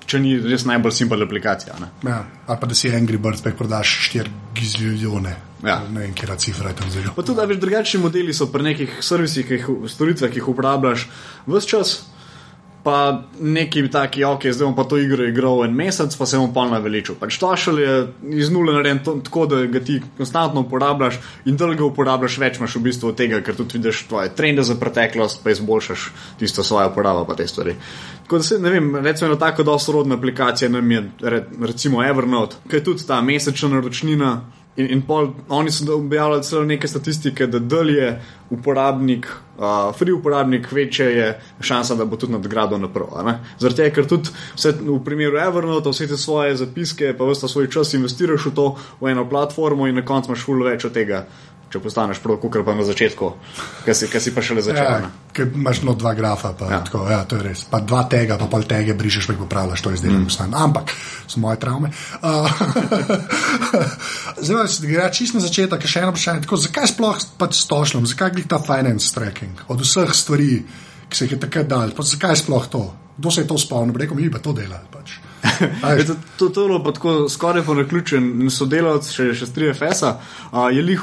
če 0.08 0.19
ni 0.21 0.36
res 0.41 0.65
najbolj 0.69 0.93
simpel 0.95 1.26
aplikacija. 1.26 1.78
Ja, 2.06 2.19
ali 2.47 2.62
pa 2.62 2.69
da 2.69 2.78
si 2.78 2.91
Angry 2.93 3.19
Birds, 3.21 3.41
pa 3.41 3.52
jih 3.52 3.58
prodaš 3.60 3.95
4 4.13 4.54
giziljone. 4.58 5.34
Ja. 5.65 5.80
Ne 5.89 6.06
vem, 6.06 6.13
kje 6.13 6.30
je 6.30 6.38
cifra 6.45 6.73
tam 6.78 6.91
zelo. 6.93 7.15
Pa 7.15 7.26
tudi, 7.26 7.39
da 7.39 7.47
veš, 7.50 7.58
drugačni 7.62 8.02
modeli 8.04 8.34
so 8.38 8.45
pri 8.54 8.69
nekih 8.69 9.00
servisih, 9.02 9.50
storitvah, 9.89 10.30
ki 10.30 10.41
jih 10.41 10.52
uporabljaš 10.54 11.08
vse 11.50 11.69
čas 11.73 11.95
pa 12.88 13.23
neki 13.39 13.82
taki, 13.91 14.23
ok, 14.23 14.45
zdaj 14.56 14.65
bom 14.65 14.76
pa 14.76 14.86
to 14.88 14.95
igro 14.97 15.26
igral 15.28 15.65
en 15.65 15.73
mesec, 15.76 16.13
pa 16.15 16.26
se 16.26 16.38
bom 16.39 16.54
pa 16.56 16.63
naveličil. 16.71 17.17
Pač 17.19 17.36
to 17.41 17.50
šel 17.60 17.82
je 17.84 17.95
iz 18.39 18.52
nule 18.52 18.71
narejen 18.78 19.02
tako, 19.04 19.43
da 19.52 19.60
ga 19.67 19.82
ti 19.84 19.97
konstantno 20.17 20.63
uporabljaš 20.63 21.17
in 21.52 21.60
ga 21.60 21.84
uporabljaš 21.84 22.38
več, 22.39 22.62
imaš 22.62 22.78
v 22.80 22.84
bistvu 22.86 23.10
od 23.12 23.17
tega, 23.19 23.41
ker 23.43 23.58
tudi 23.60 23.76
vidiš 23.76 24.06
tvoje 24.08 24.32
trende 24.36 24.63
za 24.63 24.78
preteklost, 24.80 25.43
pa 25.43 25.52
izboljšaš 25.52 26.06
tisto 26.39 26.63
svojo 26.63 26.93
uporabo 26.93 27.26
pa 27.28 27.36
te 27.36 27.47
stvari. 27.47 27.76
Tako 28.23 28.39
da 28.39 28.47
se, 28.47 28.60
ne 28.63 28.71
vem, 28.71 28.95
recimo 29.04 29.34
ena 29.34 29.39
tako 29.39 29.67
dosto 29.67 29.91
rodna 29.91 30.15
aplikacija 30.15 30.69
nam 30.71 30.91
je 30.91 31.04
recimo 31.60 32.04
Evernote, 32.04 32.63
ki 32.69 32.80
je 32.80 32.84
tudi 32.88 33.08
ta 33.08 33.19
mesečna 33.21 33.76
naročnina. 33.76 34.32
In, 34.78 34.92
in 34.94 35.02
pol, 35.02 35.32
oni 35.50 35.72
so 35.74 35.96
objavljali 35.96 36.44
celo 36.44 36.66
neke 36.66 36.88
statistike, 36.88 37.48
da 37.48 37.60
dalje 37.60 38.12
uporabnik, 38.54 39.28
uh, 39.58 39.96
free 39.98 40.13
uporabnik, 40.13 40.72
večja 40.72 41.10
je 41.10 41.42
šansa, 41.62 41.96
da 41.96 42.06
bo 42.06 42.16
tudi 42.16 42.34
nadgradil 42.34 42.78
naprej. 42.78 43.34
Zaradi 43.60 43.82
tega, 43.82 43.96
ker 43.96 44.08
tudi 44.08 44.30
vse, 44.56 44.76
v 44.78 45.00
primeru 45.06 45.42
Evernote, 45.42 45.90
vse 45.90 46.08
te 46.08 46.18
svoje 46.18 46.56
zapiske, 46.62 47.16
pa 47.18 47.26
vse 47.26 47.50
svoj 47.50 47.72
čas 47.74 47.94
investiraš 47.98 48.46
v 48.52 48.54
to, 48.54 48.68
v 49.02 49.10
eno 49.12 49.26
platformo 49.30 49.88
in 49.88 49.98
na 49.98 50.06
koncu 50.06 50.32
imaš 50.32 50.46
ful 50.46 50.62
več 50.63 50.86
od 50.86 50.94
tega, 50.94 51.26
če 51.71 51.82
postaneš 51.84 52.21
prav, 52.23 52.38
kot 52.39 52.58
pa 52.65 52.73
na 52.75 52.86
začetku, 52.88 53.30
ki 53.86 53.95
si, 53.95 54.08
si 54.08 54.34
pa 54.36 54.43
šele 54.45 54.63
začel. 54.63 54.88
Ja, 54.88 55.10
ker 55.36 55.49
imaš 55.51 55.82
no 55.84 55.95
dva 55.99 56.13
grafa, 56.17 56.53
pa, 56.58 56.69
ja. 56.71 56.80
Tako, 56.88 57.03
ja, 57.12 57.19
to 57.27 57.39
je 57.39 57.47
res. 57.49 57.63
Pa 57.67 57.82
dva 57.84 58.06
tega, 58.10 58.38
pa 58.39 58.47
pol 58.51 58.63
tega 58.69 58.95
brišeš, 58.97 59.27
pa 59.27 59.36
jih 59.36 59.41
popravljaš, 59.43 59.84
to 59.84 59.91
je 59.91 60.01
zdaj 60.01 60.13
mm. 60.13 60.30
ustan. 60.32 60.56
Ampak 60.56 60.93
so 61.27 61.43
moje 61.43 61.60
travme. 61.63 61.91
Uh, 62.21 62.47
zdaj, 64.47 64.63
da 64.63 64.91
gre 64.93 65.10
čisto 65.12 65.39
na 65.39 65.43
začetek, 65.43 65.88
še 65.88 66.06
eno 66.06 66.13
vprašanje. 66.15 66.45
Tako, 66.47 66.62
zakaj 66.67 66.91
sploh 66.93 67.19
pač 67.41 67.60
stošljam, 67.60 68.08
zakaj 68.08 68.36
gre 68.38 68.47
ta 68.56 68.62
finance 68.63 69.12
tracking 69.15 69.67
od 69.67 69.84
vseh 69.84 70.15
stvari, 70.15 70.51
ki 71.08 71.19
se 71.19 71.27
jih 71.27 71.36
je 71.36 71.43
takrat 71.43 71.67
dal, 71.67 71.91
pa 71.95 72.08
zakaj 72.08 72.39
sploh 72.45 72.71
to? 72.71 72.86
Kdo 73.17 73.32
se 73.34 73.41
je 73.41 73.49
to 73.49 73.58
spomnil, 73.58 73.97
rekel 73.97 74.15
mi, 74.15 74.30
pa 74.32 74.39
to 74.39 74.53
dela. 74.53 74.77
Pač. 74.93 75.17
to, 76.08 76.15
to, 76.38 76.49
to 76.53 76.63
je 76.63 76.67
bilo 76.69 76.91
tako 76.93 77.13
skoraj 77.30 77.63
po 77.65 77.75
naključen 77.77 78.49
sodelavc, 78.53 79.10
še, 79.10 79.32
še 79.38 79.47
3FS-a, 79.56 80.12
uh, 80.51 80.67
je 80.73 80.84
lih 80.86 81.01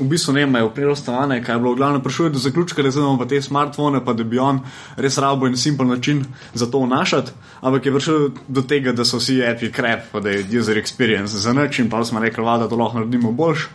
v 0.00 0.08
bistvu 0.08 0.32
ne 0.32 0.42
imajo 0.42 0.70
preostalane, 0.74 1.42
kaj 1.44 1.54
je 1.54 1.60
bilo 1.60 1.74
glavno 1.74 2.00
prišlo 2.02 2.28
do 2.28 2.38
zaključka, 2.38 2.82
da 2.82 2.88
imamo 2.88 3.18
pa 3.18 3.26
te 3.28 3.42
smartfone, 3.42 4.04
pa 4.04 4.12
da 4.12 4.24
bi 4.24 4.38
on 4.38 4.60
res 4.96 5.18
rabo 5.18 5.46
in 5.46 5.56
simpel 5.56 5.86
način 5.86 6.24
za 6.54 6.66
to 6.66 6.80
vnašati, 6.80 7.32
ampak 7.60 7.86
je 7.86 7.92
prišel 7.92 8.28
do 8.48 8.62
tega, 8.62 8.92
da 8.92 9.04
so 9.04 9.20
vsi 9.20 9.42
api 9.44 9.72
krep, 9.72 10.10
pa 10.12 10.20
da 10.20 10.30
je 10.30 10.60
user 10.60 10.80
experience 10.80 11.36
za 11.36 11.52
nič 11.52 11.78
in 11.78 11.90
pa 11.90 12.04
smo 12.04 12.20
rekli, 12.20 12.44
da 12.44 12.68
to 12.68 12.76
lahko 12.76 12.98
naredimo 12.98 13.32
boljš. 13.32 13.68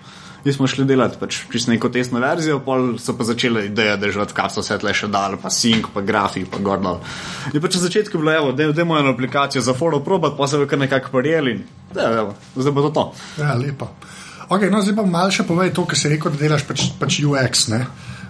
Mi 0.45 0.53
smo 0.53 0.67
šli 0.67 0.85
delati 0.85 1.17
pač 1.19 1.39
čisto 1.51 1.71
neko 1.71 1.89
testno 1.89 2.19
verzijo, 2.21 2.59
pol 2.61 2.99
so 3.01 3.15
pa 3.17 3.25
začeli 3.25 3.65
ideje, 3.65 3.97
je 4.01 4.11
že 4.11 4.19
odkar 4.21 4.51
so 4.53 4.61
se 4.61 4.77
tle 4.77 4.93
še 4.93 5.07
dal, 5.09 5.39
pa 5.41 5.49
sync, 5.49 5.87
pa 5.93 6.03
grafik, 6.05 6.51
pa 6.53 6.59
gordal. 6.61 6.99
In 7.53 7.61
pač 7.61 7.79
na 7.79 7.81
začetku 7.81 8.17
je 8.17 8.21
bilo, 8.21 8.31
evo, 8.31 8.51
da 8.53 8.69
je 8.69 8.85
moja 8.85 9.09
aplikacija 9.09 9.61
za 9.61 9.73
foro 9.73 9.99
probat, 10.05 10.37
pa 10.37 10.47
se 10.47 10.61
je 10.61 10.67
kar 10.67 10.79
nekako 10.79 11.17
prijeli 11.17 11.51
in 11.51 11.63
da, 11.93 12.11
evo, 12.19 12.35
zdaj 12.55 12.71
bo 12.77 12.85
to 12.85 12.89
to. 12.93 13.07
Ja, 13.41 13.55
lepo. 13.57 13.89
Okay, 14.49 14.69
no, 14.69 14.81
zdaj 14.81 14.95
pa 14.97 15.05
malo 15.09 15.33
še 15.33 15.45
povej 15.47 15.73
to, 15.73 15.85
kar 15.89 15.97
si 15.97 16.11
rekel, 16.11 16.33
da 16.33 16.41
delaš 16.41 16.65
pač, 16.69 16.89
pač 16.99 17.21
UX, 17.25 17.69
ne? 17.73 17.85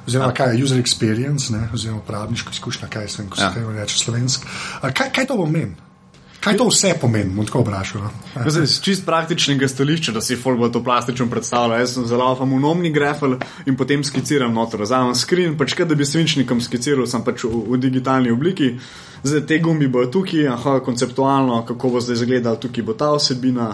oziroma 0.06 0.30
ja. 0.30 0.36
kaj 0.38 0.54
je 0.54 0.64
user 0.64 0.80
experience, 0.80 1.50
ne? 1.54 1.66
oziroma 1.74 2.04
uporabniško 2.04 2.54
izkušnja, 2.54 2.92
kaj 2.94 3.10
se 3.10 3.26
ja. 3.26 3.50
temu 3.56 3.74
reče 3.74 3.98
slovensko. 3.98 4.48
Kaj, 4.86 5.10
kaj 5.12 5.28
to 5.32 5.38
pomeni? 5.40 5.76
Kaj 6.46 6.60
to 6.60 6.68
vse 6.70 6.92
pomeni, 7.02 7.32
bom 7.34 7.46
tako 7.46 7.64
vprašal? 7.64 8.04
No? 8.06 8.10
Ja. 8.36 8.52
Z 8.54 8.82
čist 8.86 9.02
praktičnega 9.06 9.66
stališča, 9.68 10.14
da 10.14 10.22
si 10.22 10.38
folgo 10.38 10.70
to 10.70 10.84
plastično 10.84 11.26
predstavlja. 11.30 11.80
Jaz 11.82 11.96
sem 11.96 12.06
zelo 12.06 12.28
famunomni 12.38 12.92
grafel 12.94 13.40
in 13.66 13.74
potem 13.76 14.04
skiciram 14.06 14.54
noter. 14.54 14.84
Vzamem 14.86 15.16
screen, 15.18 15.58
pač 15.58 15.74
kaj 15.74 15.90
da 15.90 15.98
bi 15.98 16.06
svinčnikom 16.06 16.62
skiciral, 16.62 17.10
sem 17.10 17.26
pač 17.26 17.48
v, 17.50 17.64
v 17.74 17.80
digitalni 17.82 18.30
obliki. 18.30 18.76
Zdaj 19.26 19.42
te 19.50 19.58
gumbi 19.58 19.90
bojo 19.90 20.12
tukaj, 20.20 20.46
aha, 20.54 20.76
konceptualno, 20.86 21.64
kako 21.66 21.96
bo 21.98 22.04
zdaj 22.06 22.22
izgledal, 22.22 22.62
tukaj 22.62 22.86
bo 22.86 22.94
ta 22.94 23.10
osebina 23.18 23.72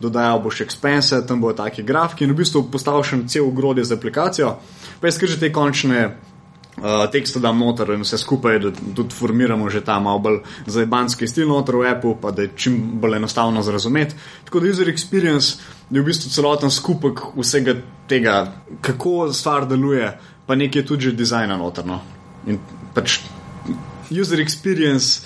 dodajal 0.00 0.42
boš 0.42 0.60
expense, 0.60 1.26
tam 1.26 1.40
bo 1.40 1.52
taki 1.52 1.82
grafiki 1.82 2.24
in 2.24 2.32
v 2.32 2.42
bistvu 2.42 2.66
postavil 2.70 3.04
še 3.06 3.24
cel 3.30 3.46
ugrodje 3.46 3.84
za 3.84 3.98
aplikacijo. 3.98 4.56
Pa 5.00 5.06
je 5.06 5.16
skrže 5.16 5.38
te 5.40 5.52
končne 5.52 6.00
uh, 6.08 7.04
tekste 7.12 7.40
dam 7.40 7.58
noter 7.58 7.94
in 7.94 8.02
vse 8.02 8.18
skupaj, 8.18 8.58
da 8.58 8.72
tudi 8.96 9.14
formiramo 9.14 9.70
že 9.70 9.84
ta 9.84 10.00
malo 10.00 10.18
bolj 10.18 10.40
zajebanski 10.66 11.28
stil 11.30 11.48
noter 11.48 11.76
v 11.76 11.92
Apple, 11.92 12.16
pa 12.20 12.30
da 12.30 12.42
je 12.42 12.52
čim 12.56 12.98
bolj 13.00 13.16
enostavno 13.16 13.62
razumeti. 13.62 14.14
Tako 14.44 14.60
da 14.60 14.70
user 14.70 14.88
experience 14.88 15.60
je 15.90 16.00
v 16.00 16.04
bistvu 16.04 16.30
celoten 16.30 16.70
skupek 16.70 17.20
vsega 17.36 17.76
tega, 18.08 18.52
kako 18.80 19.32
stvar 19.32 19.68
deluje, 19.68 20.10
pa 20.46 20.54
nekje 20.54 20.86
tudi 20.86 21.10
že 21.10 21.16
dizajna 21.16 21.56
noterno. 21.56 22.00
In 22.46 22.58
pač 22.94 23.20
user 24.10 24.40
experience 24.40 25.24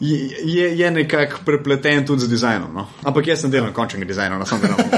je, 0.00 0.78
je 0.78 0.90
nekako 0.90 1.44
prepleten 1.44 2.06
tudi 2.06 2.26
z 2.26 2.28
dizajnom. 2.28 2.74
No? 2.74 2.86
Ampak 3.02 3.26
jaz 3.26 3.44
sem 3.44 3.50
delal 3.50 3.72
končnega 3.72 4.08
dizajna, 4.08 4.38
no, 4.38 4.46
sem 4.46 4.60
delal. 4.60 4.78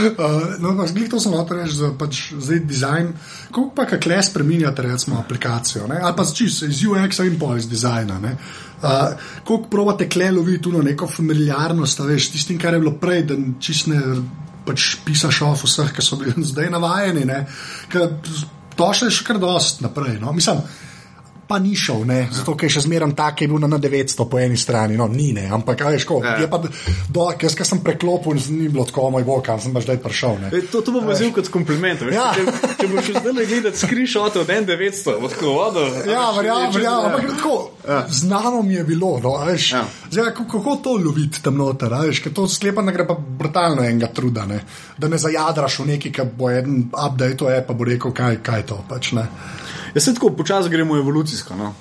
Uh, 0.00 0.56
no, 0.64 0.86
zgolj 0.88 1.10
to 1.12 1.18
sem 1.20 1.34
hotel 1.36 1.58
reči, 1.60 1.76
da 1.76 1.90
pač 1.92 2.20
zdaj 2.32 2.62
dizajn, 2.64 3.10
kako 3.50 3.66
pa 3.76 3.84
kaj 3.84 4.06
le 4.08 4.20
spremenjate, 4.24 4.84
recimo, 4.86 5.18
aplikacijo, 5.20 5.84
ne? 5.90 5.98
ali 6.00 6.16
pa 6.16 6.24
čisto 6.24 6.64
iz 6.64 6.80
UX-a 6.88 7.26
in 7.28 7.36
pol 7.38 7.58
iz 7.60 7.68
dizajna. 7.68 8.16
Uh, 8.16 9.12
kako 9.44 9.58
provate 9.68 10.08
kle 10.08 10.30
loviti 10.32 10.62
tu 10.64 10.72
neko 10.72 11.04
familiarnost, 11.04 12.00
veš, 12.00 12.30
tistim, 12.32 12.58
kar 12.58 12.74
je 12.74 12.80
bilo 12.80 12.94
prej, 12.96 13.26
da 13.28 13.36
čisto 13.60 13.92
ne 13.92 14.00
pač 14.64 14.94
pisaš 15.04 15.42
of 15.44 15.66
vseh, 15.68 15.92
ki 15.92 16.04
so 16.04 16.16
bili 16.20 16.32
zdaj 16.52 16.72
navajeni, 16.72 17.26
ker 17.92 18.14
to 18.76 18.92
še 18.96 19.10
je 19.10 19.18
še 19.18 19.26
kar 19.28 19.42
dost 19.42 19.84
naprej. 19.84 20.16
No? 20.22 20.32
Mislim, 20.32 20.62
pa 21.50 21.58
ni 21.58 21.74
šel, 21.74 22.04
ne? 22.06 22.20
zato 22.30 22.54
ker 22.54 22.68
je 22.68 22.76
še 22.76 22.84
zmeraj 22.86 23.10
tak, 23.18 23.40
ki 23.40 23.46
je 23.46 23.50
bil 23.50 23.64
na 23.66 23.78
900 23.82 24.26
po 24.30 24.38
eni 24.38 24.58
strani, 24.60 24.94
no, 24.98 25.08
ni, 25.10 25.32
ne, 25.34 25.48
ampak 25.50 25.80
kaj, 25.82 25.98
ja. 25.98 26.36
je 26.44 26.48
pa, 26.50 26.60
do, 26.62 27.24
jaz 27.42 27.56
sem 27.66 27.80
preklopil 27.82 28.38
in 28.38 28.60
ni 28.60 28.68
bilo 28.70 28.84
tako, 28.86 29.08
moj 29.10 29.26
bog, 29.26 29.42
kam 29.46 29.58
sem 29.62 29.74
pa 29.74 29.82
zdaj 29.82 29.98
prišel. 30.04 30.38
E, 30.50 30.62
to, 30.70 30.84
to 30.86 30.94
bom 30.94 31.08
vzel 31.10 31.32
kot 31.34 31.50
kompliment. 31.50 32.04
Ja. 32.14 32.30
Če, 32.36 32.44
če 32.78 32.88
boš 32.92 33.10
zdaj 33.16 33.34
le 33.34 33.46
gledal 33.50 33.74
screenshot 33.74 34.38
od 34.42 34.52
N900, 34.54 35.16
od 35.18 35.34
kovoda. 35.40 35.86
Ja, 36.06 36.28
verjamem, 36.36 36.70
verjamem, 36.76 37.08
ampak 37.10 37.26
tako, 37.34 37.56
ja. 37.88 38.00
znano 38.20 38.62
mi 38.66 38.78
je 38.78 38.84
bilo, 38.86 39.16
no, 39.24 39.34
veš, 39.48 39.72
ja. 39.74 39.82
zdaj, 40.10 40.30
kako, 40.38 40.76
to 40.84 40.94
loviti 41.02 41.42
tam 41.42 41.58
noter, 41.58 41.90
veš, 42.06 42.22
ker 42.24 42.36
to 42.36 42.46
sklepanje 42.50 42.94
gre 42.94 43.08
pa 43.08 43.18
brutalno 43.18 43.82
enega 43.86 44.12
truda, 44.14 44.46
ne? 44.46 44.62
da 45.00 45.08
ne 45.08 45.18
zajadraš 45.18 45.80
v 45.82 45.90
neki, 45.94 46.12
ki 46.14 46.28
bo 46.36 46.50
en 46.52 46.84
update, 46.92 47.36
to 47.40 47.50
je 47.50 47.58
pa 47.66 47.74
bo 47.74 47.88
rekel, 47.88 48.14
kaj, 48.14 48.38
kaj 48.44 48.66
to 48.70 48.78
pač 48.88 49.12
ne. 49.18 49.26
Jaz 49.94 50.04
se 50.04 50.14
tako 50.14 50.30
počasi 50.30 50.68
gremo 50.68 50.96
evolucijsko. 50.96 51.56
No? 51.56 51.74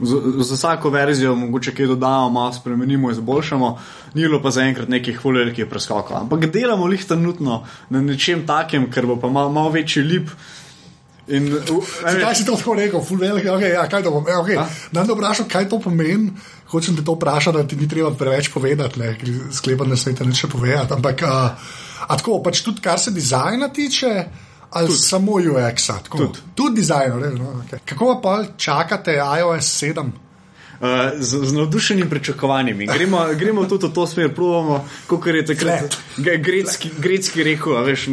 Z, 0.00 0.16
z 0.40 0.52
vsako 0.56 0.90
verzijo 0.90 1.34
mogoče 1.36 1.74
kaj 1.76 1.86
dodamo, 1.86 2.30
malo 2.30 2.52
spremenimo, 2.52 3.10
izboljšamo, 3.10 3.78
ni 4.14 4.22
bilo 4.22 4.40
pa 4.42 4.50
zaenkrat 4.50 4.88
nekih 4.88 5.20
velikih 5.24 5.66
preskokov. 5.66 6.16
Ampak 6.16 6.46
delamo 6.52 6.88
jih 6.88 7.04
trenutno 7.04 7.64
na 7.90 8.00
nečem 8.00 8.46
takem, 8.46 8.88
ker 8.90 9.06
bo 9.06 9.16
pa 9.20 9.28
malo 9.28 9.52
mal 9.52 9.68
večji 9.70 10.02
lip. 10.02 10.32
In, 11.28 11.52
uh, 11.52 11.90
kaj 12.02 12.34
si 12.34 12.46
to 12.46 12.56
tako 12.56 12.74
rekel, 12.74 13.02
ful 13.04 13.20
velik, 13.20 13.44
okay, 13.44 13.74
ja, 13.74 13.84
kaj 13.88 14.02
to 14.02 14.10
pomeni? 14.10 14.38
Okay. 14.40 14.80
Da 14.92 15.04
ne 15.04 15.14
vprašam, 15.14 15.46
kaj 15.48 15.68
to 15.68 15.78
pomeni. 15.78 16.32
Hočem 16.72 16.96
te 16.96 17.04
to 17.04 17.14
vprašati, 17.14 17.58
da 17.58 17.66
ti 17.68 17.76
ni 17.76 17.88
treba 17.88 18.10
preveč 18.10 18.48
povedati, 18.54 19.00
ker 19.20 19.30
sklepam, 19.52 19.90
da 19.90 19.96
se 19.96 20.14
ti 20.14 20.26
ne 20.26 20.34
še 20.34 20.48
povedati. 20.48 20.96
Ampak 20.96 21.22
uh, 21.28 21.74
tako, 22.08 22.40
pač 22.42 22.64
tudi 22.66 22.82
kar 22.82 22.98
se 22.98 23.12
dizajna 23.14 23.68
tiče 23.68 24.14
ali 24.70 24.86
tudi. 24.86 24.98
samo 24.98 25.32
UX, 25.32 25.90
tudi 26.10 26.38
tud 26.54 26.74
dizajner. 26.74 27.38
No, 27.38 27.44
okay. 27.44 27.78
Kako 27.84 28.20
pa 28.22 28.44
čakate 28.56 29.12
iOS 29.38 29.82
7? 29.82 30.10
Uh, 30.80 30.86
z, 31.20 31.44
z 31.44 31.52
navdušenimi 31.52 32.10
pričakovanji. 32.10 32.86
Gremo, 32.86 33.26
gremo 33.34 33.64
tudi 33.64 33.86
v 33.86 33.92
to 33.92 34.06
smer, 34.06 34.34
provamo, 34.34 34.88
kot 35.06 35.26
je 35.26 35.42
takrat 35.46 35.96
grecki, 36.16 36.90
grecki 36.98 37.42
rekel. 37.44 37.84
Veš, 37.84 38.06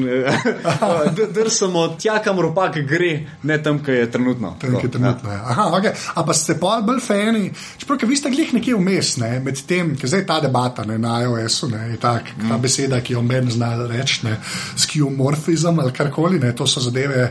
drsamo 1.35 1.87
tja, 1.95 2.17
kamor 2.23 2.49
pa 2.55 2.67
gre, 2.67 3.11
ne 3.43 3.63
tam, 3.63 3.79
kjer 3.83 3.97
je 3.97 4.09
trenutno. 4.11 4.57
Tam, 4.59 4.73
kjer 4.75 4.83
je 4.83 4.91
trenutno. 4.91 5.31
Ja. 5.31 5.43
Aha, 5.47 5.69
okay. 5.79 5.95
A 6.13 6.25
pa 6.27 6.33
ste 6.33 6.57
pa 6.59 6.81
bolj 6.83 6.99
fani, 7.05 7.53
čeprav 7.77 8.03
vi 8.03 8.17
ste 8.19 8.31
glih 8.35 8.51
nekje 8.53 8.75
vmes, 8.75 9.13
ne, 9.23 9.29
med 9.39 9.61
tem, 9.63 9.93
ki 9.95 10.07
zdaj 10.07 10.25
ta 10.27 10.41
debata 10.43 10.83
ne, 10.83 10.97
na 10.99 11.21
iOS-u, 11.23 11.69
je 11.71 11.95
tak, 12.01 12.33
mm. 12.35 12.49
ta 12.49 12.57
beseda, 12.57 12.99
ki 12.99 13.15
jo 13.15 13.21
meni 13.23 13.51
zna 13.51 13.77
reči, 13.87 14.27
skeuomorfizem 14.75 15.79
ali 15.79 15.95
karkoli, 15.95 16.43
ne, 16.43 16.51
to 16.51 16.67
so 16.67 16.83
zadeve, 16.83 17.29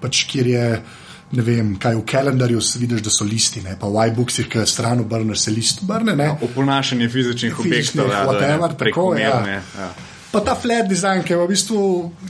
pač, 0.00 0.24
kjer 0.32 0.50
je. 0.54 0.70
Ne 1.28 1.42
vem, 1.44 1.74
kaj 1.76 1.98
v 1.98 2.04
kalendarju 2.08 2.60
vidiš, 2.80 3.02
da 3.04 3.10
so 3.12 3.24
listi, 3.28 3.60
ne? 3.60 3.74
pa 3.80 3.90
v 3.92 4.06
iBooksih, 4.08 4.46
ki 4.48 4.64
stran 4.66 5.02
obrneš, 5.04 5.42
se 5.44 5.52
list 5.52 5.82
obrne. 5.84 6.30
Oponašanje 6.40 7.08
fizičnih 7.12 7.58
objektov, 7.60 8.08
ja, 8.08 8.22
whatever, 8.24 8.76
tako 8.78 9.10
je. 9.14 9.26
Ja. 9.26 9.60
Ja. 9.76 9.90
Pa 10.28 10.40
ta 10.44 10.52
flat 10.54 10.84
design, 10.84 11.22
ki 11.24 11.32
je 11.32 11.36
v 11.40 11.44
bistvu 11.48 11.82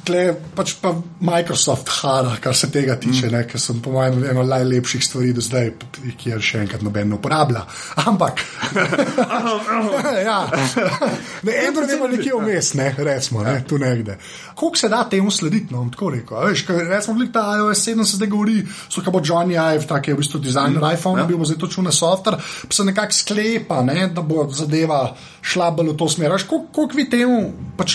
tle, 0.07 0.21
pač 0.55 0.77
pa 0.79 0.93
Microsoft 1.19 1.89
hara, 1.99 2.37
kar 2.39 2.55
se 2.55 2.69
tega 2.71 2.95
tiče, 2.95 3.27
mm. 3.27 3.47
ker 3.51 3.59
sem 3.59 3.81
po 3.83 3.91
mojem 3.97 4.23
eno 4.31 4.45
najlepših 4.47 5.03
stvari 5.03 5.33
do 5.35 5.43
zdaj, 5.43 5.73
ki 6.15 6.31
je 6.31 6.39
še 6.39 6.61
enkrat 6.63 6.85
noben 6.87 7.11
ne 7.11 7.19
uporablja. 7.19 7.65
Ampak, 8.07 8.45
ja, 10.29 10.37
ne, 11.43 11.57
Android 11.67 11.95
ima 11.97 12.11
nekje 12.13 12.37
vmes, 12.39 12.71
ne, 12.79 12.93
recimo, 13.11 13.43
ne, 13.43 13.57
tu 13.67 13.81
nekde. 13.83 14.15
Koliko 14.55 14.79
se 14.79 14.93
da 14.93 15.03
temu 15.11 15.35
slediti, 15.35 15.75
no, 15.75 15.83
tako 15.91 16.13
rekel. 16.15 16.39
Veš, 16.53 16.63
kaj, 16.71 16.85
recimo, 16.93 17.17
glik 17.19 17.35
ta 17.35 17.49
iOS 17.59 17.83
7 17.83 18.07
se 18.07 18.21
zdaj 18.21 18.31
govori, 18.31 18.61
so 18.87 19.03
kao 19.03 19.19
Johnny 19.19 19.59
Ive, 19.59 19.89
tak 19.91 20.07
je 20.07 20.15
v 20.15 20.23
bistvu 20.23 20.39
dizajner 20.47 20.79
mm. 20.79 20.95
iPhone, 20.95 21.25
ja. 21.25 21.27
bil 21.27 21.43
bo 21.43 21.51
zdaj 21.51 21.59
točno 21.67 21.89
na 21.89 21.97
software, 21.99 22.39
pa 22.39 22.79
se 22.79 22.87
nekako 22.87 23.19
sklepa, 23.19 23.83
ne, 23.83 24.07
da 24.15 24.23
bo 24.23 24.47
zadeva 24.55 25.03
šla 25.43 25.71
bolj 25.75 25.93
v 25.95 25.99
to 25.99 26.09
smer. 26.09 26.39
Koliko 26.47 26.95
vi 26.95 27.09
temu, 27.11 27.41
pač 27.79 27.88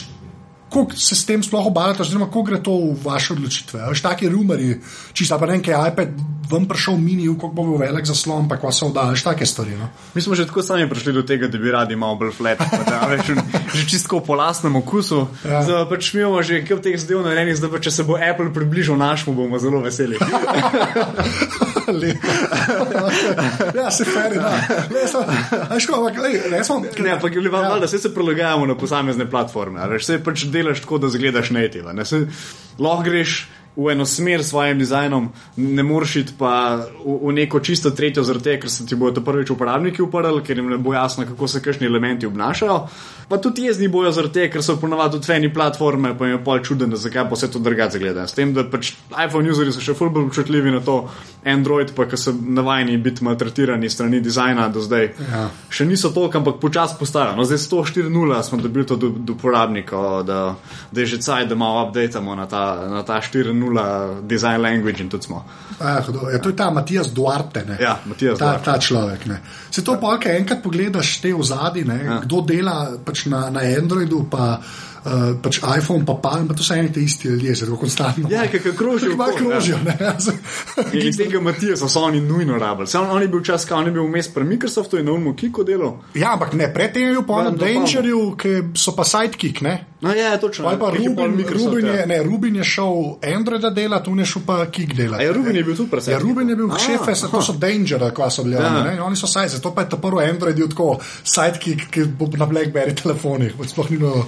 kako 0.73 0.97
se 0.97 1.15
s 1.15 1.25
tem 1.25 1.43
sploh 1.43 1.67
obadate, 1.69 2.01
oziroma 2.01 2.25
kako 2.25 2.43
gre 2.43 2.63
to 2.63 2.73
v 2.73 2.97
vaše 3.03 3.33
odločitve. 3.33 3.83
Veš, 3.89 4.01
taki 4.01 4.29
rumori, 4.29 4.79
čisto 5.13 5.37
pa 5.39 5.45
ne, 5.45 5.61
kaj 5.61 5.91
iPad 5.93 6.09
vam 6.49 6.65
prišel 6.67 6.97
mini, 6.97 7.27
kako 7.33 7.47
bo 7.47 7.77
velik 7.77 8.05
zaslon, 8.05 8.47
pa 8.49 8.57
kva 8.57 8.71
se 8.71 8.85
vdaš, 8.85 9.23
take 9.23 9.45
stvari. 9.45 9.77
No? 9.79 9.89
Mi 10.13 10.21
smo 10.21 10.35
že 10.35 10.45
tako 10.47 10.63
sami 10.63 10.89
prišli 10.89 11.13
do 11.13 11.21
tega, 11.21 11.47
da 11.47 11.57
bi 11.57 11.71
radi 11.71 11.95
malo 11.95 12.15
bolj 12.15 12.31
flat, 12.31 12.59
da 12.89 13.07
veš, 13.09 13.31
že 13.73 13.85
čisto 13.89 14.19
po 14.19 14.35
lastnem 14.35 14.75
okusu. 14.75 15.27
Ja. 15.45 15.63
Zdaj 15.63 15.89
pač 15.89 16.13
mi 16.13 16.21
imamo 16.21 16.43
že 16.43 16.65
kar 16.65 16.81
teh 16.81 16.97
zadev 16.99 17.23
narejenih, 17.25 17.57
zdaj 17.57 17.71
pa 17.71 17.79
če 17.79 17.91
se 17.91 18.03
bo 18.03 18.17
Apple 18.17 18.53
približal 18.53 18.97
našemu, 18.97 19.35
bomo 19.35 19.59
zelo 19.59 19.81
veseli. 19.81 20.17
ja, 23.75 23.91
se 23.91 24.05
feri, 24.05 24.35
da. 24.35 24.51
Ne, 26.99 27.11
ampak 27.11 27.35
je 27.35 27.41
bilo 27.41 27.57
važno, 27.57 27.79
da 27.79 27.87
se, 27.87 27.99
se 27.99 28.13
prilagajamo 28.13 28.65
na 28.65 28.77
posamezne 28.77 29.29
platforme. 29.29 29.87
Veš, 29.87 30.05
se 30.05 30.23
pač 30.23 30.45
delaš 30.63 30.81
tako, 30.85 30.97
da 31.03 31.11
zgledaš 31.13 31.51
native. 31.53 31.93
Ne, 31.93 32.05
lahko 32.79 33.03
greš 33.03 33.43
v 33.75 33.89
eno 33.89 34.05
smer 34.05 34.43
s 34.43 34.49
svojim 34.49 34.79
dizajnom, 34.79 35.29
ne 35.57 35.83
moreš 35.83 36.15
iti 36.15 36.33
pa 36.37 36.75
v, 37.05 37.17
v 37.21 37.33
neko 37.33 37.59
čisto 37.59 37.89
tretjo, 37.91 38.23
zaradi 38.23 38.43
tega, 38.43 38.61
ker 38.61 38.71
se 38.71 38.85
ti 38.85 38.95
bodo 38.95 39.21
prvič 39.25 39.49
uporabniki 39.49 40.01
uporabljali, 40.01 40.43
ker 40.45 40.57
jim 40.57 40.69
ne 40.69 40.77
bo 40.77 40.93
jasno, 40.93 41.25
kako 41.25 41.47
se 41.47 41.61
kakšni 41.61 41.87
elementi 41.87 42.29
obnašajo. 42.29 42.77
Pa 43.29 43.37
tudi 43.41 43.65
jezni 43.65 43.87
bojo 43.87 44.11
zaradi 44.11 44.33
tega, 44.33 44.51
ker 44.53 44.63
so 44.63 44.77
ponovadi 44.77 45.17
tudi 45.17 45.25
feni 45.25 45.49
platforme, 45.53 46.13
pa 46.17 46.27
jim 46.29 46.37
je 46.37 46.43
pol 46.45 46.61
čuden, 46.61 46.93
da 46.93 47.01
zakaj 47.01 47.25
pa 47.29 47.35
vse 47.39 47.49
to 47.51 47.59
drugače 47.59 47.99
gleda. 47.99 48.27
S 48.27 48.37
tem, 48.37 48.53
da 48.53 48.65
pač 48.69 48.93
iPhone 49.09 49.49
userji 49.49 49.73
so 49.73 49.81
še 49.81 49.97
fulj 49.97 50.13
bolj 50.13 50.29
občutljivi 50.29 50.75
na 50.75 50.83
to, 50.85 50.99
Android 51.43 51.95
pa, 51.97 52.05
ki 52.05 52.17
so 52.19 52.31
navajeni 52.33 52.97
biti 53.01 53.25
maltretirani 53.25 53.89
strani 53.89 54.21
dizajna 54.21 54.69
do 54.69 54.85
zdaj. 54.85 55.09
Ja. 55.31 55.47
Še 55.73 55.89
niso 55.89 56.13
toliko, 56.13 56.43
ampak 56.43 56.61
počasi 56.61 56.99
postajajo. 56.99 57.39
No, 57.39 57.47
zdaj 57.49 57.63
104.0 57.65 58.43
smo 58.45 58.61
dobili 58.61 58.85
to 58.85 58.99
do, 59.01 59.09
do 59.09 59.33
uporabnikov, 59.33 60.21
da, 60.29 60.39
da 60.91 61.01
je 61.01 61.09
že 61.15 61.21
caj, 61.25 61.49
da 61.49 61.57
malo 61.57 61.87
updatemo 61.87 62.35
na 62.37 62.45
ta, 62.47 62.63
na 62.91 63.01
ta 63.07 63.17
4.0 63.17 63.62
nula 63.63 63.87
design 64.21 64.61
language 64.61 65.03
in 65.03 65.09
tudi 65.09 65.29
smo. 65.29 65.43
Ah, 65.79 66.03
ja, 66.31 66.39
to 66.39 66.51
je 66.51 66.55
ta 66.55 66.69
Matijas 66.71 67.11
Duarte, 67.15 67.65
ja, 67.79 67.97
Matijas 68.05 68.39
ta, 68.39 68.57
ta 68.63 68.77
človek. 68.79 69.25
Ne. 69.31 69.41
Se 69.71 69.83
to 69.83 69.97
pa, 70.01 70.17
kaj 70.21 70.37
enkrat 70.43 70.63
pogledaš 70.63 71.17
te 71.23 71.33
v 71.33 71.43
zadnji, 71.43 71.87
ja. 72.05 72.21
kdo 72.23 72.43
dela 72.47 72.79
pač 73.05 73.25
na, 73.31 73.47
na 73.49 73.65
Androidu. 73.77 74.25
Pa, 74.31 74.57
Uh, 74.59 74.92
pač 75.43 75.59
iPhone, 75.77 76.05
pa 76.05 76.15
Palm, 76.21 76.47
pa 76.47 76.55
to 76.55 76.63
so 76.63 76.75
eni 76.75 76.91
te 76.93 77.01
isti 77.03 77.27
ljudje, 77.27 77.55
zelo 77.55 77.77
konstantno. 77.77 78.29
Ja, 78.31 78.47
kaj 78.47 78.75
krožijo. 78.77 79.17
Kaj 79.17 79.35
krožijo, 79.37 79.77
ne. 79.85 79.97
In 80.93 81.07
iz 81.07 81.17
tega 81.17 81.41
Matija 81.41 81.77
so 81.77 82.01
oni 82.01 82.21
nujno 82.21 82.57
rabili. 82.57 82.87
Sam 82.87 83.09
on 83.09 83.21
je 83.21 83.27
bil 83.27 83.43
čas, 83.43 83.65
ko 83.65 83.75
on 83.75 83.85
je 83.85 83.91
bil 83.91 84.07
vmes 84.07 84.33
pri 84.33 84.43
Microsoftu 84.43 84.99
in 84.99 85.05
na 85.05 85.11
Ulmu 85.11 85.35
Kiko 85.35 85.63
delo. 85.63 85.97
Ja, 86.15 86.33
ampak 86.33 86.53
ne, 86.53 86.73
predtem 86.73 87.03
je 87.03 87.17
bil 87.17 87.25
pa 87.27 87.43
na 87.43 87.51
Dangerju, 87.51 88.21
ki 88.37 88.53
so 88.79 88.95
pa 88.95 89.03
sidekick, 89.03 89.61
ne. 89.61 89.93
No, 90.03 90.13
ja, 90.13 90.37
točno. 90.37 90.77
Pa 90.79 90.89
Rubin, 90.89 91.15
Rubin, 91.47 91.85
je, 91.87 91.99
ja. 91.99 92.05
ne, 92.05 92.23
Rubin 92.23 92.55
je 92.55 92.63
šel 92.63 93.15
Androida 93.35 93.69
dela, 93.69 94.03
tu 94.03 94.15
je 94.19 94.25
šel 94.25 94.41
pa 94.45 94.65
Kik 94.65 94.93
dela. 94.93 95.21
Ja, 95.21 95.31
Rubin 95.31 95.55
je 95.55 95.63
bil 95.63 95.77
tu 95.77 95.87
predvsem. 95.87 96.13
Ja, 96.13 96.19
Rubin 96.19 96.49
je 96.49 96.55
bil 96.55 96.71
šef, 96.79 97.07
to 97.31 97.41
so 97.41 97.53
Danger, 97.53 98.11
ko 98.11 98.29
so 98.29 98.43
bili 98.43 98.55
ja. 98.55 98.67
oni, 98.67 98.99
oni 98.99 99.15
so 99.15 99.27
side, 99.27 99.47
zato 99.47 99.71
pa 99.75 99.81
je 99.81 99.89
to 99.89 99.97
prvo 99.97 100.19
Android, 100.19 100.59
tako 100.69 100.97
sidekick, 101.23 101.87
ki 101.91 102.03
bo 102.19 102.27
na 102.37 102.45
Blackberry 102.45 102.95
telefonih, 103.01 103.55
sploh 103.67 103.91
ni 103.91 103.97
bilo 103.97 104.25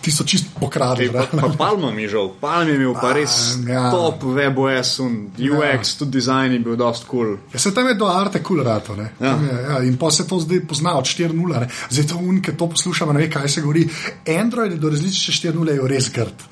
ti 0.00 0.12
so 0.12 0.24
čist 0.24 0.46
pokradili. 0.60 1.10
Palma 1.58 1.90
mi 1.90 2.02
je 2.02 2.08
žal, 2.08 2.30
Palma 2.40 2.70
je 2.70 2.76
imel 2.76 2.94
pa 3.00 3.12
res 3.16 3.56
ja. 3.68 3.90
top 3.90 4.22
WebOS 4.22 5.00
UX, 5.02 5.92
ja. 5.92 5.98
tudi 5.98 6.10
dizajn 6.18 6.52
je 6.52 6.58
bil 6.58 6.76
dost 6.76 7.04
kul. 7.04 7.24
Cool. 7.26 7.38
Ja, 7.52 7.58
se 7.58 7.74
tam 7.74 7.88
je 7.88 7.94
do 7.94 8.06
arte 8.06 8.42
kul 8.42 8.56
cool 8.56 8.66
rato. 8.66 8.96
Ja. 9.20 9.34
Ja, 9.70 9.82
in 9.82 9.96
pa 9.98 10.10
se 10.10 10.26
to 10.28 10.38
zdaj 10.40 10.66
pozna 10.68 10.96
od 10.98 11.04
4.0. 11.04 11.66
Zdaj 11.90 12.06
to 12.06 12.16
unke 12.16 12.56
to 12.56 12.68
poslušamo, 12.68 13.12
ne 13.12 13.26
ve, 13.26 13.30
kaj 13.30 13.48
se 13.48 13.60
govori. 13.60 13.88
Android 14.40 14.72
do 14.72 14.90
različice 14.90 15.48
4.0 15.48 15.72
je 15.72 15.88
res 15.88 16.10
grd. 16.12 16.48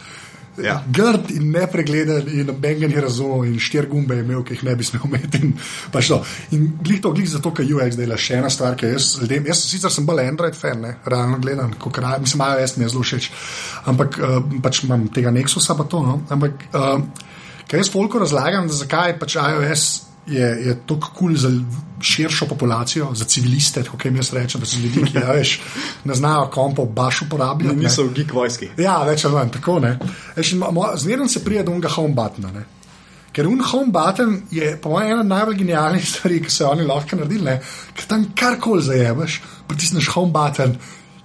Ja. 0.63 0.77
Grd 0.87 1.31
in 1.35 1.51
nepregleden, 1.51 2.29
in 2.31 2.47
noben 2.47 2.79
ga 2.79 2.89
ni 2.89 3.01
razumel, 3.03 3.49
in 3.49 3.59
štiri 3.59 3.89
gumbe 3.91 4.15
je 4.15 4.23
imel, 4.23 4.45
ki 4.47 4.55
jih 4.55 4.63
ne 4.69 4.77
bi 4.79 4.87
smel 4.87 5.09
imeti. 5.09 5.41
In, 5.43 5.55
in 6.55 6.69
glih 6.85 7.01
to, 7.03 7.11
glih 7.17 7.29
zato, 7.31 7.51
ker 7.57 7.67
UX 7.67 7.99
dela 7.99 8.19
še 8.21 8.39
ena 8.39 8.53
stvar, 8.53 8.79
ki 8.79 8.93
jaz 8.93 9.11
ljudem, 9.23 9.49
jaz 9.51 9.65
sicer 9.67 9.93
sem 9.93 10.07
bolj 10.07 10.23
Android 10.29 10.55
fan, 10.59 10.85
ne, 10.85 10.95
realno 11.11 11.41
gledam, 11.43 11.75
kot 11.81 11.97
kraj, 11.99 12.21
mislim, 12.23 12.43
imajo 12.43 12.63
jaz 12.63 12.77
mi 12.79 12.87
je 12.87 12.93
zelo 12.95 13.05
všeč, 13.09 13.31
ampak 13.91 14.19
uh, 14.21 14.41
pač 14.63 14.85
imam 14.87 15.09
tega 15.15 15.35
Nexusa 15.35 15.75
pa 15.79 15.89
to, 15.91 16.05
no, 16.07 16.21
ampak 16.35 16.69
uh, 16.71 16.97
kaj 17.67 17.83
jaz 17.83 17.91
folko 17.91 18.23
razlagam, 18.23 18.71
zakaj 18.71 19.19
pač 19.19 19.39
iOS 19.43 20.04
je, 20.27 20.47
je 20.66 20.77
to 20.87 21.01
kul 21.01 21.11
cool 21.18 21.37
za 21.37 21.51
širšo 22.01 22.47
populacijo, 22.47 23.11
za 23.14 23.25
civiliste, 23.25 23.85
kot 23.85 24.05
jim 24.05 24.16
jaz 24.16 24.33
rečem, 24.33 24.61
da 24.61 24.66
so 24.66 24.79
ljudje, 24.79 25.05
ki 25.05 25.18
ja, 25.18 25.33
veš, 25.33 25.61
ne 26.05 26.14
znajo 26.14 26.47
kompo 26.53 26.85
baš 26.85 27.22
uporabljati. 27.22 27.77
Niso 27.77 28.05
v 28.05 28.12
geek 28.14 28.33
vojski. 28.33 28.68
Ja, 28.79 29.03
več 29.05 29.25
ali 29.25 29.35
manj 29.35 29.53
tako. 29.57 29.81
Zmerno 30.97 31.29
se 31.29 31.45
pride 31.45 31.62
do 31.62 31.72
unga 31.72 31.89
home 31.89 32.14
buttona. 32.14 32.64
Ker 33.35 33.49
un 33.51 33.62
home 33.66 33.91
button 33.93 34.37
je, 34.51 34.77
po 34.83 34.93
mojem, 34.93 35.16
ena 35.16 35.22
najbolj 35.22 35.57
genialnih 35.64 36.05
stvari, 36.09 36.39
ki 36.45 36.53
so 36.55 36.68
oni 36.70 36.85
lahko 36.87 37.16
naredili. 37.18 37.57
Ker 37.97 38.07
tam 38.09 38.29
karkoli 38.39 38.83
zajemeš, 38.83 39.41
pritisneš 39.68 40.12
home 40.14 40.33
button 40.33 40.77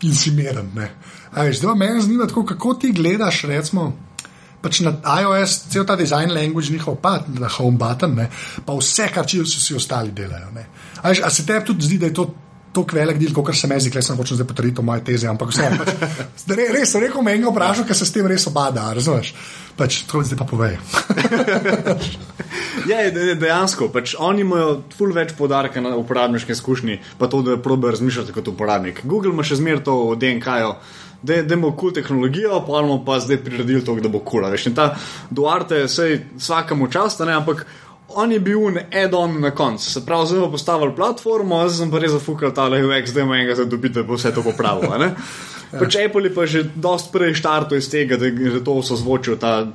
in 0.02 0.16
si 0.16 0.32
miren. 0.32 0.72
Zdaj 1.36 1.76
me 1.76 1.92
zanima, 2.02 2.28
kako 2.28 2.74
ti 2.74 2.92
gledaš, 2.92 3.44
recimo 3.52 3.92
pač 4.62 4.82
na 4.84 4.94
iOS, 5.22 5.56
cel 5.72 5.88
ta 5.88 5.96
design 6.00 6.34
language, 6.36 6.74
njihov 6.74 7.00
pa 7.02 7.20
na 7.40 7.48
home 7.48 7.80
button, 7.80 8.16
ne, 8.16 8.28
pa 8.66 8.76
vse, 8.76 9.08
kar 9.14 9.28
če 9.28 9.46
vsi 9.46 9.78
ostali 9.80 10.12
delajo. 10.16 10.52
A, 11.04 11.14
a 11.14 11.30
se 11.32 11.46
tebi 11.48 11.66
tudi 11.72 11.88
zdi, 11.88 12.00
da 12.02 12.12
je 12.12 12.18
to 12.20 12.30
tako 12.74 12.96
velik 12.96 13.18
del, 13.18 13.34
kot 13.34 13.56
se 13.56 13.68
mi 13.68 13.80
zdi, 13.82 13.92
da 13.94 14.02
sem 14.06 14.18
hočel 14.18 14.38
zdaj 14.38 14.48
potrditi 14.50 14.84
moje 14.86 15.04
teze, 15.08 15.28
ampak 15.30 15.50
vse. 15.54 15.70
Pač, 15.80 16.54
res, 16.60 16.94
rekel 17.02 17.26
me 17.26 17.34
enega 17.38 17.54
vprašal, 17.54 17.88
ker 17.88 17.98
se 17.98 18.06
s 18.06 18.14
tem 18.14 18.28
res 18.30 18.46
obada, 18.52 18.90
razumeš? 18.96 19.34
Pač, 19.80 20.04
to 20.10 20.22
zdaj 20.28 20.38
pa 20.38 20.46
povej. 20.48 20.78
ja, 22.92 23.02
dejansko, 23.10 23.90
pač, 23.96 24.14
oni 24.20 24.46
imajo 24.46 24.80
ful 24.98 25.16
več 25.16 25.34
podarka 25.40 25.82
na 25.82 25.96
uporabniški 25.98 26.54
izkušnji, 26.54 27.00
pa 27.18 27.32
to, 27.32 27.42
da 27.48 27.58
probe 27.64 27.94
razmišljati 27.96 28.36
kot 28.36 28.52
uporabnik. 28.54 29.02
Google 29.08 29.34
ima 29.34 29.46
še 29.48 29.62
zmer 29.62 29.82
to 29.86 30.02
v 30.12 30.20
DNK-ju 30.22 30.74
da 31.22 31.36
imamo 31.36 31.72
kul 31.72 31.80
cool 31.80 31.94
tehnologijo, 31.94 32.62
pa 32.68 32.82
bomo 32.82 33.04
pa 33.06 33.20
zdaj 33.20 33.44
priredili 33.44 33.86
to, 33.86 33.96
da 33.96 34.10
bo 34.10 34.20
kul. 34.20 34.44
Cool, 34.44 34.58
in 34.66 34.76
ta 34.76 34.96
Duarte 35.30 35.76
je 35.76 35.88
vsej 35.88 36.20
vsakemu 36.38 36.88
čast, 36.88 37.22
ampak 37.22 37.66
on 38.16 38.32
je 38.32 38.40
bil 38.40 38.68
en 38.68 38.80
add-on 39.04 39.42
na 39.42 39.52
koncu. 39.52 39.92
Se 39.92 40.06
pravi, 40.06 40.28
zdaj 40.28 40.40
bomo 40.40 40.52
postavili 40.52 40.96
platformo, 40.96 41.62
zdaj 41.68 41.78
sem 41.78 41.92
pa 41.92 42.00
res 42.00 42.12
zafukal 42.12 42.54
ta 42.54 42.70
UX, 42.70 43.14
da 43.14 43.22
ima 43.22 43.38
enega 43.38 43.56
za 43.56 43.66
dobiti, 43.66 43.96
da 44.00 44.04
bo 44.04 44.18
vse 44.18 44.34
to 44.34 44.44
popravilo. 44.44 45.12
Pač 45.80 45.96
Apple 46.02 46.24
je 46.24 46.34
pa 46.34 46.46
že 46.46 46.64
dost 46.76 47.12
prej 47.14 47.36
štartov 47.38 47.78
iz 47.78 47.90
tega, 47.90 48.18
da 48.18 48.26
je 48.26 48.64
to 48.64 48.80
vse 48.80 48.98
zvočil 48.98 49.38
ta 49.38 49.68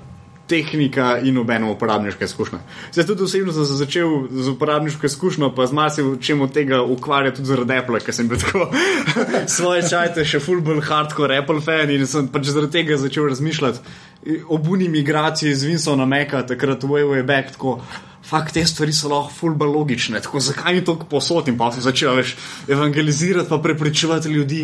tehnika 0.46 1.18
in 1.22 1.38
obeno 1.38 1.72
uporabniška 1.72 2.24
izkušnja. 2.24 2.58
Zdaj 2.92 3.06
tudi 3.06 3.22
osebno 3.22 3.52
sem 3.52 3.64
se 3.64 3.74
začel 3.74 4.08
z 4.30 4.48
uporabniško 4.48 5.06
izkušnjo, 5.06 5.50
pa 5.54 5.66
z 5.66 5.72
marsičem 5.72 6.40
od 6.40 6.52
tega 6.52 6.82
ukvarjati 6.82 7.36
tudi 7.36 7.48
zaradi 7.48 7.78
Apple, 7.78 8.00
ker 8.00 8.14
sem 8.14 8.28
bil 8.28 8.40
tako 8.40 8.68
svoje 9.56 9.88
čajte 9.88 10.24
še 10.24 10.40
full 10.40 10.60
bolj 10.60 10.82
hardcore 10.84 11.38
Apple 11.40 11.60
fan 11.64 11.90
in 11.90 12.06
sem 12.06 12.28
pač 12.28 12.50
zaradi 12.52 12.80
tega 12.80 13.00
začel 13.00 13.28
razmišljati. 13.32 14.00
O 14.48 14.56
buni 14.58 14.88
migraciji 14.88 15.54
z 15.54 15.68
Vinsona 15.68 16.06
Meka, 16.08 16.42
takrat 16.48 16.84
way 16.88 17.04
way 17.04 17.22
back, 17.22 17.56
tako 17.56 17.80
Fakt, 18.24 18.54
te 18.56 18.62
stvari 18.64 18.92
so 18.96 19.10
lahko 19.12 19.28
fulba 19.36 19.66
logične, 19.68 20.20
tako 20.24 20.40
zakaj 20.40 20.72
ni 20.74 20.84
to 20.84 20.94
posod? 20.96 21.48
In 21.52 21.58
pa 21.60 21.68
si 21.74 21.82
začel 21.84 22.16
več 22.16 22.30
evangelizirati, 22.72 23.50
pa 23.50 23.58
prepričevati 23.60 24.32
ljudi, 24.32 24.62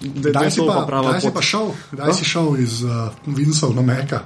da, 0.00 0.30
da 0.30 0.44
je 0.46 0.52
to 0.54 0.68
pa 0.70 0.84
prava 0.86 1.16
Kdaj 1.16 1.24
si 1.24 1.32
pa 1.34 1.42
šel, 1.42 1.72
kdaj 1.90 2.14
si 2.14 2.28
šel 2.30 2.54
iz 2.62 2.76
uh, 2.86 3.10
Vinsov 3.26 3.74
na 3.74 3.82
Meka? 3.82 4.22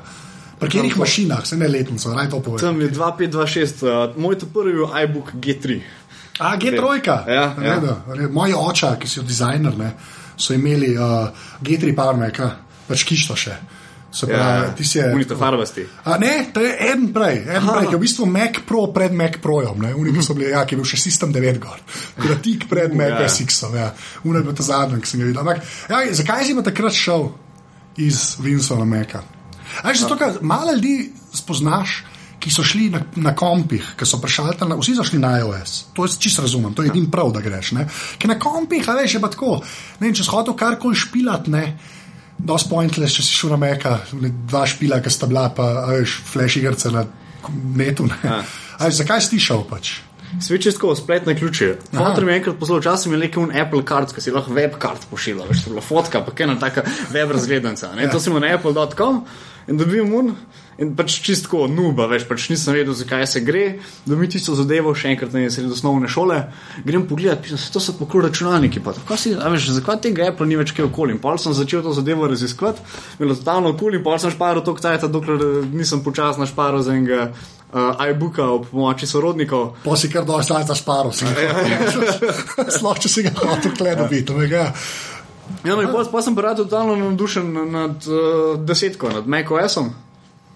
Pri 0.59 0.71
katerih 0.71 0.97
mašinah, 0.97 1.47
se 1.47 1.57
ne 1.57 1.69
letnico, 1.69 2.15
raj 2.15 2.31
to 2.31 2.41
povem. 2.43 2.61
Tam 2.61 2.81
je 2.81 2.91
2526, 2.91 3.85
uh, 3.85 4.17
moj 4.17 4.39
to 4.39 4.47
prvi 4.47 4.79
je 4.79 5.05
iBook 5.05 5.33
G3. 5.35 5.81
A, 6.39 6.57
G3. 6.57 7.09
Ja, 7.29 7.55
ja. 7.63 8.29
Moji 8.31 8.55
oča, 8.59 8.97
ki 8.99 9.09
so 9.09 9.23
dizajner, 9.23 9.79
ne, 9.79 9.93
so 10.37 10.55
imeli 10.55 10.97
uh, 10.99 11.29
G3 11.63 11.95
Power 11.97 12.19
Maca, 12.19 12.51
pač 12.89 13.07
kišto 13.07 13.37
še. 13.39 13.59
Se 14.15 14.29
pravi, 14.31 14.43
Ja, 14.63 14.75
ti 14.79 14.85
si 14.87 14.99
je. 14.99 15.09
Unite 15.15 15.35
farbasti. 15.35 15.87
A, 16.05 16.19
ne, 16.23 16.47
to 16.55 16.63
je 16.63 16.71
en 16.93 17.09
prej, 17.13 17.41
en 17.51 17.67
prej, 17.67 17.89
ki 17.89 17.97
je 17.97 17.99
v 17.99 18.03
bistvu 18.05 18.27
Mac 18.31 18.61
Pro 18.67 18.87
pred 18.95 19.13
Mac 19.13 19.41
Projem, 19.43 19.75
ne, 19.83 19.91
uniki 19.95 20.23
so 20.23 20.39
bili, 20.39 20.53
ja, 20.53 20.63
ki 20.63 20.77
je 20.77 20.83
bil 20.83 20.87
še 20.87 21.01
System 21.03 21.35
9 21.35 21.59
gor, 21.59 21.83
je 22.23 22.37
tik 22.43 22.69
pred 22.71 22.95
Mac 22.95 23.25
ja. 23.25 23.27
SX-om, 23.27 23.75
ja, 23.75 23.91
unaj 24.23 24.47
bil 24.47 24.55
ta 24.55 24.67
zadnji, 24.67 25.03
ki 25.03 25.11
sem 25.11 25.23
ga 25.23 25.31
videl. 25.33 25.43
Ampak, 25.43 25.67
ja, 25.91 26.05
zakaj 26.15 26.47
si 26.47 26.55
pa 26.55 26.63
takrat 26.71 26.95
šel 26.95 27.33
iz 28.07 28.37
Vinsona 28.39 28.87
Maca? 28.87 29.25
A, 29.83 29.93
že 29.93 30.05
zato, 30.05 30.16
ker 30.16 30.39
malo 30.43 30.72
ljudi 30.72 31.11
spoznaš, 31.35 32.05
ki 32.45 32.53
so 32.53 32.61
šli 32.66 32.91
na, 32.93 33.01
na 33.16 33.33
kompih, 33.33 33.95
ki 33.97 34.07
so 34.07 34.20
prešali 34.20 34.53
na- 34.68 34.77
vsi 34.77 34.95
so 34.95 35.05
šli 35.05 35.18
na 35.18 35.39
iOS. 35.41 35.95
To 35.97 36.05
je 36.05 36.12
čisto 36.18 36.43
razumem, 36.45 36.75
to 36.75 36.83
je 36.85 36.93
edin 36.93 37.11
prav, 37.11 37.33
da 37.33 37.41
greš. 37.41 37.72
Ne? 37.72 37.89
Ker 38.18 38.29
na 38.29 38.39
kompih, 38.39 38.89
a 38.89 38.97
veš, 39.01 39.14
je 39.16 39.20
pa 39.20 39.31
tako. 39.33 39.62
Ne, 40.01 40.12
če 40.12 40.25
si 40.25 40.31
hotel 40.31 40.55
karkoli 40.55 40.97
špilat, 40.97 41.49
ne. 41.49 41.79
Dost 42.39 42.68
pointless, 42.68 43.14
če 43.16 43.22
si 43.25 43.33
šel 43.39 43.55
na 43.55 43.61
meka, 43.62 43.99
dva 44.51 44.66
špila, 44.68 45.01
ki 45.01 45.11
sta 45.11 45.27
bila, 45.31 45.49
pa 45.55 45.87
a 45.87 45.95
veš, 45.95 46.18
flash 46.29 46.59
igrice 46.61 46.93
na 46.93 47.07
netu. 47.77 48.11
Ne. 48.11 48.18
Ja. 48.25 48.43
A 48.79 48.91
veš, 48.91 49.01
zakaj 49.01 49.25
si 49.25 49.41
šel 49.41 49.64
pač? 49.70 49.95
Svečisko 50.43 50.91
spletne 50.99 51.37
ključe. 51.39 51.77
Fotor 51.95 52.25
mi 52.27 52.33
je 52.33 52.39
enkrat 52.43 52.59
poslal, 52.59 52.81
včasih 52.83 53.12
je 53.12 53.18
rekel 53.22 53.49
Apple 53.55 53.85
card, 53.89 54.12
ki 54.12 54.20
si 54.20 54.35
lahko 54.35 54.53
web 54.53 54.77
card 54.83 55.07
pošiljal, 55.11 55.47
veš, 55.49 55.62
to 55.62 55.70
je 55.70 55.75
bila 55.77 55.85
fotka, 55.87 56.20
pa 56.27 56.35
ena 56.43 56.59
taka 56.59 56.83
web 57.14 57.31
razgledanca. 57.31 57.95
Ne? 57.95 58.11
To 58.11 58.20
sem 58.20 58.35
na 58.43 58.51
apple.com 58.59 59.22
in 59.69 59.81
dobim 59.81 60.15
un. 60.15 60.35
In 60.75 60.91
pač 60.99 61.21
čistko 61.23 61.69
nuba, 61.71 62.09
veš, 62.11 62.25
pač 62.27 62.49
nisem 62.51 62.75
vedel, 62.75 62.97
zakaj 62.99 63.29
se 63.31 63.43
gre, 63.47 63.62
da 64.09 64.17
mi 64.19 64.27
tisto 64.31 64.57
zadevo 64.59 64.91
še 64.99 65.12
enkrat 65.12 65.37
na 65.37 65.47
sredi 65.47 65.71
osnovne 65.71 66.11
šole. 66.11 66.41
Grem 66.83 67.05
pogledat, 67.07 67.45
pisem, 67.45 67.61
to 67.71 67.83
so 67.83 67.95
pa 67.95 68.09
kul 68.11 68.25
računalniki. 68.27 68.83
Pa, 68.83 68.97
tako 68.97 69.19
si, 69.21 69.37
a 69.39 69.53
veš, 69.53 69.71
zakaj 69.77 70.01
tega 70.09 70.27
Apple 70.33 70.51
ni 70.51 70.59
več 70.59 70.75
kaj 70.75 70.89
okoli? 70.89 71.15
In 71.15 71.23
pol 71.23 71.39
sem 71.39 71.55
začel 71.55 71.85
to 71.87 71.95
zadevo 71.95 72.27
raziskovati, 72.31 72.83
bilo 73.21 73.39
totalno 73.39 73.77
kul 73.79 73.95
in 73.95 74.03
pol 74.03 74.19
sem 74.19 74.35
šparil 74.35 74.67
to 74.67 74.75
ktajta, 74.75 75.12
dokler 75.15 75.47
eh, 75.47 75.69
nisem 75.79 76.03
počasno 76.03 76.51
šparil 76.51 76.83
za 76.83 76.99
enega 76.99 77.31
uh, 77.75 78.07
iBooka 78.11 78.51
ob 78.59 78.67
pomoči 78.71 79.07
sorodnikov. 79.07 79.77
Pa 79.87 79.95
si 79.95 80.11
kar 80.11 80.27
dosti 80.27 80.55
časa 80.55 80.75
sparo, 80.75 81.15
si 81.15 81.31
ga 81.31 81.55
Sploh, 82.79 82.99
če 82.99 83.09
si 83.15 83.27
ga 83.27 83.35
hotel 83.39 83.79
tle 83.79 83.95
dobiti. 84.03 84.43
Ja. 84.51 84.73
Ja, 85.64 85.76
no, 85.76 85.84
pol- 85.92 86.09
pol 86.11 86.22
sem 86.22 86.34
pa 86.36 86.42
rad 86.42 86.57
totalno 86.57 86.97
navdušen 86.97 87.53
nad 87.72 88.09
uh, 88.09 88.57
desetko, 88.64 89.12
nad 89.12 89.28
macOS-om. 89.28 89.92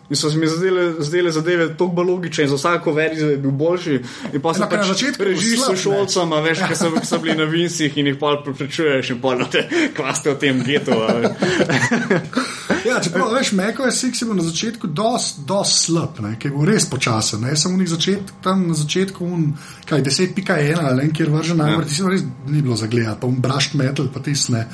In 0.08 0.16
so 0.16 0.30
se 0.32 0.38
mi 0.40 0.46
zdele, 0.48 1.02
zdele 1.04 1.28
zadeve 1.28 1.66
tako 1.68 1.86
bolj 1.98 2.06
logične, 2.08 2.44
in 2.44 2.48
za 2.48 2.56
vsako 2.56 2.92
verzijo 2.96 3.28
je 3.28 3.36
bil 3.36 3.50
boljši. 3.50 3.98
In 4.32 4.40
pa 4.40 4.54
sem 4.54 4.62
Enako 4.62 4.76
na 4.76 4.80
pač 4.80 4.88
začetku 4.88 5.24
slab, 5.56 5.76
s 5.76 5.82
šolcama, 5.82 6.38
veš, 6.40 6.62
ki 6.64 6.76
so, 6.80 6.88
so 7.04 7.18
bili 7.20 7.36
na 7.36 7.44
vincih 7.44 7.98
in 8.00 8.08
jih 8.08 8.16
pol 8.16 8.38
preprečuješ 8.44 9.10
in 9.12 9.20
pol 9.20 9.36
na 9.36 9.44
te 9.52 9.66
klaste 9.96 10.32
v 10.32 10.38
tem 10.40 10.62
getu. 10.64 10.96
Ja, 12.98 13.02
čeprav 13.04 13.30
veš, 13.30 13.52
Meko 13.54 13.84
je 13.86 13.92
Six 13.94 14.24
bil 14.26 14.34
na 14.34 14.42
začetku 14.42 14.88
dos 14.90 15.74
slab, 15.84 16.16
ki 16.18 16.48
je 16.48 16.54
bil 16.54 16.64
res 16.66 16.86
počasen. 16.90 17.44
Jaz 17.46 17.62
sem 17.62 17.76
začet, 17.86 18.32
tam 18.42 18.64
na 18.66 18.74
začetku, 18.74 19.22
un, 19.22 19.52
kaj 19.86 20.02
10.1 20.02 20.82
ali 20.82 21.04
en, 21.06 21.12
kjer 21.14 21.30
vržen 21.30 21.62
najbolj, 21.62 21.86
ti 21.86 21.94
si 21.94 22.06
res 22.10 22.24
ni 22.48 22.62
bilo 22.62 22.74
za 22.76 22.90
gledati, 22.90 23.20
pa 23.20 23.30
un 23.30 23.38
brushed 23.44 23.78
metal, 23.78 24.10
pa 24.10 24.22
tisne. 24.24 24.64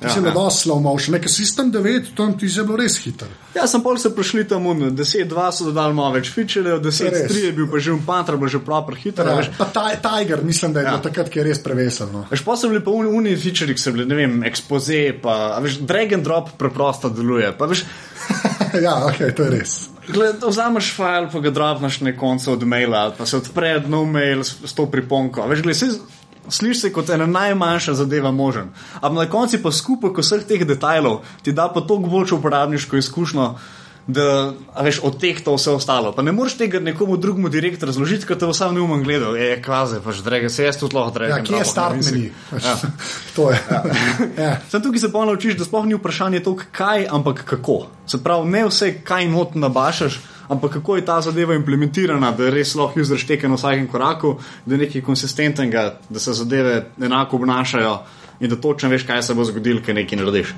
Ti 0.00 0.08
si 0.10 0.18
Ja, 0.18 0.22
bilo 0.22 0.30
ja. 0.30 0.34
dosti 0.34 0.68
slow 0.68 0.80
motion, 0.82 1.14
nekaj 1.14 1.28
sistem 1.30 1.70
9, 1.72 2.12
tam 2.16 2.34
ti 2.38 2.48
si 2.48 2.62
bilo 2.62 2.76
res 2.76 2.96
hiter. 2.98 3.28
Ja, 3.54 3.66
sem 3.70 3.80
pol 3.80 3.96
se 3.98 4.10
prišli 4.10 4.42
tam 4.50 4.66
un, 4.66 4.90
10-2 4.90 5.30
so 5.52 5.64
dodali 5.68 5.94
malo 5.94 6.16
več 6.16 6.28
featurejev, 6.34 6.80
10-3 6.82 7.44
je 7.44 7.52
bil 7.54 7.68
pa 7.70 7.78
že 7.78 7.92
un 7.94 8.02
patra, 8.02 8.36
bil 8.36 8.50
že 8.50 8.58
proper 8.58 8.98
hiter. 8.98 9.26
Ja, 9.26 9.36
veš. 9.38 9.52
pa 9.58 9.64
taj, 9.64 10.00
Tiger, 10.02 10.42
mislim, 10.44 10.72
da 10.74 10.80
je 10.80 10.84
Ja. 10.84 10.90
bilo 10.90 11.02
takrat, 11.02 11.30
ki 11.30 11.38
je 11.38 11.44
res 11.44 11.62
prevesen. 11.62 12.08
No. 12.12 12.24
Veš, 12.30 12.42
pa 12.44 12.56
so 12.56 12.68
bili 12.68 12.82
pa 12.84 12.90
uni, 12.90 13.08
uni 13.08 13.36
feature, 13.36 13.70
ki 13.70 13.80
so 13.80 13.92
bili, 13.92 14.04
ne 14.04 14.14
vem, 14.14 14.42
expose, 14.44 15.14
pa 15.22 15.58
veš, 15.62 15.78
drag 15.86 16.12
and 16.12 16.24
drop 16.26 16.50
preprosto 16.58 17.08
deluje. 17.08 17.52
Pa 17.58 17.66
veš, 17.66 17.84
ja, 18.86 19.06
ok, 19.06 19.22
to 19.36 19.46
je 19.46 19.50
res. 19.50 19.74
Gled, 20.04 20.42
vzameš 20.44 20.90
file, 20.92 21.30
pa 21.32 21.40
ga 21.40 21.50
dropneš 21.50 22.00
na 22.04 22.12
koncu 22.12 22.52
od 22.52 22.64
maila, 22.68 23.14
pa 23.16 23.24
se 23.24 23.38
odpre 23.38 23.78
nov 23.88 24.04
mail 24.04 24.42
s, 24.44 24.58
s 24.60 24.74
to 24.76 24.84
priponko. 24.86 25.40
A 25.40 25.48
Veš, 25.48 25.62
gled, 25.64 25.96
Slišiš 26.48 26.80
se 26.80 26.92
kot 26.92 27.10
ena 27.10 27.26
najmanjša 27.26 27.94
zadeva 27.94 28.30
možen. 28.30 28.68
Ampak 29.00 29.24
na 29.24 29.30
koncu 29.30 29.62
pa 29.62 29.72
skupek 29.72 30.18
vseh 30.18 30.44
teh 30.48 30.66
detajlov 30.66 31.22
ti 31.42 31.52
da 31.52 31.68
pa 31.68 31.80
toliko 31.80 32.10
boljšo 32.10 32.36
uporabniško 32.36 32.96
izkušnjo, 32.96 33.54
da 34.06 34.52
veš, 34.80 35.00
odtehta 35.02 35.52
vse 35.54 35.70
ostalo. 35.70 36.12
Pa 36.12 36.22
ne 36.22 36.32
moreš 36.32 36.56
tega 36.60 36.80
nekomu 36.80 37.16
drugemu 37.16 37.48
direkt 37.48 37.82
razložiti, 37.82 38.26
ker 38.26 38.38
te 38.38 38.46
bo 38.46 38.52
sam 38.52 38.74
neumen 38.74 39.02
gledal. 39.04 39.36
Je, 39.36 39.56
kvaze, 39.62 40.00
pač 40.04 40.20
drage, 40.24 40.50
se 40.52 40.64
jaz 40.64 40.76
tudi 40.80 40.96
lahko 40.96 41.14
drage. 41.14 41.32
Ja, 41.32 41.40
kje 41.44 41.56
je 41.56 41.64
start 41.64 42.04
meni? 42.04 42.30
Ja. 42.52 42.76
to 43.36 43.50
je. 43.50 43.60
ja. 44.36 44.58
Sam 44.70 44.82
tukaj 44.82 45.00
se 45.00 45.12
pa 45.12 45.24
naučiš, 45.24 45.56
da 45.56 45.64
sploh 45.64 45.86
ni 45.88 45.96
vprašanje 45.96 46.42
to, 46.44 46.56
kaj, 46.72 47.06
ampak 47.10 47.44
kako. 47.48 47.86
Se 48.06 48.20
pravi, 48.22 48.50
ne 48.50 48.66
vse, 48.68 48.92
kaj 49.04 49.28
not 49.32 49.54
nabašaš, 49.54 50.20
ampak 50.48 50.72
kako 50.78 50.96
je 50.96 51.04
ta 51.04 51.20
zadeva 51.20 51.54
implementirana, 51.54 52.32
da 52.32 52.50
res 52.50 52.74
lahko 52.74 53.00
user 53.00 53.18
šteke 53.18 53.48
na 53.48 53.58
vsakem 53.58 53.86
koraku, 53.88 54.36
da 54.66 54.74
je 54.74 54.84
nekaj 54.86 55.02
konsistentnega, 55.02 55.86
da 56.08 56.20
se 56.20 56.32
zadeve 56.32 56.84
enako 57.00 57.36
obnašajo 57.36 57.98
in 58.40 58.50
da 58.50 58.56
točno 58.56 58.88
veš, 58.88 59.06
kaj 59.06 59.22
se 59.22 59.34
bo 59.34 59.44
zgodilo, 59.44 59.80
ker 59.84 59.94
nekaj 59.94 60.18
narediš. 60.18 60.54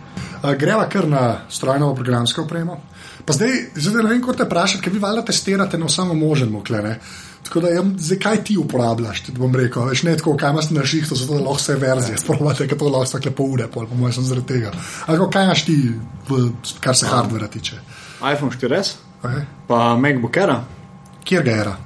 Greva 0.58 0.88
kar 0.88 1.08
na 1.08 1.40
strojno 1.50 1.94
programsko 1.94 2.42
opremo. 2.42 2.80
Pa 3.24 3.32
zdaj, 3.32 3.50
zdaj 3.74 4.02
ne 4.02 4.10
vem, 4.10 4.20
kako 4.20 4.32
te 4.38 4.44
vprašati, 4.44 4.82
ker 4.84 4.92
vi 4.92 4.98
valjda 5.02 5.24
testirate 5.26 5.78
na 5.78 5.86
vsem 5.86 6.12
možnem 6.18 6.54
oklene. 6.56 6.98
Tako 7.46 7.60
da, 7.60 7.68
zdaj, 7.98 8.18
kaj 8.18 8.44
ti 8.44 8.56
uporabljaš, 8.58 9.20
ti 9.26 9.32
bom 9.32 9.54
rekel, 9.54 9.84
veš, 9.90 10.02
ne 10.02 10.16
tako, 10.18 10.36
kaj 10.36 10.50
imaš 10.50 10.70
na 10.70 10.84
šihtu, 10.86 11.14
zato 11.14 11.34
da 11.34 11.44
lahko 11.44 11.60
vse 11.60 11.76
verzije, 11.78 12.18
sprovate, 12.18 12.66
ker 12.68 12.78
to 12.78 12.88
lahko 12.90 13.12
tako 13.12 13.28
lepo 13.28 13.48
ure, 13.54 13.68
pol, 13.70 13.86
po 13.86 13.98
mojem, 13.98 14.16
sem 14.18 14.26
zaradi 14.26 14.46
tega. 14.46 14.72
Ampak 15.06 15.32
kaj 15.32 15.44
imaš 15.44 15.64
ti, 15.66 15.76
kar 16.80 16.96
se 16.96 17.06
hardvera 17.10 17.46
tiče? 17.46 17.78
iPhone 18.32 18.50
4S, 18.50 18.94
Okay. 19.26 19.44
pa 19.66 19.96
MacBook 19.96 20.36
Air. 20.36 20.54
Kjer 21.24 21.42
ga 21.42 21.58
era? 21.64 21.76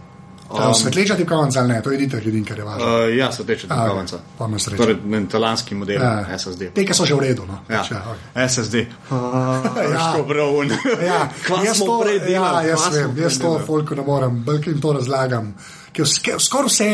Um, 0.51 0.75
Svetleča 0.75 1.15
ti 1.17 1.27
kovanc 1.27 1.57
ali 1.57 1.69
ne, 1.69 1.83
to 1.83 1.91
je 1.91 1.97
editor, 1.97 2.19
edin, 2.27 2.45
kar 2.45 2.59
je 2.59 2.65
važno. 2.65 2.87
Uh, 2.87 3.17
ja, 3.17 3.29
so 3.33 3.45
teče 3.47 3.69
A, 3.71 3.77
do 3.87 3.93
ok, 3.93 3.99
konca. 3.99 4.19
pa 4.39 4.47
imaš 4.51 4.65
srečo. 4.65 4.83
Torej, 4.83 4.97
ne, 5.07 5.21
talanski 5.31 5.75
model 5.75 6.03
Ja. 6.03 6.39
SSD. 6.39 6.73
Te, 6.75 6.85
ki 6.85 6.95
so 6.95 7.07
že 7.07 7.15
v 7.15 7.21
redu. 7.21 7.47
No. 7.47 7.61
Ja, 7.69 7.85
ja, 7.91 8.01
okay. 8.13 8.49
SSD. 8.49 8.75
Ja. 8.81 10.11
Ško 10.11 10.25
brown. 10.27 10.75
Ja, 11.07 11.29
Kva 11.47 11.63
jaz 11.65 11.77
smo 11.77 11.87
to, 11.87 11.99
prej 12.03 12.33
ja, 12.33 12.63
jaz 12.67 12.81
kva 12.81 12.91
smo 12.91 12.97
vem, 12.99 13.13
prej 13.15 13.23
jaz 13.23 13.39
to 13.39 13.53
folko 13.67 13.95
ne 13.95 14.03
morem, 14.03 14.43
bolj 14.45 14.67
jim 14.67 14.81
to 14.83 14.93
razlagam. 14.99 15.55
Ker 15.93 16.07
Skoraj 16.07 16.67
vse, 16.67 16.89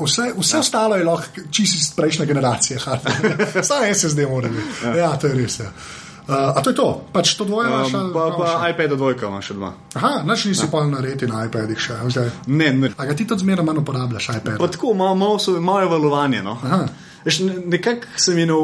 vse, 0.00 0.32
vse 0.38 0.56
ja. 0.56 0.60
ostalo 0.60 0.96
je 0.96 1.04
lahko 1.04 1.44
čisto 1.50 1.76
iz 1.80 1.90
prejšnje 1.96 2.26
generacije. 2.26 2.80
Samo 3.68 3.94
SSD 3.94 4.24
mora 4.28 4.48
biti. 4.48 4.86
Ja. 4.86 4.96
ja, 4.96 5.16
to 5.16 5.26
je 5.26 5.34
res. 5.34 5.60
Ja. 5.60 5.68
Uh, 6.22 6.54
a 6.54 6.62
to 6.62 6.70
je 6.70 6.76
to, 6.76 7.02
pač 7.10 7.34
to 7.34 7.44
dvoje 7.44 7.66
imaš. 7.66 7.94
Um, 7.94 8.12
pa, 8.14 8.30
pa 8.30 8.46
še? 8.46 8.70
iPad 8.70 8.94
dvojka 8.94 9.26
imaš 9.26 9.46
še 9.46 9.54
dva. 9.54 9.72
Aha, 9.94 10.22
noč 10.22 10.44
nisi 10.44 10.68
pa 10.70 10.84
naredi 10.86 11.26
na 11.26 11.44
iPadih 11.44 11.74
še. 11.76 11.96
Okay. 12.06 12.30
Ne, 12.46 12.70
ne. 12.72 12.90
A 12.94 13.04
ga 13.04 13.14
ti 13.14 13.26
tudi 13.26 13.42
zmeraj 13.42 13.64
manj 13.64 13.82
uporabljaš, 13.82 14.28
iPad? 14.36 14.56
Pa 14.56 14.68
tako, 14.68 14.94
malo, 14.94 15.14
malo, 15.14 15.38
so- 15.38 15.58
malo 15.60 15.80
je 15.80 15.88
valovanje. 15.88 16.42
No. 16.42 16.58
Aha. 16.62 16.86
Ne- 17.40 17.58
Nekako 17.68 18.06
se 18.16 18.34
mi 18.34 18.42
je 18.42 18.54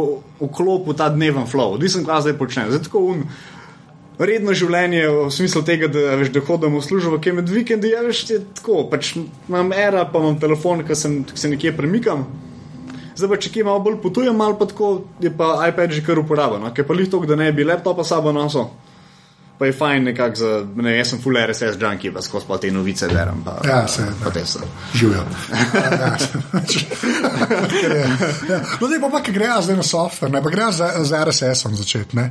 vklopil 0.40 0.94
ta 0.94 1.08
dneven 1.08 1.46
flow, 1.46 1.78
nisem 1.78 2.02
kva 2.02 2.20
zdaj 2.20 2.34
počnem. 2.34 2.70
Zdaj 2.70 2.82
tako 2.84 2.98
un, 3.08 3.26
redno 4.18 4.50
življenje 4.52 5.02
v 5.06 5.30
smislu 5.30 5.62
tega, 5.62 5.86
da, 5.86 6.16
veš, 6.16 6.30
da 6.30 6.40
hodim 6.40 6.74
v 6.74 6.82
službo, 6.82 7.18
ki 7.18 7.28
je 7.28 7.34
med 7.34 7.48
vikendi, 7.48 7.90
ja, 7.90 8.02
veš, 8.02 8.24
je 8.28 8.40
tako, 8.52 8.86
pač 8.90 9.12
imam 9.14 9.70
era, 9.72 10.02
pa 10.04 10.18
imam 10.18 10.38
telefon, 10.38 10.82
sem- 10.94 11.22
ki 11.24 11.36
se 11.36 11.48
nekje 11.48 11.70
premikam. 11.76 12.26
Zdaj 13.18 13.30
pa, 13.32 13.36
če 13.42 13.50
kje 13.50 13.64
malo 13.66 13.80
bolj 13.82 13.96
potujem, 14.02 14.36
malo 14.36 14.54
pa 14.58 14.68
tako, 14.70 14.92
je 15.18 15.30
pa 15.34 15.56
iPad 15.66 15.90
že 15.96 16.04
kar 16.06 16.20
uporaben, 16.22 16.62
no? 16.62 16.70
ker 16.74 16.86
pa 16.86 16.94
lih 16.94 17.10
to, 17.10 17.18
da 17.26 17.34
ne 17.38 17.50
bi 17.52 17.66
laptopa 17.66 18.06
sabo 18.06 18.30
nosil. 18.32 18.68
Pa 19.58 19.66
je 19.66 19.72
fajn 19.74 20.04
nekako 20.12 20.38
za, 20.38 20.50
ne, 20.62 20.84
vem, 20.84 20.98
jaz 21.00 21.08
sem 21.10 21.18
full 21.18 21.34
RSS 21.34 21.80
junkie, 21.82 22.12
pa 22.14 22.22
skozi 22.22 22.46
pa 22.46 22.60
te 22.62 22.70
novice 22.70 23.08
berem. 23.10 23.40
Pa, 23.42 23.56
Ja, 23.66 23.80
se, 23.90 24.06
pa 24.22 24.30
te 24.30 24.44
so. 24.46 24.62
Živijo. 24.94 25.24
ja, 27.82 27.96
ja. 28.54 28.60
No, 28.78 28.86
zdaj 28.86 29.00
pa, 29.02 29.10
pa 29.10 29.22
ki 29.26 29.34
grejo 29.34 29.58
zdaj 29.66 29.80
na 29.80 29.86
software, 29.88 30.30
ne 30.30 30.42
pa 30.44 30.54
grejo 30.54 30.70
z, 30.78 30.92
z 31.10 31.24
RSS-om 31.26 31.74
začeti. 31.74 32.22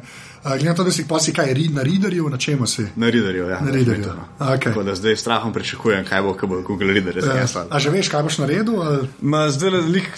Glede 0.43 0.65
na 0.65 0.73
to, 0.73 0.83
da 0.83 0.91
si 0.91 1.07
pa 1.07 1.19
si 1.19 1.33
kaj 1.33 1.53
ri- 1.53 1.69
na 1.69 1.81
readerju, 1.81 2.29
na 2.29 2.38
čemu 2.38 2.67
si? 2.67 2.85
Na 2.95 3.09
Readerju, 3.09 3.43
ja. 3.43 3.59
Na 3.59 3.71
Readerju. 3.71 3.85
definitivno. 3.85 4.23
Okay. 4.39 4.63
Tako 4.63 4.83
da 4.83 4.95
zdaj 4.95 5.13
s 5.13 5.19
strahom 5.19 5.53
pričakujem, 5.53 6.05
kaj 6.05 6.21
bo, 6.21 6.33
ko 6.33 6.47
bo 6.47 6.61
Google 6.61 6.88
Reader 6.88 7.15
res 7.15 7.25
Ja. 7.25 7.33
nesla. 7.33 7.65
A 7.69 7.79
že 7.79 7.89
veš, 7.89 8.09
kaj 8.09 8.23
boš 8.23 8.38
naredil? 8.38 8.81
ali- 8.81 9.07
Ma, 9.21 9.49
zdaj 9.49 9.69
le, 9.69 9.81
lik, 9.81 10.09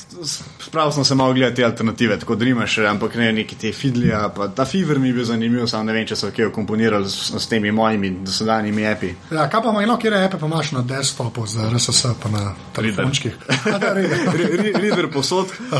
spravil 0.59 0.91
sem 0.91 1.03
se 1.05 1.15
malo 1.15 1.33
gledati 1.33 1.55
te 1.55 1.63
alternative, 1.63 2.19
tako 2.19 2.35
da 2.35 2.45
imaš, 2.45 2.77
ampak 2.79 3.15
ne 3.15 3.31
neki 3.33 3.55
te 3.55 3.71
fidlija. 3.71 4.21
Ta 4.55 4.65
Fever 4.65 4.99
mi 4.99 5.07
je 5.07 5.13
bil 5.13 5.25
zanimiv, 5.25 5.67
sam 5.67 5.85
ne 5.85 5.93
vem, 5.93 6.07
če 6.07 6.15
so 6.15 6.31
kje 6.31 6.51
komponirali 6.51 7.09
s, 7.09 7.31
s 7.33 7.47
temi 7.47 7.71
mojimi 7.71 8.09
dosedanjimi 8.21 8.87
api. 8.87 9.13
Ja, 9.31 9.49
kaj 9.49 9.61
pa 9.63 9.83
ima, 9.83 9.97
kje 9.97 10.09
repe 10.09 10.37
pa 10.37 10.45
imaš 10.45 10.71
na 10.71 10.81
desktopu, 10.81 11.47
za 11.47 11.69
RSS, 11.69 12.05
pa 12.21 12.29
na 12.29 12.55
telefončkih? 12.73 13.33
A, 13.65 13.93
reader. 13.93 14.19
Re- 14.33 14.63
re- 14.63 14.79
Reader 14.79 15.09
posod, 15.11 15.45
uh, 15.45 15.79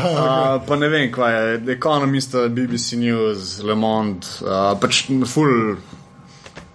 pa 0.66 0.76
ne 0.76 0.88
vem, 0.88 1.12
kaj 1.12 1.32
je, 1.34 1.72
Economist, 1.72 2.34
BBC 2.48 2.92
News, 2.92 3.58
Le 3.60 3.74
Monde, 3.74 4.26
uh, 4.42 4.74
pač 4.80 5.04
full 5.26 5.76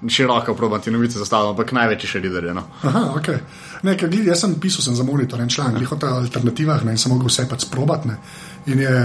široko 0.07 0.53
probam 0.53 0.81
ti 0.81 0.91
novice 0.91 1.17
zastaviti, 1.17 1.49
ampak 1.55 1.71
največji 1.73 2.09
še 2.09 2.19
reader 2.21 2.49
je. 2.49 2.53
No. 2.53 2.63
Aha, 2.83 3.03
ok. 3.17 3.29
Ne, 3.87 3.95
ker 3.97 4.11
jaz 4.27 4.43
sem 4.43 4.55
pisal 4.61 4.85
sem 4.85 4.95
za 4.97 5.05
monitor 5.07 5.41
en 5.41 5.49
članek, 5.49 5.79
glih 5.79 5.93
o 5.95 5.97
teh 6.01 6.11
alternativah 6.11 6.83
ne, 6.85 6.93
in 6.93 7.01
sem 7.01 7.13
mogel 7.13 7.31
vse 7.31 7.47
pač 7.49 7.65
sprobati. 7.65 8.11
ne. 8.11 8.17
In 8.73 8.81
je 8.83 8.95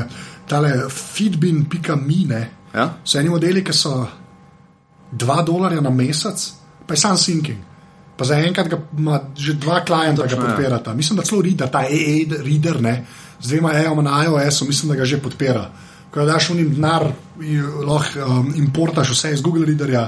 tale 0.50 0.72
feedbin.me, 0.90 2.24
ne, 2.28 2.42
Ja? 2.74 2.84
so 3.04 3.18
eni 3.18 3.30
modeli, 3.32 3.64
ki 3.66 3.74
so 3.74 4.06
2 5.12 5.42
dolarja 5.46 5.80
na 5.82 5.90
mesec, 5.90 6.52
pa 6.86 6.94
je 6.94 7.02
sam 7.02 7.16
sinking. 7.18 7.58
Pa 8.16 8.26
zaenkrat 8.28 8.68
ga 8.68 8.78
ima 8.98 9.20
že 9.34 9.56
dva 9.58 9.80
klienta, 9.84 10.26
ki 10.28 10.36
ga 10.36 10.38
ja. 10.38 10.42
podpirata. 10.44 10.94
Mislim, 10.94 11.16
da 11.18 11.24
celo 11.24 11.42
reader, 11.42 11.70
ta 11.72 11.82
AA 11.82 12.42
reader, 12.44 12.80
ne, 12.82 12.94
z 13.40 13.48
dvema 13.48 13.72
EOM 13.80 14.04
na 14.04 14.22
iOS-u, 14.24 14.68
mislim, 14.68 14.92
da 14.92 15.00
ga 15.00 15.04
že 15.08 15.18
podpira. 15.22 15.70
Ko 16.10 16.26
daš 16.26 16.50
v 16.50 16.58
njim 16.58 16.74
denar, 16.74 17.06
lahko 17.86 18.26
um, 18.26 18.52
importaš 18.58 19.14
vse 19.14 19.32
iz 19.36 19.42
Google 19.42 19.66
readerja, 19.66 20.00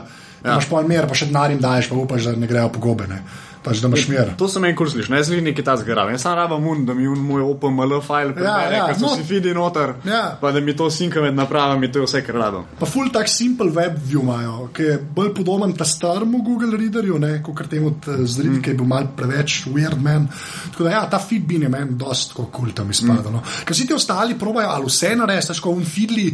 ja. 0.42 0.52
imaš 0.52 0.68
pa 0.70 0.82
mer, 0.86 1.06
pa 1.08 1.14
še 1.14 1.30
denar 1.30 1.54
jim 1.54 1.60
daješ, 1.62 1.92
pa 1.92 1.98
upaš, 2.00 2.26
da 2.30 2.36
ne 2.36 2.50
grejo 2.50 2.72
pogobe, 2.74 3.06
ne. 3.10 3.22
Pač 3.64 3.82
da 3.82 3.88
imaš 3.88 4.08
mer. 4.10 4.32
To 4.38 4.48
sem 4.50 4.64
en 4.64 4.76
kurs 4.76 4.94
slišal, 4.96 5.16
jaz 5.20 5.30
sem 5.30 5.44
nekaj 5.44 5.64
tazga 5.66 5.94
rabim. 5.94 6.16
Jaz 6.16 6.24
sam 6.26 6.36
rabim 6.38 6.66
un, 6.68 6.84
da 6.86 6.94
mi 6.94 7.06
un 7.10 7.20
moj 7.26 7.44
OpenML 7.52 7.98
file 8.04 8.34
prebere, 8.36 8.76
ja, 8.76 8.86
ker 8.90 8.98
so 8.98 9.06
no. 9.06 9.14
si 9.16 9.26
fidi 9.28 9.54
noter, 9.54 9.94
Ja. 10.08 10.22
pa 10.40 10.52
da 10.52 10.60
mi 10.60 10.76
to 10.76 10.90
sinka 10.90 11.22
med 11.22 11.34
napravami, 11.38 11.92
to 11.92 12.02
je 12.02 12.06
vse, 12.06 12.22
kar 12.26 12.38
rabim. 12.42 12.66
Pa 12.78 12.86
full 12.86 13.12
tak 13.14 13.28
simple 13.28 13.70
web 13.70 13.98
view 14.02 14.22
imajo, 14.22 14.68
ki 14.74 14.88
je 14.88 14.98
bolj 15.14 15.32
podoben 15.34 15.74
ta 15.78 15.84
staremu 15.88 16.42
Google 16.42 16.76
Readerju, 16.78 17.18
ne, 17.18 17.32
kot 17.42 17.64
temu 17.70 17.94
zredi, 18.06 18.58
mm. 18.58 18.62
ki 18.62 18.74
je 18.74 18.78
bil 18.80 18.90
mal 18.90 19.08
preveč 19.16 19.62
weird 19.70 20.00
man. 20.02 20.28
Tako 20.72 20.88
da 20.88 20.96
ja, 20.96 21.04
ta 21.10 21.20
feedbin 21.22 21.66
je 21.66 21.72
meni 21.72 21.98
dost 21.98 22.34
kul 22.36 22.50
cool 22.54 22.74
tam 22.74 22.90
izpada. 22.90 23.28
Mm. 23.28 23.38
No. 23.38 23.42
Ker 23.66 23.76
si 23.76 23.86
ti 23.86 23.94
ostali 23.94 24.38
probajo 24.38 24.74
ali 24.74 24.90
vse 24.90 25.14
narediti, 25.18 25.54
tako 25.54 25.76
v 25.78 25.86
feedli 25.86 26.26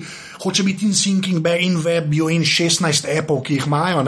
hoče 0.42 0.62
biti 0.62 0.86
in 1.26 1.42
back 1.42 1.60
in 1.62 1.76
web 1.84 2.10
view 2.10 2.30
in 2.30 2.42
16 2.42 3.06
appov, 3.18 3.42
ki 3.42 3.54
jih 3.54 3.66
imajo. 3.66 4.04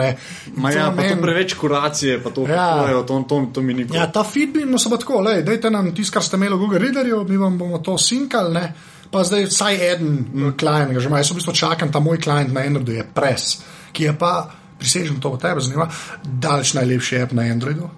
Ma 0.55 0.71
ja, 0.71 0.91
meni- 0.91 1.21
preveč 1.21 1.53
kuracije, 1.53 2.23
pa 2.23 2.29
to, 2.29 2.45
Ja. 2.49 2.87
ja. 2.87 3.03
to, 3.03 3.23
to, 3.29 3.47
to 3.53 3.61
mi 3.61 3.73
ni 3.73 3.87
kul. 3.87 3.95
Ja, 3.95 4.11
ta 4.11 4.23
feedbin 4.23 4.71
no, 4.71 4.77
so 4.77 4.89
pa 4.89 4.97
tako, 4.97 5.21
le, 5.21 5.41
dajte 5.43 5.69
nam 5.69 5.91
tisto, 5.95 6.13
kar 6.13 6.23
ste 6.23 6.37
imeli 6.37 6.55
v 6.55 6.59
Google 6.59 6.79
Readerju, 6.79 7.23
mi 7.29 7.37
vam 7.37 7.57
bomo 7.57 7.79
to 7.79 7.97
sinkali, 7.97 8.53
ne. 8.53 8.73
Pa 9.11 9.23
zdaj 9.23 9.45
vsaj 9.45 9.75
en 9.91 10.03
mm. 10.33 10.53
klient, 10.57 10.93
ga 10.93 10.99
že 10.99 11.09
ima. 11.09 11.17
Jaz 11.19 11.31
v 11.31 11.35
bistvu 11.35 11.53
čakam, 11.53 11.91
ta 11.91 11.99
moj 11.99 12.17
klient 12.17 12.53
na 12.53 12.61
Androidu 12.61 12.91
je 12.91 13.03
Press, 13.13 13.59
ki 13.91 14.03
je 14.03 14.13
pa, 14.17 14.49
prisežem 14.79 15.19
to 15.19 15.35
tebe, 15.41 15.61
zanima, 15.61 15.89
daleč 16.23 16.73
najlepši 16.73 17.19
app 17.21 17.33
na 17.35 17.41
Androidu. 17.51 17.89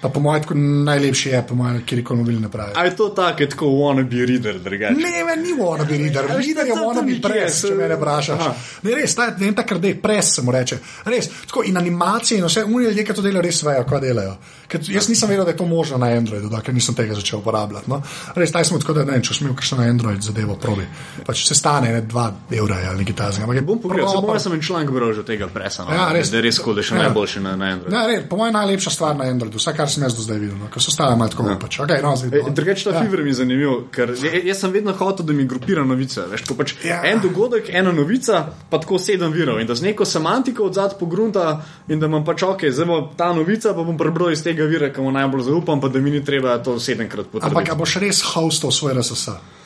Pa 0.00 0.08
po 0.08 0.20
mojem, 0.20 0.42
najlepši 0.86 1.32
app, 1.34 1.48
po 1.48 1.54
mojem, 1.58 1.80
kjer 1.86 2.04
koli 2.06 2.20
mobilne 2.20 2.40
naprave. 2.46 2.72
A 2.76 2.84
je 2.86 2.92
to 2.96 3.08
tako, 3.08 3.42
je 3.42 3.48
tako 3.50 3.66
wannabe 3.66 4.26
reader, 4.30 4.60
drugače? 4.62 4.94
Ne, 4.94 5.24
me 5.26 5.34
ni 5.42 5.56
wannabe 5.58 5.98
reader, 5.98 6.28
veš, 6.30 6.46
reader 6.46 6.66
je 6.70 6.74
wannabe 6.78 7.06
nikjer, 7.08 7.32
press, 7.32 7.64
če 7.66 7.74
me 7.74 7.88
ne 7.90 7.96
vprašaš. 7.98 8.38
Aha. 8.44 8.52
Ne, 8.86 8.94
res, 8.94 9.14
ta, 9.18 9.26
ne, 9.40 9.48
takrat 9.58 9.84
je 9.84 9.96
press, 10.02 10.36
se 10.38 10.44
mu 10.46 10.54
reče. 10.54 10.78
Res, 11.10 11.26
tako 11.50 11.64
in 11.66 11.76
animacije 11.76 12.38
in 12.38 12.46
vse, 12.46 12.62
unijo 12.64 12.92
ljudje, 12.92 13.04
ki 13.08 13.16
to 13.18 13.24
delajo, 13.26 13.42
res 13.48 13.62
vejo, 13.66 13.82
kaj 13.90 14.00
delajo. 14.06 14.36
Ker 14.68 14.84
jaz 14.92 15.08
nisem 15.08 15.30
vedel, 15.32 15.44
da 15.48 15.50
je 15.50 15.56
to 15.56 15.66
možno 15.66 15.98
na 15.98 16.12
Androidu, 16.14 16.48
da, 16.52 16.60
ker 16.60 16.74
nisem 16.76 16.94
tega 16.94 17.14
začel 17.18 17.40
uporabljati. 17.40 17.90
No. 17.90 17.98
Res, 18.36 18.52
taj 18.52 18.68
smo 18.68 18.78
tako, 18.78 18.98
da 19.00 19.04
ne 19.08 19.18
če 19.24 19.34
smem 19.34 19.54
kakšno 19.56 19.78
na 19.80 19.88
Android 19.90 20.22
zadevo 20.22 20.54
probi. 20.60 20.84
Pač 21.26 21.42
se 21.48 21.56
stane 21.58 21.90
ne, 21.92 22.02
2 22.06 22.28
evra 22.60 22.76
ali 22.90 23.02
nekaj 23.02 23.16
tasega. 23.16 23.48
Ampak 23.48 23.56
je 23.56 23.62
Bom 23.66 23.80
pogledal, 23.82 24.12
samo 24.12 24.34
jaz 24.36 24.44
sem 24.46 24.52
en 24.52 24.62
članek 24.62 24.90
bral 24.94 25.12
že 25.16 25.24
tega 25.26 25.48
presa. 25.48 25.88
No, 25.88 25.96
Ja, 25.96 26.10
res. 26.12 26.30
Da 26.30 26.36
je 26.38 26.42
res 26.46 26.60
kul, 26.62 26.76
da 26.76 26.84
je 26.84 26.90
še 26.92 26.94
Ja. 27.00 27.08
najboljši 27.08 27.40
na, 27.40 27.56
na 27.56 27.72
Androidu. 27.78 27.96
Ja, 27.96 28.04
res, 28.12 28.28
po 28.28 28.36
mojem 28.36 28.54
najlepša 28.60 28.90
stvar 28.92 29.16
na 29.16 29.24
Androidu, 29.32 29.56
vsaj 29.58 29.74
kar 29.88 29.94
sem 29.94 30.02
jaz 30.04 30.14
do 30.14 30.22
zdaj 30.22 30.38
videl, 30.38 30.56
no, 30.60 30.68
ker 30.72 30.82
so 30.84 30.92
stale 30.92 31.16
malo 31.16 31.32
tako. 31.32 31.48
Ja. 31.48 31.56
Pač. 31.58 31.78
Okay, 31.80 32.02
no, 32.04 32.12
zdaj, 32.16 32.42
no. 32.44 32.52
Drugače, 32.54 32.84
ta 32.84 32.94
Ja. 32.98 33.02
Fiverr 33.02 33.24
mi 33.24 33.30
je 33.30 33.38
zanimiv, 33.40 33.74
ker 33.94 34.12
jaz 34.44 34.60
sem 34.60 34.72
vedno 34.72 34.92
hotel, 34.92 35.26
da 35.26 35.32
mi 35.32 35.46
grupira 35.48 35.84
novice. 35.84 36.26
Veš, 36.30 36.44
pač 36.56 36.74
Ja. 36.84 37.00
En 37.08 37.22
dogodek, 37.24 37.70
ena 37.72 37.92
novica, 37.92 38.44
pa 38.70 38.78
tako 38.78 38.98
sedem 38.98 39.32
virov 39.32 39.60
in 39.60 39.66
da 39.66 39.74
z 39.74 39.88
neko 39.88 40.04
semantiko 40.04 40.68
od 40.68 40.74
zadaj 40.74 40.98
pogrunta 40.98 41.62
in 41.88 42.00
da 42.00 42.06
imam 42.06 42.24
pač 42.24 42.42
ok, 42.42 42.68
zdaj 42.70 42.86
bo 42.86 43.00
ta 43.16 43.32
novica, 43.32 43.72
pa 43.74 43.82
bom 43.82 43.96
prebral 43.98 44.32
iz 44.32 44.42
tega 44.44 44.68
vira, 44.68 44.92
ki 44.92 45.00
mu 45.00 45.12
najbolj 45.12 45.48
zaupam, 45.48 45.80
pa 45.80 45.88
da 45.88 46.00
mi 46.00 46.10
ni 46.10 46.24
treba 46.24 46.58
to 46.62 46.78
sedemkrat 46.80 47.32
potrditi. 47.32 47.48
Ampak 47.48 47.78
boš 47.78 47.96
res 48.04 48.22
hostal 48.34 48.74
svoj 48.74 48.98
RSS? 48.98 49.57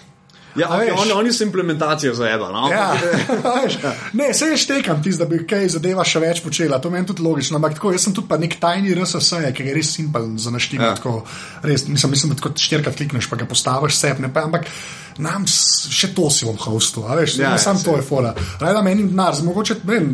Ja, 0.57 0.69
okay, 0.69 0.91
veš. 0.91 1.01
oni, 1.01 1.13
oni 1.13 1.33
so 1.33 1.45
implementacijo 1.45 2.15
zajebali. 2.15 2.53
No? 2.53 2.69
Ja, 2.71 2.93
veš, 3.63 3.79
ne, 4.13 4.35
se 4.35 4.49
jaz 4.51 4.65
štekam 4.65 5.03
tisto, 5.03 5.25
da 5.25 5.31
bi 5.31 5.43
kaj 5.49 5.69
zadeva 5.77 6.05
še 6.05 6.23
več 6.23 6.43
počela, 6.45 6.81
to 6.83 6.91
meni 6.93 7.09
tudi 7.09 7.25
logično. 7.25 7.57
Ampak 7.61 7.79
tako, 7.79 7.93
jaz 7.97 8.07
sem 8.07 8.17
tudi 8.17 8.41
nek 8.43 8.59
tajni 8.61 8.95
RSS, 8.99 9.41
ki 9.57 9.69
je 9.69 9.77
res 9.77 9.95
simpel 9.97 10.33
za 10.37 10.53
naštima. 10.55 10.93
Ja. 10.93 10.99
Ja. 10.99 11.17
Res, 11.65 11.87
mislim, 11.89 12.17
mislim, 12.17 12.35
da 12.35 12.41
tako 12.41 12.55
štirikrat 12.59 12.99
klikneš, 12.99 13.31
pa 13.31 13.41
ga 13.41 13.49
postaviš 13.49 13.99
sep, 13.99 14.23
ne 14.23 14.33
pa, 14.33 14.47
ampak 14.49 14.69
nam 15.23 15.45
še 15.49 16.13
to 16.17 16.31
si 16.33 16.49
bom 16.49 16.57
hostil, 16.57 17.05
a 17.09 17.19
veš, 17.19 17.37
Ja, 17.41 17.53
ja, 17.53 17.57
ja, 17.57 17.59
sam 17.61 17.79
saj. 17.79 17.85
to 17.85 17.97
je 17.99 18.07
fora. 18.07 18.35
Rada 18.61 18.83
menim 18.85 19.09
denar, 19.13 19.37
mogoče, 19.45 19.81
ne 19.85 19.99
vem, 19.99 20.13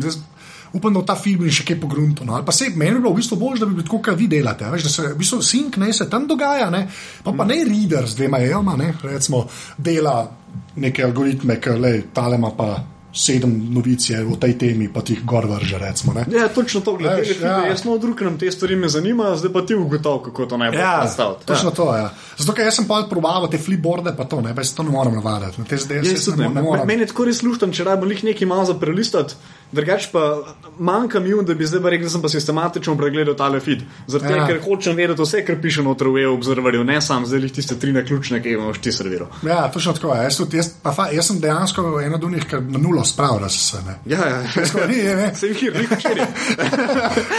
upam, 0.73 0.93
da 0.93 1.01
ta 1.03 1.15
film 1.15 1.49
še 1.49 1.63
kaj 1.63 1.79
pogrunto. 1.79 2.23
No. 2.23 2.35
Ali 2.35 2.45
pa 2.45 2.51
se 2.51 2.69
meni 2.69 2.91
bi 2.91 2.99
bilo 2.99 3.11
v 3.11 3.17
bistvu 3.17 3.37
bolje, 3.37 3.59
da 3.59 3.65
bi 3.65 3.73
bilo 3.73 3.83
tako, 3.83 4.01
kot 4.01 4.15
vi 4.15 4.27
delate. 4.27 4.65
Veš, 4.67 4.83
da 4.83 4.89
se 4.89 5.07
v 5.07 5.17
bistvu 5.17 5.41
sink 5.43 5.77
ne 5.77 5.93
se 5.93 6.09
tam 6.09 6.27
dogaja, 6.27 6.69
ne. 6.69 6.87
pa, 7.23 7.31
pa 7.31 7.45
ne 7.45 7.63
reader 7.63 8.05
z 8.05 8.15
dvema 8.15 8.39
ejoma, 8.39 8.75
ne, 8.75 8.93
recimo 9.03 9.47
dela 9.77 10.29
neke 10.75 11.03
algoritme, 11.03 11.57
ki 11.57 11.69
le 11.77 11.91
talema 12.13 12.51
pa 12.51 12.69
sedem 13.11 13.49
novic 13.73 14.03
je 14.05 14.19
o 14.23 14.35
tej 14.37 14.53
temi, 14.53 14.85
pa 14.87 15.01
ti 15.01 15.15
jih 15.15 15.23
gor 15.25 15.47
vrže, 15.47 15.79
recimo. 15.79 16.13
Ne. 16.13 16.27
Ja, 16.29 16.47
točno 16.47 16.81
to, 16.81 16.93
gledaj, 16.93 17.23
Veš, 17.23 17.39
ja. 17.39 17.47
ja. 17.49 17.65
jaz 17.67 17.81
smo 17.81 17.97
drugim 17.97 18.37
te 18.37 18.51
stvari 18.51 18.75
me 18.75 18.85
zanimajo, 18.87 19.33
zdaj 19.35 19.51
pa 19.51 19.61
ti 19.61 19.73
ugotovi, 19.73 20.23
kako 20.25 20.45
to 20.45 20.57
najbolj 20.57 20.79
Ja, 20.79 20.91
predstaviti. 20.99 21.45
točno 21.45 21.71
to 21.71 21.87
je. 21.89 22.01
Ja. 22.01 22.09
Zato, 22.37 22.53
ker 22.53 22.69
sem 22.71 22.85
pa 22.85 22.99
probaval 23.09 23.49
te 23.49 23.57
flipboarde, 23.57 24.13
pa 24.13 24.25
to 24.25 24.41
ne, 24.41 24.53
pa 24.53 24.61
jaz 24.61 24.73
to 24.73 24.83
ne 24.83 24.91
morem 24.91 25.15
navaditi. 25.15 25.57
Na 25.57 25.65
te 25.65 25.77
zdaj 25.77 25.97
Ja, 25.97 26.13
tudi 26.15 26.37
ne, 26.37 26.43
ne. 26.43 26.49
mo- 26.49 26.53
ne 26.53 26.61
morem. 26.61 26.87
Meni 26.87 27.01
je 27.01 27.07
tako 27.07 27.25
res 27.25 27.41
lušten, 27.41 27.73
če 27.73 27.83
rabim 27.83 28.11
jih 28.11 28.23
nekaj 28.25 28.47
malo 28.47 28.65
za 28.65 28.75
prelistati. 28.75 29.33
Drugač 29.71 30.07
pa 30.11 30.37
manjka 30.79 31.19
mi, 31.19 31.29
da 31.45 31.53
bi 31.53 31.65
zdaj 31.67 31.89
rekel, 31.89 32.05
da 32.07 32.09
sem 32.09 32.21
pa 32.21 32.29
sistematično 32.29 32.95
pregledal 32.97 33.35
tale 33.35 33.59
feed. 33.59 33.83
Zato, 34.07 34.25
Ja. 34.25 34.35
ja. 34.37 34.47
ker 34.47 34.59
hočem 34.65 34.95
vedeti 34.95 35.21
vse, 35.21 35.43
kar 35.45 35.55
piše 35.61 35.83
noter 35.83 36.07
v 36.07 36.23
e-observerju, 36.23 36.83
ne 36.83 37.01
sam 37.01 37.25
zdaj 37.25 37.49
tiste 37.53 37.75
tri 37.79 37.91
naključne, 37.93 38.41
ki 38.41 38.49
jih 38.49 38.57
imaš 38.57 38.79
ti 38.81 38.91
serviral. 38.91 39.27
Ja, 39.45 39.67
točno 39.71 39.93
tako. 39.93 40.15
Jaz, 40.15 40.37
tudi, 40.37 40.57
jaz, 40.57 40.71
pa, 40.83 40.91
fa, 40.91 41.07
jaz 41.13 41.27
sem 41.27 41.39
dejansko 41.39 42.01
en 42.01 42.13
od 42.13 42.23
njih, 42.31 42.45
ki 42.49 42.55
na 42.55 42.79
nulo 42.81 43.05
spravlja 43.05 43.49
se. 43.49 43.77
Ne. 43.87 43.95
Ja, 44.05 44.25
ja. 44.27 44.41
Tako, 44.55 44.87
ni, 44.87 45.03
ne. 45.03 45.31
Se 45.39 45.47
jih 45.47 45.63
je, 45.63 45.71
jih 45.79 45.91
včeraj. 45.97 46.25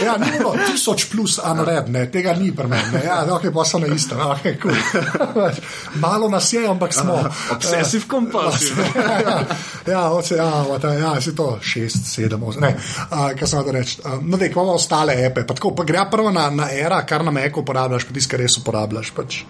Ja, 0.05 0.17
ni 0.17 0.31
bilo 0.37 0.55
tisoč 0.71 1.05
plus 1.11 1.39
unread, 1.51 1.89
ne, 1.89 2.05
tega 2.11 2.33
ni 2.33 2.51
pri 2.55 2.67
meni. 2.67 3.03
Ja, 3.05 3.25
ok, 3.35 3.49
pa 3.53 3.65
so 3.65 3.79
na 3.79 3.87
istem. 3.87 4.17
Okay, 4.17 4.55
cool. 4.61 4.73
Malo 6.03 6.29
nas 6.29 6.53
je, 6.53 6.67
ampak 6.67 6.93
smo. 6.93 7.19
Obsessive 7.51 8.03
compulsive. 8.11 8.83
ja, 9.87 10.09
oce, 10.11 10.35
ja, 10.35 10.65
oce, 10.69 10.87
ja, 10.87 11.21
si 11.21 11.35
to 11.35 11.57
šest, 11.61 12.05
sedem, 12.05 12.20
osem. 12.27 12.61
Ne, 12.61 12.75
uh, 12.75 13.31
kaj 13.37 13.47
sem 13.47 13.59
hotel 13.59 13.77
reči. 13.79 13.99
Uh, 14.05 14.19
no, 14.21 14.37
dej, 14.37 14.51
imamo 14.51 14.77
ostale 14.77 15.17
epe. 15.25 15.45
Pa, 15.47 15.57
tako, 15.57 15.73
pa 15.75 15.85
gre 15.87 16.05
prvo 16.11 16.31
na, 16.31 16.49
na 16.49 16.69
era, 16.73 17.01
kar 17.07 17.25
na 17.25 17.31
Meku 17.31 17.65
uporabljaš, 17.65 18.07
pa 18.07 18.13
tiskar 18.17 18.43
res 18.43 18.57
uporabljaš. 18.61 19.13
Pač. 19.15 19.43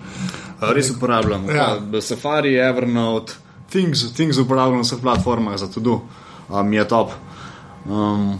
Res 0.61 0.91
uporabljam. 0.93 1.49
Ja. 1.49 1.71
Ja. 1.79 2.01
Safari, 2.01 2.55
Evernote, 2.61 3.39
Things, 3.71 4.13
things 4.13 4.37
uporabljam 4.37 4.81
na 4.81 4.83
vseh 4.83 4.99
platformah 4.99 5.55
za 5.57 5.67
to, 5.71 6.01
um, 6.49 6.73
je 6.73 6.87
top. 6.87 7.11
Um, 7.87 8.35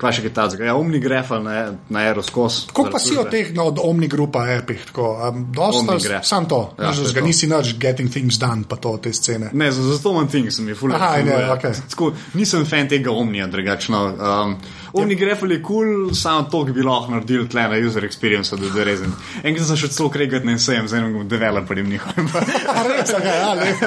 Kaj 0.00 0.12
še 0.16 0.22
je 0.24 0.30
ta 0.32 0.46
zgolj? 0.48 0.64
Ja, 0.64 0.74
umni 0.80 0.96
grefal 0.98 1.42
na, 1.44 1.54
na 1.92 1.98
Aeroskos. 2.00 2.70
Koliko 2.72 2.92
pa 2.94 2.98
si 2.98 3.16
od 3.20 3.28
teh 3.28 3.50
no, 3.52 3.64
od 3.68 3.78
Omni 3.84 4.08
grupa 4.08 4.46
epih? 4.48 4.86
Tako, 4.88 5.28
um, 5.28 5.42
dosta, 5.52 5.92
Omnigraph. 5.92 6.24
sam 6.24 6.46
to, 6.48 6.72
Ja, 6.78 6.84
ja, 6.84 6.90
je 6.96 7.12
ga 7.12 7.20
to. 7.20 7.26
nisi 7.26 7.46
nič 7.46 7.74
getting 7.76 8.08
things 8.08 8.38
done, 8.40 8.64
pa 8.64 8.76
to 8.76 8.96
te 8.96 9.12
scene. 9.12 9.50
Ne, 9.52 9.68
za- 9.72 9.82
zato 9.82 10.10
imam 10.10 10.28
Things, 10.28 10.58
mi 10.58 10.70
je 10.72 10.74
fully 10.74 10.94
Aha, 10.96 11.16
ne, 11.22 11.52
okej. 11.52 11.72
Tako, 11.90 12.12
nisem 12.34 12.64
fan 12.64 12.88
tega 12.88 13.10
Omnija, 13.12 13.46
drugačno. 13.46 14.00
Um, 14.16 14.56
Omni 14.92 15.14
grefal 15.14 15.52
je 15.52 15.62
kul, 15.62 15.84
cool, 16.08 16.14
samo 16.14 16.42
to, 16.50 16.64
bi 16.64 16.82
lahko 16.82 17.12
naredil 17.12 17.44
tle 17.48 17.62
na 17.68 17.76
user 17.86 18.04
experience, 18.04 18.56
da 18.56 18.80
je 18.80 18.84
rezen. 18.84 19.12
Enkrat 19.44 19.66
sem 19.66 19.76
šel 19.76 19.88
celo 19.88 20.08
kregat 20.08 20.44
na 20.44 20.52
NSM 20.56 20.88
z 20.88 20.92
enim 20.94 21.28
developerjem 21.28 21.86
njihovim. 21.88 22.28
A 22.76 22.82
res, 22.88 23.12
okay, 23.12 23.36
ja, 23.36 23.52
lepo. 23.54 23.86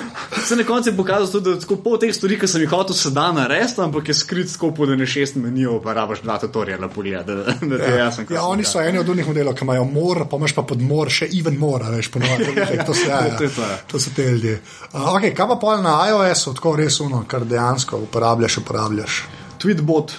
Se 0.44 0.56
na 0.56 0.64
koncu 0.64 0.90
je 0.90 0.96
pokazal 0.96 1.26
tudi, 1.32 1.54
da 1.54 1.76
pol 1.76 1.98
teh 1.98 2.14
stvari, 2.14 2.38
ki 2.40 2.48
sem 2.48 2.62
jih 2.64 2.70
hotel 2.70 2.96
sedaj 2.96 3.32
narediti, 3.36 3.80
ampak 3.80 4.08
je 4.08 4.14
skrit 4.14 4.52
tako 4.52 4.70
po 4.74 4.86
ne 4.86 5.06
šest 5.06 5.36
menijev, 5.36 5.80
pa 5.84 5.92
rabaš 5.92 6.22
dva 6.22 6.38
tutoriala 6.38 6.88
pogleda, 6.88 7.34
da, 7.34 7.54
da 7.60 7.78
te 7.78 7.90
Ja, 7.90 7.96
jasno. 8.04 8.24
ja, 8.30 8.42
oni 8.44 8.64
so 8.64 8.80
eni 8.80 8.98
od 8.98 9.08
unih 9.08 9.26
modelov, 9.26 9.54
ki 9.54 9.64
imajo 9.64 9.84
mor, 9.84 10.24
pa 10.30 10.36
imaš 10.36 10.54
pa 10.54 10.62
pod 10.62 10.82
mor 10.82 11.10
še 11.10 11.28
even 11.40 11.58
mora, 11.58 11.90
veš, 11.90 12.10
ponovadi. 12.10 12.48
To, 12.86 12.94
so- 12.94 13.08
ja, 13.08 13.20
ja, 13.26 13.36
To 13.36 13.48
to, 13.48 13.62
ja. 13.62 13.76
to 13.86 14.00
so 14.00 14.10
te 14.16 14.24
ljudje. 14.30 14.60
Uh, 14.92 15.12
okay, 15.14 15.34
kaj 15.36 15.48
pa 15.48 15.56
pol 15.56 15.82
na 15.82 15.98
iOS-u, 16.08 16.54
tako 16.54 16.76
res 16.76 17.00
uno, 17.00 17.24
kar 17.28 17.44
dejansko 17.44 17.96
uporabljaš, 18.08 18.58
uporabljaš. 18.64 19.22
Tweetbot. 19.60 20.12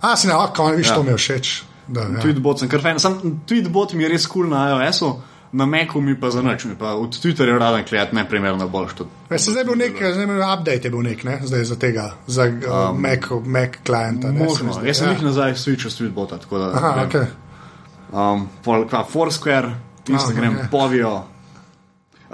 A, 0.00 0.16
si 0.16 0.26
ne, 0.28 0.34
a, 0.34 0.48
kaj, 0.52 0.76
viš, 0.76 0.88
Ja. 0.88 0.94
to 0.94 1.02
mi 1.02 1.10
je 1.10 1.16
všeč. 1.16 1.54
Da, 1.88 2.00
ja. 2.00 2.20
Tweetbot 2.22 2.58
sem 2.58 2.68
kar 2.68 2.80
fan. 2.80 2.98
Sam 3.00 3.18
Tweetbot 3.48 3.92
mi 3.94 4.04
je 4.04 4.08
res 4.08 4.26
kul 4.26 4.44
cool 4.46 4.50
na 4.52 4.68
iOS-u, 4.70 5.10
na 5.54 5.66
Macu 5.66 6.00
mi 6.00 6.14
pa 6.14 6.30
za 6.30 6.42
nič, 6.42 6.64
mi 6.64 6.74
pa 6.74 6.94
od 6.94 7.14
Twitterja 7.14 7.58
raden 7.58 7.84
klijat 7.84 8.12
neprimerno 8.12 8.68
boljš. 8.68 8.92
tudi. 8.94 9.10
Ja, 9.30 9.38
se 9.38 9.50
zdaj 9.50 9.64
bil 9.64 9.76
nek, 9.76 9.94
zdaj 9.94 10.20
je 10.20 10.26
bil 10.26 10.42
update, 10.44 10.80
je 10.82 10.90
bil 10.90 11.02
nek, 11.02 11.24
ne, 11.24 11.40
zdaj 11.42 11.64
za 11.64 11.76
tega, 11.76 12.10
za 12.26 12.42
uh, 12.44 12.50
um, 12.90 13.00
Mac, 13.00 13.22
Mac 13.46 13.70
klienta. 13.80 14.28
ne, 14.28 14.38
se 14.38 14.44
Možno, 14.44 14.72
zdi. 14.72 14.86
jaz 14.86 14.96
sem 14.96 15.06
Ja. 15.06 15.12
jih 15.12 15.22
nazaj 15.22 15.54
switchal 15.54 15.90
s 15.90 15.96
Tweetbota, 15.96 16.38
tako 16.38 16.58
da. 16.58 16.72
Aha, 16.72 16.90
vem. 16.92 17.06
okay. 17.06 17.26
Um, 18.12 18.48
pol, 18.64 18.84
kva, 18.84 19.04
Foursquare, 19.04 19.70
Instagram, 20.08 20.52
Aha, 20.52 20.62
oh, 20.62 20.70
Povijo. 20.70 21.14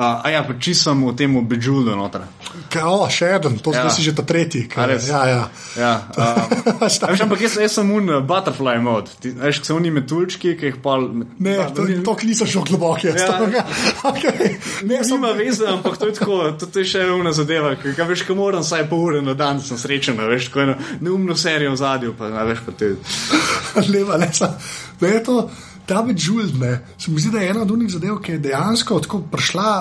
Uh, 0.01 0.25
a 0.25 0.31
ja, 0.33 0.43
pa 0.43 0.57
čisto 0.57 0.91
sem 0.91 1.05
v 1.05 1.13
tem 1.13 1.35
Bejeweled 1.45 1.93
noter. 1.93 2.25
Ka, 2.73 2.87
o, 2.89 3.05
še 3.13 3.35
en, 3.37 3.59
to 3.61 3.75
Ja. 3.75 3.85
ja. 3.85 3.91
si 3.93 4.03
že 4.03 4.15
ta 4.17 4.25
tretji. 4.25 4.65
Ka, 4.65 4.83
A 4.83 4.87
res? 4.89 5.05
ja, 5.09 5.21
ja. 5.29 5.43
Ja, 5.77 5.93
um, 6.17 6.81
veš, 6.81 7.21
ampak 7.21 7.45
jaz, 7.45 7.59
jaz 7.61 7.77
sem 7.77 7.91
un 7.93 8.09
uh, 8.09 8.23
butterfly 8.25 8.81
mod. 8.81 9.13
Ti, 9.21 9.35
veš, 9.37 9.61
so 9.63 9.77
oni 9.77 9.93
metulčki, 9.93 10.57
ki 10.57 10.73
jih 10.73 10.81
pol. 10.81 11.05
Ne, 11.39 11.59
to, 11.77 11.85
to 12.01 12.17
niso 12.25 12.49
šlo 12.49 12.65
globoko. 12.65 13.13
Ja. 13.13 13.29
Ja. 13.61 13.65
Okay. 14.07 14.57
Ne, 14.89 15.03
sem, 15.05 15.21
Nima 15.21 15.33
veze, 15.37 15.67
ampak 15.69 15.99
to 16.01 16.07
je 16.07 16.15
tako, 16.17 16.53
to, 16.57 16.67
to 16.73 16.81
je 16.81 16.89
še 16.95 17.05
ena 17.05 17.33
zadeva. 17.37 17.75
Kaj, 17.77 17.93
kaj 17.99 18.07
veš, 18.09 18.23
ko 18.25 18.37
moram 18.39 18.65
vsaj 18.65 18.87
pol 18.89 19.03
ure 19.11 19.21
na 19.21 19.35
dan, 19.37 19.61
sem 19.61 19.77
srečen, 19.77 20.17
veš, 20.17 20.49
ko 20.55 20.63
eno 20.65 20.79
neumno 21.05 21.37
serijo 21.37 21.75
v 21.75 21.81
zadju, 21.81 22.15
pa 22.17 22.31
a 22.33 22.45
veš, 22.49 22.63
pa 22.65 22.73
te. 22.73 22.95
Leva, 23.93 24.17
ne, 24.17 24.31
sa, 24.33 24.55
da 25.01 25.13
je 25.13 25.21
to, 25.29 25.37
ta 25.91 26.03
Bejeweled, 26.07 26.59
ne, 26.59 26.81
se 26.99 27.11
mi 27.11 27.21
zdi, 27.21 27.33
da 27.35 27.41
je 27.43 27.51
ena 27.51 27.63
od 27.67 27.71
unih 27.71 27.91
zadev, 27.91 28.21
ki 28.23 28.39
je 28.39 28.45
dejansko 28.51 29.01
tako 29.07 29.25
prišla. 29.33 29.73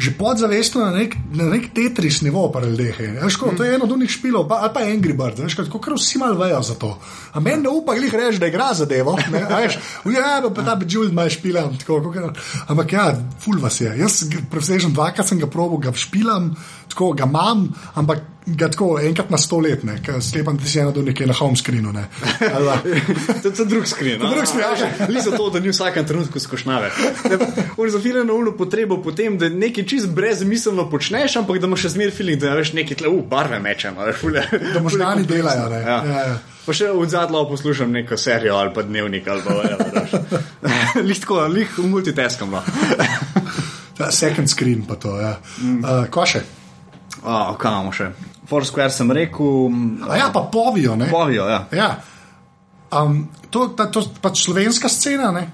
Že 0.00 0.14
podzavestno 0.16 0.80
na 0.80 0.94
nek, 0.94 1.16
na 1.36 1.44
nek 1.50 1.66
tetris 1.74 2.20
nivo, 2.24 2.46
pa 2.52 2.60
ljudje. 2.62 2.94
To 3.56 3.64
je 3.64 3.74
eno 3.74 3.84
od 3.84 3.92
unih 3.92 4.10
špilov, 4.10 4.52
ali 4.52 4.70
pa 4.72 4.80
Angry 4.86 5.12
Bird, 5.18 5.42
veš, 5.42 5.56
kot 5.58 5.82
kar 5.84 5.96
vsi 5.98 6.18
malo 6.18 6.38
vejo 6.40 6.62
za 6.62 6.74
to. 6.78 6.94
A 7.34 7.40
meni 7.40 7.66
ne 7.66 7.68
upa, 7.68 7.98
glih 7.98 8.14
reči, 8.14 8.38
da 8.40 8.48
igra 8.48 8.70
zadevo. 8.74 9.18
ne, 9.32 9.42
a 9.42 9.60
Veš, 9.60 9.76
ja, 10.14 10.40
pa 10.54 10.64
ta 10.64 10.78
Bejeweled 10.78 11.10
ima 11.10 11.28
špilam. 11.28 11.76
Tako, 11.82 12.00
kakor, 12.14 12.32
ampak 12.68 12.92
ja, 12.92 13.04
ful 13.44 13.60
vas 13.60 13.80
je. 13.80 13.92
Jaz 13.98 14.22
presežem 14.50 14.94
dvakrat 14.94 15.28
sem 15.28 15.42
ga 15.42 15.50
probil, 15.50 15.82
ga 15.84 15.92
špilam, 15.92 16.54
tako 16.88 17.12
ga 17.12 17.28
imam, 17.28 17.68
ampak 17.94 18.24
ga 18.46 18.68
tako 18.68 18.98
enkrat 19.00 19.30
na 19.30 19.38
sto 19.38 19.58
let, 19.58 19.82
ne, 19.84 19.98
ker 20.02 20.16
sklepam, 20.20 20.56
da 20.56 20.64
si 20.64 20.78
eno 20.80 20.90
do 20.90 21.02
nekaj 21.02 21.26
na 21.26 21.32
home 21.32 21.56
screenu. 21.56 21.92
Ne. 21.92 22.06
Pa- 22.40 22.80
To 23.42 23.48
je 23.52 23.66
drug 23.66 23.86
skrin. 23.86 24.18
Drug 24.18 24.46
screen, 24.46 24.76
ja. 24.80 25.06
Ni 25.08 25.20
za 25.20 25.30
to, 25.30 25.50
da 25.50 25.60
ni 25.60 25.68
v 25.68 25.72
vsakem 25.72 26.06
trenutku 26.06 26.40
skošnave. 26.40 26.90
Oni 27.76 27.90
zafirajo 27.90 28.24
na 28.24 28.32
uno 28.32 28.52
potrebo 28.52 29.02
potem, 29.02 29.38
da 29.38 29.48
nekaj 29.48 29.84
čist 29.84 30.08
brezmiselno 30.08 30.88
počneš, 30.90 31.36
ampak 31.36 31.58
da 31.58 31.66
imaš 31.66 31.80
še 31.80 31.88
zmer 31.90 32.10
feeling, 32.10 32.40
da 32.40 32.54
veš 32.54 32.72
nekaj 32.72 32.96
tle, 32.96 33.08
uh, 33.08 33.20
barve 33.24 33.58
mečemo. 33.58 34.04
Da 34.04 34.80
možgani 34.80 35.26
delajo. 35.26 35.68
Ne. 35.68 35.80
Ja. 35.80 35.98
Ja, 36.04 36.22
ja. 36.26 36.38
Pa 36.66 36.76
še 36.76 36.90
v 36.92 37.06
zadnjo 37.08 37.44
poslušam 37.48 37.92
neko 37.92 38.16
serijo 38.20 38.56
ali 38.56 38.70
pa 38.74 38.82
dnevnik 38.82 39.28
ali 39.28 39.42
pa 39.42 39.54
whatever. 39.54 40.32
Lih 41.08 41.20
tako, 41.20 41.44
lih 41.48 41.78
multitaskam. 41.78 42.50
No. 42.50 42.62
Second 44.10 44.48
screen 44.50 44.82
pa 44.88 44.94
to. 44.96 45.16
Ja. 45.20 45.36
Mm. 45.60 45.84
Uh, 45.84 46.06
ko 46.08 46.24
še? 46.26 46.42
Oh, 47.24 47.56
kaj 47.58 47.72
imamo 47.72 47.92
še? 47.92 48.10
Foursquare 48.48 48.90
sem 48.90 49.10
rekel, 49.12 49.70
A 50.08 50.16
ja, 50.16 50.30
pa 50.34 50.40
povijo. 50.52 50.96
Ne? 50.96 51.10
povijo, 51.10 51.46
ja. 51.48 51.66
Ja. 51.72 51.90
Um, 52.90 53.28
to 53.50 53.68
je 53.68 54.02
pač 54.22 54.44
slovenska 54.44 54.88
scena. 54.88 55.30
Ne? 55.30 55.44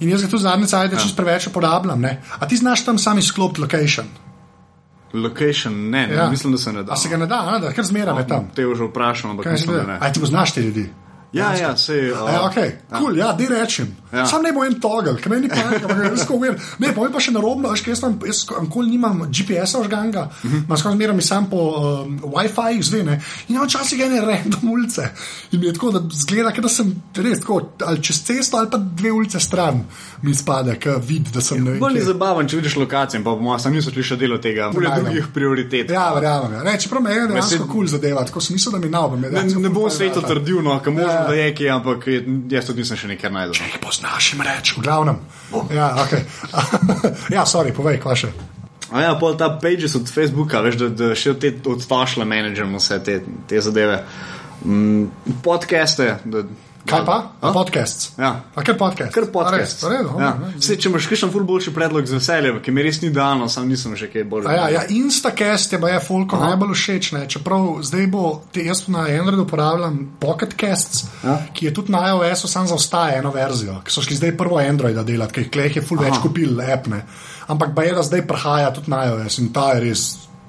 In 0.00 0.12
jaz 0.12 0.22
ga 0.22 0.30
tu 0.30 0.38
zadnjič 0.38 0.74
ajde, 0.76 0.96
ja. 0.96 1.02
čez 1.02 1.16
preveč 1.16 1.48
uporabljam. 1.48 2.00
Ne? 2.00 2.20
A 2.38 2.46
ti 2.46 2.56
znaš 2.56 2.84
tam 2.84 2.98
sami 2.98 3.22
sklop 3.24 3.58
location? 3.58 4.06
Location, 5.16 5.72
ne, 5.90 6.06
ne 6.06 6.14
Ja. 6.14 6.30
mislim, 6.30 6.52
da 6.52 6.58
se 6.58 6.72
ne 6.72 6.82
da. 6.82 6.92
A 6.92 6.96
se 6.96 7.08
ga 7.08 7.16
ne 7.16 7.26
da, 7.26 7.40
a, 7.48 7.58
da 7.58 7.72
kar 7.72 7.84
zmeraj 7.84 8.20
je 8.20 8.28
tam. 8.28 8.50
Te 8.54 8.62
že 8.62 8.84
vprašam, 8.84 9.30
ampak 9.30 9.44
Kaj 9.44 9.58
se 9.58 9.66
mislim, 9.66 9.76
da 9.76 9.92
ne. 9.92 9.98
Aj 10.00 10.12
ti 10.12 10.20
poznaš 10.20 10.52
te 10.52 10.60
ljudi. 10.62 10.90
Ja, 11.32 11.54
ja, 11.56 11.76
se. 11.76 11.92
A 11.92 12.32
Ja, 12.32 12.50
okay. 12.50 12.72
cool, 12.98 13.16
ja, 13.16 13.32
di 13.32 13.46
rečem. 13.46 13.96
Ja. 14.12 14.18
Ja. 14.18 14.26
Sam 14.26 14.42
ne 14.42 14.52
bo 14.52 14.64
en 14.64 14.78
togel, 14.80 15.16
ker 15.20 15.32
meni 15.32 15.48
pa 15.50 15.60
je 15.66 16.10
res 16.10 16.24
uvir. 16.30 16.54
Ne, 16.80 16.92
povem 16.94 17.12
pa 17.12 17.20
še 17.20 17.32
narobno, 17.34 17.72
veš, 17.72 17.82
jaz 17.90 18.02
tam, 18.04 18.14
jaz 18.24 18.44
nikoli 18.62 18.94
nimam 18.94 19.24
GPS-a 19.28 19.82
žganga, 19.84 20.28
imam 20.46 20.78
skozi 20.78 20.96
zmeraj 20.96 21.24
sam 21.26 21.48
po 21.50 21.62
um, 21.76 22.14
Wi-Fi, 22.36 22.78
zdaj 22.86 23.04
ne. 23.06 23.18
In 23.52 23.58
včasih 23.60 24.04
ene 24.06 24.22
random 24.24 24.70
ulice. 24.72 25.10
In 25.52 25.60
mi 25.60 25.68
je 25.68 25.74
tako, 25.76 25.90
da 25.96 26.02
zgleda, 26.14 26.54
da 26.64 26.70
sem 26.72 26.92
res 27.18 27.42
tako, 27.42 27.58
ali 27.86 28.02
čez 28.02 28.22
cesto, 28.28 28.60
ali 28.60 28.70
pa 28.72 28.80
dve 28.80 29.12
ulice 29.12 29.42
stran 29.42 29.82
mi 30.22 30.34
spade, 30.34 30.78
ker 30.80 31.00
vidi, 31.02 31.34
da 31.34 31.42
sem 31.44 31.60
ne 31.64 31.74
vem. 31.74 31.80
Bolj 31.82 32.00
je 32.00 32.06
zabaven, 32.08 32.48
če 32.48 32.60
vidiš 32.62 32.78
lokacijo, 32.80 33.24
pa 33.26 33.34
bomo 33.36 33.58
sami 33.60 33.82
so 33.84 33.92
šli 33.92 34.06
še 34.06 34.20
delo 34.20 34.38
tega, 34.42 34.70
bolj 34.74 34.88
drugih 35.02 35.28
prioritet. 35.34 35.92
Ja, 35.92 36.08
verjamem. 36.16 36.56
Ja. 36.60 36.64
Ne, 36.70 36.76
čeprav 36.80 37.04
me 37.04 37.12
je 37.12 37.26
dejansko 37.34 37.66
kul 37.66 37.72
cool 37.74 37.90
zadeva, 37.90 38.24
tako 38.28 38.44
sem 38.44 38.56
mislil, 38.56 38.78
da 38.78 38.80
mi 38.80 39.20
me 39.20 39.28
je 39.28 39.34
Ne, 39.36 39.60
ne 39.66 39.72
bom 39.74 39.90
sveto 39.92 40.22
trdil, 40.24 40.62
no, 40.64 40.78
kam 40.82 40.96
možno, 40.96 41.15
Ja. 41.16 41.24
da 41.28 41.34
je 41.34 41.48
ki, 41.54 41.68
ampak 41.72 42.06
je- 42.06 42.22
jaz 42.50 42.68
tudi 42.68 42.84
nisem 42.84 42.96
še 43.00 43.08
nekaj 43.10 43.32
najdel. 43.32 43.54
no. 43.58 43.66
Nekaj 43.66 43.80
poznaš 43.82 44.32
jim 44.32 44.42
reči, 44.46 44.74
v 44.76 44.84
glavnem. 44.84 45.18
Ja, 45.72 45.88
okay. 46.04 46.22
ja, 47.36 47.46
sorry, 47.48 47.72
povej, 47.76 47.98
kva 48.02 48.14
še. 48.18 48.32
A 48.92 49.02
ja, 49.02 49.14
pol 49.18 49.34
ta 49.34 49.48
pages 49.62 49.96
od 49.98 50.06
Facebooka, 50.06 50.60
veš, 50.62 50.76
da, 50.78 50.88
da 50.88 51.14
še 51.18 51.34
te 51.42 51.50
odtašle 51.66 52.24
menedžerimo 52.24 52.78
vse 52.78 53.00
te, 53.02 53.16
te 53.50 53.60
zadeve. 53.60 54.02
Mm, 54.64 55.08
podcaste. 55.42 56.18
Da, 56.24 56.44
Kaj 56.86 57.02
pa? 57.04 57.16
A? 57.42 57.50
Podcast. 57.52 58.12
Ja. 58.18 58.30
A 58.54 58.62
kar 58.62 58.76
podcast? 58.78 59.10
Kar 59.14 59.24
podcast. 59.32 59.82
A 59.82 59.88
res, 59.90 59.98
redo, 59.98 60.12
ja. 60.22 60.30
ne, 60.38 60.52
ne. 60.54 60.60
Sej, 60.62 60.76
če 60.78 60.88
imaš 60.88 61.08
kakšen 61.10 61.32
ful 61.34 61.42
boljši 61.48 61.72
predlog 61.74 62.06
z 62.06 62.14
veseljem, 62.14 62.60
ki 62.62 62.70
mi 62.70 62.84
res 62.86 63.00
ni 63.02 63.10
dano, 63.10 63.48
sam 63.50 63.66
nisem 63.66 63.96
še 63.98 64.06
kaj 64.12 64.24
bolj. 64.30 64.46
A 64.46 64.54
Ja, 64.54 64.66
ja, 64.70 64.82
Instacast 64.94 65.74
je 65.74 65.80
baje 65.82 65.98
folko 66.00 66.38
najbolj 66.38 66.74
všeč, 66.78 67.08
ne? 67.16 67.24
čeprav 67.26 67.82
zdaj 67.82 68.06
bo, 68.12 68.22
te, 68.54 68.62
jaz 68.68 68.84
na 68.86 69.02
Androidu 69.10 69.42
uporabljam 69.48 69.98
Pocketcasts, 70.22 71.04
Ja. 71.26 71.36
ki 71.52 71.66
je 71.66 71.74
tudi 71.74 71.92
na 71.92 72.04
iOS-u 72.12 72.48
sam 72.48 72.70
zaostaja 72.70 73.18
eno 73.18 73.34
verzijo, 73.34 73.80
ki 73.82 73.90
so 73.90 74.06
šli 74.06 74.16
zdaj 74.16 74.36
prvo 74.38 74.62
Androida 74.62 75.02
delati, 75.02 75.40
ker 75.40 75.50
kleh 75.50 75.76
je 75.76 75.82
ful 75.82 75.98
več 75.98 76.22
kupil 76.22 76.60
appne. 76.62 77.02
Ampak 77.50 77.74
baje 77.74 77.98
da 77.98 78.06
zdaj 78.06 78.22
prahaja 78.26 78.70
tudi 78.74 78.90
na 78.90 79.04
iOS 79.10 79.38
in 79.42 79.50
ta 79.52 79.72
je 79.74 79.82
res 79.88 80.06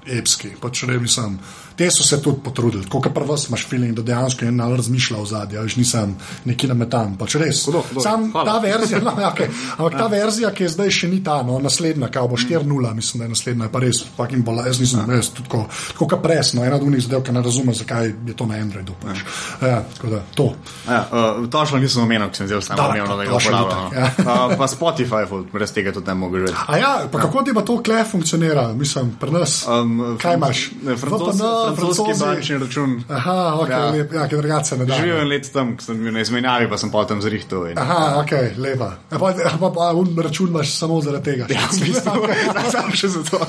epski, 0.08 0.54
pač 0.62 0.86
ne 0.88 1.00
mislim. 1.02 1.40
Te 1.78 1.92
so 1.92 2.04
se 2.04 2.18
tudi 2.22 2.42
potrudili, 2.44 2.86
kot 2.90 3.08
pa 3.14 3.22
vas 3.22 3.48
imaš 3.50 3.68
feeling, 3.70 3.94
da 3.96 4.02
dejansko 4.02 4.46
je 4.46 4.50
eno 4.50 4.70
razmišljal 4.76 5.26
zadnji, 5.30 5.60
več 5.62 5.76
nisem 5.78 6.16
neki 6.50 6.68
nametan. 6.68 7.14
Pač 7.20 7.36
res. 7.38 7.60
Hudo, 7.68 7.84
hudo. 7.90 8.02
Sam 8.02 8.32
Hvala. 8.32 8.46
ta 8.50 8.60
verzija, 8.64 9.02
no, 9.06 9.14
ja, 9.22 9.30
okay. 9.30 9.52
ampak 9.78 9.98
ta 10.00 10.08
verzija, 10.10 10.50
ki 10.58 10.66
je 10.66 10.72
zdaj 10.74 10.94
še 10.98 11.10
ni 11.12 11.20
ta, 11.24 11.36
no, 11.46 11.60
naslednja, 11.62 12.10
kao 12.14 12.32
bo 12.32 12.40
4.0, 12.42 12.94
mislim, 12.98 13.22
da 13.22 13.28
je 13.28 13.34
naslednja, 13.36 13.70
pa 13.74 13.82
res, 13.84 14.02
fucking 14.18 14.46
bola, 14.46 14.66
jaz 14.66 14.82
nisem, 14.82 15.06
res, 15.12 15.30
tudi 15.38 15.46
tako, 15.52 15.68
tako 15.92 16.08
kot 16.16 16.24
presno, 16.24 16.66
ena 16.66 16.80
od 16.80 16.88
unih 16.88 17.04
zadev, 17.06 17.22
ki 17.28 17.38
ne 17.38 17.46
razume, 17.46 17.78
zakaj 17.78 18.10
je 18.32 18.38
to 18.42 18.50
na 18.50 18.58
Androidu. 18.64 18.98
Pač. 19.04 19.22
Ja, 19.62 19.84
tako 19.94 20.12
da, 20.16 20.24
to. 20.34 20.48
Ja, 20.88 21.04
uh, 21.06 21.46
točno 21.54 21.84
nisem 21.84 22.08
omenil, 22.08 22.32
ker 22.34 22.42
sem 22.42 22.50
zdaj 22.50 22.66
samo 22.72 22.90
omenil, 22.90 23.14
da 23.14 23.30
ga 23.30 23.38
uporabljam. 23.38 23.86
itak, 23.94 24.02
ja. 24.02 24.26
no. 24.26 24.50
Uh, 24.50 24.58
pa 24.58 24.72
Spotify, 24.74 25.24
brez 25.54 25.78
tega 25.78 25.94
tudi 25.94 26.10
ne 26.10 26.18
mogu 26.18 26.42
živeti. 26.42 26.58
A 26.66 26.82
ja, 26.82 26.92
pa 27.12 27.22
kako 27.22 27.46
ti 27.46 27.54
pa 27.54 27.62
to 27.62 27.78
kle 27.86 28.02
funkcionira, 28.02 28.68
mislim, 28.74 29.14
pri 29.22 29.38
nas? 29.38 29.60
Um, 29.70 30.18
Kaj 30.18 30.42
imaš? 30.42 30.66
VPN, 30.82 31.67
francoski 31.76 32.14
bančni 32.20 32.58
račun. 32.62 32.94
Aha, 33.10 33.38
ok, 33.62 33.70
ja. 33.70 33.80
Ja. 33.80 33.90
lep, 33.92 34.14
ja, 34.14 34.28
ker 34.30 34.42
drugače 34.42 34.78
ne 34.78 34.86
da. 34.86 35.00
Živel 35.02 35.22
en 35.22 35.30
let 35.32 35.50
tam, 35.54 35.74
ko 35.78 35.86
sem 35.86 36.00
bil 36.02 36.14
na 36.16 36.24
izmenjavi, 36.24 36.70
pa 36.72 36.80
sem 36.82 36.92
pa 36.94 37.04
tam 37.10 37.22
zrihtel. 37.24 37.66
In... 37.72 37.82
Aha, 37.82 38.22
ok, 38.22 38.34
lepa. 38.62 38.90
Ja, 39.12 39.20
pa, 39.20 39.34
pa, 39.62 39.72
pa 39.76 39.90
un 39.98 40.14
račun 40.24 40.52
imaš 40.54 40.76
samo 40.78 41.02
zaradi 41.02 41.32
tega. 41.32 41.50
Ja, 41.52 41.66
v 41.72 41.82
bistvu, 41.84 42.30
samo 42.76 42.96
še 42.96 43.12
zato. 43.18 43.42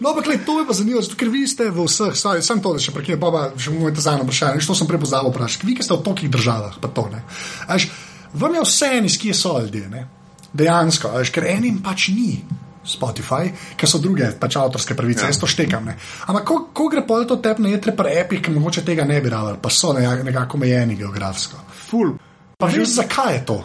No, 0.00 0.10
ampak 0.10 0.24
gled, 0.30 0.42
to 0.48 0.58
me 0.58 0.66
pa 0.68 0.76
zanima, 0.76 1.04
ker 1.18 1.30
vi 1.32 1.44
ste 1.50 1.70
v 1.70 1.86
vseh, 1.86 2.16
sorry, 2.18 2.42
sem 2.44 2.62
to, 2.64 2.74
da 2.74 2.82
še 2.82 2.94
prekinem, 2.96 3.20
pa, 3.22 3.32
pa 3.34 3.44
še 3.54 3.74
bomo 3.74 3.92
te 3.94 4.04
zadnje 4.04 4.26
vprašanje, 4.26 4.60
nič 4.60 4.70
to 4.70 4.78
sem 4.78 4.90
prepoznal 4.90 5.30
vprašati. 5.30 5.68
Vi, 5.68 5.78
ki 5.78 5.86
ste 5.86 5.96
v 5.96 6.04
tolikih 6.06 6.34
državah, 6.34 6.80
pa 6.82 6.90
to 6.90 7.06
ne. 7.12 7.22
Až, 7.70 7.88
vam 8.34 8.58
je 8.58 8.66
vse 8.66 8.92
en, 8.98 9.08
iz 9.10 9.18
kje 9.20 9.36
so 9.38 9.56
ljudje, 9.60 9.88
ne? 9.92 10.06
Dejansko, 10.54 11.16
až, 11.18 11.34
ker 11.34 11.46
enim 11.50 11.82
pač 11.82 12.10
ni. 12.14 12.38
Spotify, 12.84 13.48
ker 13.76 13.88
so 13.88 13.98
druge 13.98 14.28
pač 14.40 14.58
avtorske 14.60 14.96
pravice, 14.96 15.24
ja. 15.24 15.32
jaz 15.32 15.40
to 15.40 15.48
štekam. 15.50 15.88
Ne. 15.88 15.96
Ampak 16.28 16.44
ko, 16.48 16.58
ko 16.76 16.88
gre 16.92 17.04
pol 17.06 17.24
to 17.28 17.38
tep 17.42 17.60
na 17.64 17.72
jetre 17.72 17.96
pri 17.96 18.18
epih, 18.20 18.42
ki 18.44 18.54
mogoče 18.54 18.84
tega 18.84 19.06
ne 19.08 19.20
bi 19.24 19.32
rabili, 19.32 19.60
pa 19.62 19.72
so 19.72 19.94
nekako, 19.96 20.60
omejeni 20.60 20.98
geografsko. 21.00 21.62
Ful. 21.88 22.16
Pa 22.60 22.68
veš, 22.70 22.98
zakaj 23.00 23.32
je 23.34 23.46
to? 23.48 23.62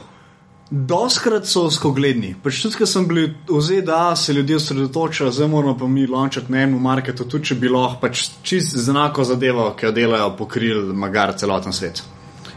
Doskrat 0.69 1.47
so 1.49 1.65
skogledni. 1.73 2.35
Pač 2.43 2.61
tudi, 2.61 2.77
ko 2.77 2.85
sem 2.85 3.07
bil 3.09 3.31
v 3.49 3.61
ZDA, 3.65 4.13
se 4.15 4.33
ljudje 4.37 4.59
osredotočajo, 4.59 5.31
zdaj 5.33 5.49
moramo 5.49 5.75
pa 5.77 5.87
mi 5.89 6.05
launčati 6.07 6.51
na 6.53 6.61
enem 6.61 6.77
marketu, 6.81 7.25
tudi 7.25 7.49
če 7.49 7.57
bi 7.57 7.71
lahko 7.73 7.97
pač 8.03 8.27
čist 8.45 8.77
z 8.77 8.93
enako 8.93 9.25
zadevo, 9.25 9.71
ki 9.73 9.89
jo 9.89 9.93
delajo, 9.95 10.35
pokrili 10.37 10.93
magar 10.93 11.33
celoten 11.33 11.73
svet. 11.73 12.03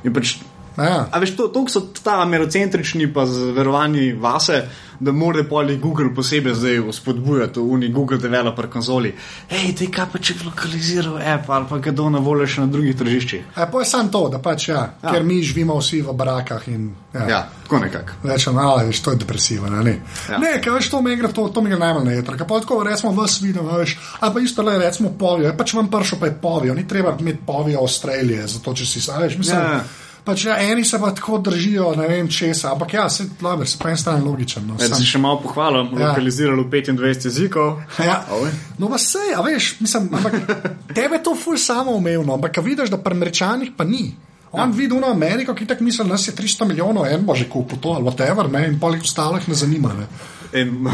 In 0.04 0.12
pač 0.12 0.36
Ja. 0.78 1.08
A 1.10 1.18
veš, 1.18 1.36
to, 1.36 1.48
to 1.52 1.66
so 1.68 1.80
ta 2.02 2.24
merocentrični, 2.24 3.10
pa 3.12 3.26
zverovanji 3.26 4.12
vase, 4.12 4.62
da 5.02 5.12
mora 5.12 5.42
poli 5.44 5.76
Google 5.82 6.14
posebej 6.14 6.54
zdaj 6.54 6.92
spodbujati 6.92 7.60
v 7.60 7.62
uni 7.74 7.88
Google 7.88 8.18
Developer 8.18 8.68
konzoli. 8.70 9.10
Hej, 9.50 9.72
te 9.78 9.88
kaj 9.90 10.06
pa 10.12 10.18
če 10.22 10.34
bi 10.38 10.46
lokaliziral 10.46 11.16
app 11.18 11.50
ali 11.50 11.66
pa 11.68 11.78
ga 11.82 11.90
do 11.90 12.06
na 12.10 12.20
voljo 12.22 12.46
še 12.46 12.60
na 12.62 12.66
drugih 12.70 12.94
tržiščih. 12.96 13.48
E, 13.56 13.66
pa 13.72 13.82
je 13.82 13.88
samo 13.90 14.08
to, 14.14 14.28
da 14.28 14.38
pač 14.38 14.68
ja, 14.68 14.82
Ja. 15.02 15.10
ker 15.10 15.24
mi 15.26 15.40
živimo 15.42 15.74
vsi 15.80 16.02
v 16.06 16.14
barakah 16.14 16.68
in 16.70 16.92
ja. 17.14 17.24
Ja, 17.28 17.40
tako 17.64 17.78
nekako. 17.82 18.14
Rečem, 18.22 18.54
da 18.54 18.82
je 18.86 19.02
to 19.02 19.14
depresivno. 19.14 19.82
Ne, 19.82 19.96
Ja. 20.30 20.38
ne 20.38 20.54
kaj 20.62 20.72
veš, 20.78 20.90
to 20.90 21.02
mi 21.02 21.16
gre, 21.16 21.32
to, 21.32 21.48
to 21.48 21.60
mi 21.60 21.70
gre 21.70 21.78
najmanj 21.78 22.04
na 22.06 22.12
jeter. 22.12 22.38
Pa 22.38 22.60
tako 22.60 22.82
recimo 22.86 23.12
v 23.12 23.26
svidu, 23.28 23.66
veš, 23.66 23.96
ali 24.20 24.34
pa 24.34 24.40
isto 24.40 24.62
le 24.62 24.78
recimo 24.78 25.10
povijo, 25.18 25.50
pač 25.58 25.74
vam 25.74 25.90
pršo 25.90 26.20
pa 26.20 26.30
je 26.30 26.38
povijo, 26.42 26.74
ni 26.74 26.86
treba 26.88 27.16
imeti 27.20 27.42
povijo 27.46 27.82
Avstralije, 27.82 28.46
zato 28.46 28.74
če 28.74 28.86
si, 28.86 29.02
a 29.10 29.18
veš, 29.18 29.38
mislim. 29.38 29.58
Ja, 29.58 29.72
ja. 29.72 29.82
Pač 30.24 30.44
ja, 30.44 30.54
eni 30.62 30.84
se 30.86 30.98
pa 31.02 31.10
tako 31.10 31.38
držijo, 31.42 31.96
ne 31.98 32.06
vem 32.08 32.28
česa, 32.30 32.70
ampak 32.72 32.92
ja, 32.94 33.08
se, 33.10 33.24
laber, 33.42 33.66
se 33.66 33.78
pa 33.78 33.90
en 33.90 33.96
stran 33.96 34.22
logičen. 34.24 34.62
No, 34.66 34.76
Da 34.78 34.86
sam- 34.86 34.98
si 35.00 35.06
še 35.06 35.18
malo 35.18 35.40
pohvalil, 35.42 35.88
Ja. 35.98 36.08
lokaliziral 36.08 36.62
v 36.62 36.68
25 36.70 37.24
jezikov. 37.26 37.82
Ja. 37.98 38.22
Oj. 38.30 38.50
No, 38.78 38.88
pa 38.88 38.98
sej, 38.98 39.34
a 39.34 39.42
veš, 39.42 39.80
mislim, 39.80 40.08
ampak 40.14 40.32
tebe 40.94 41.18
to 41.18 41.34
ful 41.34 41.58
samoumevno, 41.58 42.34
ampak 42.34 42.58
a 42.58 42.60
vidiš, 42.62 42.90
da 42.90 42.98
pri 43.02 43.16
Američanih 43.18 43.72
pa 43.76 43.84
ni. 43.84 44.14
On 44.52 44.68
ja. 44.70 44.76
vidi 44.76 44.94
v 44.94 45.04
Ameriko, 45.04 45.54
ki 45.54 45.66
tako 45.66 45.84
misli, 45.84 46.06
nas 46.06 46.28
je 46.28 46.32
300 46.36 46.68
milijonov, 46.68 47.06
en 47.08 47.24
bo 47.26 47.34
že 47.34 47.48
kupil 47.48 47.78
to 47.80 47.88
ali 47.96 48.04
whatever, 48.04 48.46
ne, 48.52 48.66
in 48.68 48.78
polih 48.78 49.00
ostalih 49.02 49.48
ne 49.48 49.54
zanima. 49.54 49.90
Ne. 49.98 50.06
In 50.52 50.88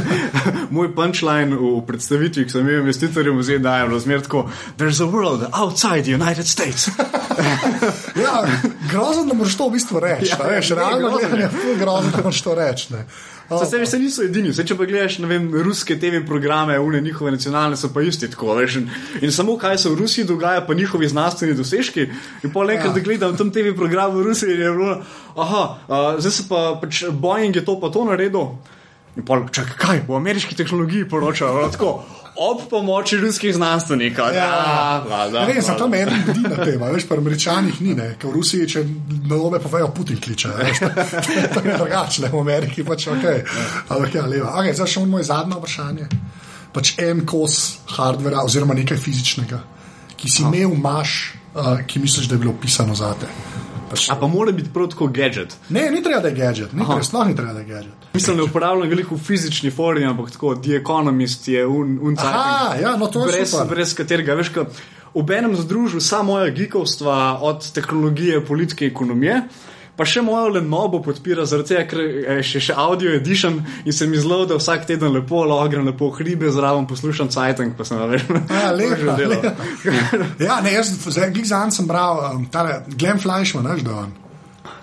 moj 0.74 0.92
punchline 0.94 1.56
v 1.56 1.80
predstavitvi, 1.86 2.44
ki 2.46 2.52
sem 2.52 2.62
imel 2.62 2.84
investitorjem 2.84 3.38
v 3.38 3.42
ZDA, 3.42 3.76
je 3.80 3.88
bilo 3.88 3.98
zmer 4.00 4.22
tako: 4.22 4.44
There's 4.78 5.00
a 5.02 5.08
world 5.10 5.48
outside 5.52 6.02
the 6.06 6.14
United 6.14 6.46
States. 6.46 6.88
Ja, 8.20 8.44
grozno, 8.90 9.24
da 9.24 9.34
moraš 9.34 9.56
to 9.56 9.68
v 9.68 9.72
bistvu 9.72 10.00
reči. 10.00 10.28
Ja, 10.28 10.38
veš, 10.44 10.70
realno 10.76 11.10
gledano 11.10 11.36
je 11.36 11.76
grozno, 11.78 12.10
da 12.10 12.18
moraš 12.18 12.42
to 12.42 12.54
reči. 12.54 12.88
Za 13.50 13.66
sebe 13.66 13.86
se 13.86 13.98
niso 13.98 14.22
edini, 14.22 14.50
Vse, 14.52 14.64
če 14.66 14.76
pa 14.78 14.84
gledaš 14.86 15.18
vem, 15.18 15.48
ruske 15.64 15.96
TV 15.98 16.20
programe, 16.26 16.78
une 16.78 17.00
njihove 17.00 17.32
nacionalne 17.32 17.76
so 17.76 17.88
pa 17.94 18.02
isti 18.02 18.28
tako. 18.30 18.54
Veš, 18.54 18.76
in, 18.76 18.90
in 19.22 19.32
samo 19.32 19.56
kaj 19.58 19.78
se 19.78 19.88
v 19.90 19.98
Rusiji 19.98 20.24
dogaja, 20.24 20.60
pa 20.66 20.74
njihovi 20.74 21.08
znanstveni 21.08 21.54
dosežki. 21.54 22.06
In 22.44 22.52
pol 22.52 22.70
enkrat, 22.70 22.92
Ja. 22.92 22.98
da 22.98 23.00
gledam 23.00 23.36
tam 23.36 23.50
TV 23.50 23.74
program 23.76 24.14
v 24.16 24.22
Rusiji, 24.28 24.58
je 24.60 24.70
bilo, 24.70 25.00
aha, 25.36 25.64
uh, 25.88 26.20
zdaj 26.20 26.32
se 26.32 26.48
pa 26.48 26.78
pač 26.82 27.04
Boeing 27.10 27.56
je 27.56 27.64
to 27.64 27.80
pa 27.80 27.90
to 27.90 28.04
naredil. 28.04 28.54
In 29.18 29.26
pol, 29.26 29.48
čakaj, 29.50 29.76
kaj, 29.78 30.00
v 30.06 30.16
ameriški 30.16 30.56
tehnologiji 30.58 31.08
poročajo, 31.10 31.68
tako. 31.74 31.92
Ob 32.40 32.60
pomoči 32.70 33.18
ruskih 33.20 33.52
znanstvenikov. 33.54 34.30
Ja, 34.34 35.02
vlada, 35.06 35.42
ne 35.42 35.52
vem, 35.52 35.62
zato 35.62 35.88
vlada. 35.88 36.06
meni 36.06 36.22
ljudi 36.26 36.44
na 36.46 36.64
tem, 36.64 36.82
a 36.82 36.90
veš, 36.94 37.08
pa 37.08 37.18
američanih 37.18 37.80
ni, 37.82 37.94
ne, 37.98 38.14
ker 38.20 38.30
v 38.30 38.38
Rusiji, 38.38 38.68
če 38.70 38.84
narobe 39.28 39.58
povejo, 39.60 39.90
Putin 39.94 40.20
kliče. 40.22 40.52
Veš, 40.60 40.80
to 41.54 41.64
je 41.64 41.74
drugače, 41.74 42.30
v 42.30 42.40
Ameriki 42.40 42.86
pač 42.86 43.08
ok. 43.10 43.26
Ampak 43.88 44.14
ja, 44.14 44.24
leva. 44.30 44.54
Okay, 44.62 44.78
zdaj 44.78 44.94
še 44.94 45.04
moj 45.10 45.26
zadnje 45.26 45.58
vprašanje. 45.58 46.08
Pač 46.70 46.94
en 47.02 47.26
kos 47.26 47.58
hardvera 47.96 48.46
oziroma 48.46 48.78
nekaj 48.78 49.02
fizičnega, 49.02 49.58
ki 50.14 50.30
si 50.30 50.46
imel, 50.46 50.70
imaš, 50.78 51.18
uh, 51.54 51.80
ki 51.86 51.98
misliš, 51.98 52.28
da 52.28 52.34
je 52.34 52.38
bilo 52.38 52.54
pisano 52.60 52.94
za 52.94 53.14
te. 53.20 53.26
Pač, 53.90 54.10
A 54.10 54.14
pa 54.14 54.26
mora 54.26 54.52
biti 54.52 54.70
prav 54.74 54.88
tako 54.88 55.06
gadget. 55.06 55.56
ne, 55.68 55.90
ni 55.90 56.02
treba, 56.02 56.20
da 56.20 56.28
je 56.28 56.34
gadget, 56.34 56.72
ni 56.72 56.84
treba, 56.84 57.02
sploh 57.02 57.26
ni 57.26 57.36
treba, 57.36 57.52
da 57.52 57.58
je 57.58 57.64
gadget. 57.64 57.92
Mislim, 58.14 58.36
ne 58.36 58.42
uporabljam 58.42 58.88
veliko 58.88 59.18
fizični 59.18 59.70
formi, 59.70 60.04
ampak 60.06 60.30
tako, 60.30 60.54
The 60.54 60.76
Economist 60.76 61.48
je 61.48 61.66
un, 61.66 61.98
un 62.02 62.16
Aha, 62.18 62.76
ja, 62.82 62.96
no 62.96 63.06
to 63.06 63.26
je 63.26 63.32
brez, 63.32 63.50
super. 63.50 63.66
brez 63.66 63.94
katerega, 63.94 64.34
veš, 64.34 64.48
ka, 64.48 64.64
obenem 65.14 65.56
združil 65.56 65.98
vsa 65.98 66.22
moja 66.22 66.50
geekovstva 66.50 67.38
od 67.42 67.72
tehnologije, 67.72 68.44
politike, 68.46 68.86
ekonomije. 68.86 69.42
Pa 70.00 70.06
še 70.08 70.22
mojo 70.24 70.54
lenobo 70.54 71.02
podpira, 71.04 71.44
zaradi 71.44 71.74
tega, 71.74 71.82
ker 71.90 71.98
je 72.00 72.36
še, 72.48 72.60
še 72.70 72.74
audio 72.80 73.10
edition 73.12 73.58
in 73.84 73.92
se 73.92 74.06
mi 74.08 74.16
zelo, 74.16 74.46
da 74.48 74.56
vsak 74.56 74.86
teden 74.88 75.12
lepo 75.12 75.42
logram, 75.44 75.84
lepo 75.84 76.08
hribe 76.16 76.48
zraven 76.48 76.86
poslušam 76.88 77.28
Cajtank, 77.28 77.74
pa 77.76 77.84
sem. 77.84 78.00
Ja, 78.48 78.70
lepa, 78.72 78.96
že 79.18 79.26
lepa. 79.28 79.52
Ja, 80.40 80.56
ne, 80.64 80.72
jaz 80.72 80.94
za 81.04 81.26
en 81.60 81.74
sem 81.76 81.84
bral, 81.90 82.22
um, 82.30 82.46
tale 82.48 82.78
Glenn 82.94 83.20
Fleischman, 83.20 83.68
veš, 83.74 83.84
da 83.84 83.98
on. 84.06 84.16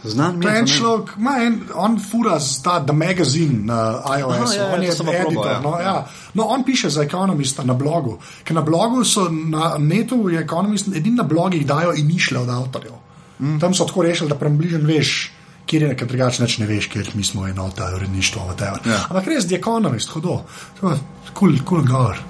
Znam, 0.06 0.38
To 0.42 0.54
je 0.54 0.62
en 0.62 0.70
človek, 0.70 1.16
ima 1.18 1.34
en, 1.48 1.58
on 1.74 1.98
fura 1.98 2.38
z 2.40 2.62
ta 2.62 2.78
The 2.86 2.94
Magazine 2.94 3.66
na 3.66 3.80
iOS, 4.20 4.38
Aha, 4.38 4.54
ja, 4.54 4.62
ja, 4.62 4.70
on 4.70 4.86
to 4.86 4.86
je 4.86 4.94
pa 5.02 5.18
editor. 5.18 5.34
probal, 5.34 5.50
ja. 5.50 5.60
No, 5.66 5.74
ja. 5.82 5.98
no, 6.38 6.48
on 6.54 6.62
piše 6.64 6.94
za 6.94 7.02
Economista 7.10 7.66
na 7.66 7.74
blogu, 7.74 8.20
ker 8.46 8.54
na 8.54 8.62
blogu 8.62 9.02
so 9.02 9.26
na 9.34 9.74
netu, 9.82 10.30
je 10.30 10.46
Economist, 10.46 10.94
edini 10.94 11.18
na 11.18 11.26
blogih 11.26 11.66
dajo 11.66 11.98
inišle 11.98 12.46
od 12.46 12.50
avtorjev. 12.50 13.07
Mm. 13.40 13.60
Tam 13.60 13.74
so 13.74 13.86
tako 13.86 14.04
rešili, 14.04 14.30
da 14.30 14.36
prebližen 14.36 14.86
veš. 14.86 15.32
Kjer 15.68 15.82
je 15.84 15.88
nekaj 15.90 16.08
drugače, 16.08 16.42
neč 16.44 16.58
ne 16.58 16.66
veš, 16.66 16.86
kjer 16.88 17.10
mi 17.14 17.24
smo 17.24 17.48
enota, 17.48 17.90
uredništvo, 17.96 18.46
whatever. 18.48 18.80
Ja. 18.88 19.02
Ampak 19.10 19.28
res, 19.28 19.46
The 19.46 19.58
Economist, 19.60 20.10
hodo, 20.16 20.38
kul, 20.80 20.96
kul 21.34 21.58
cool 21.68 21.84
gor. 21.84 22.22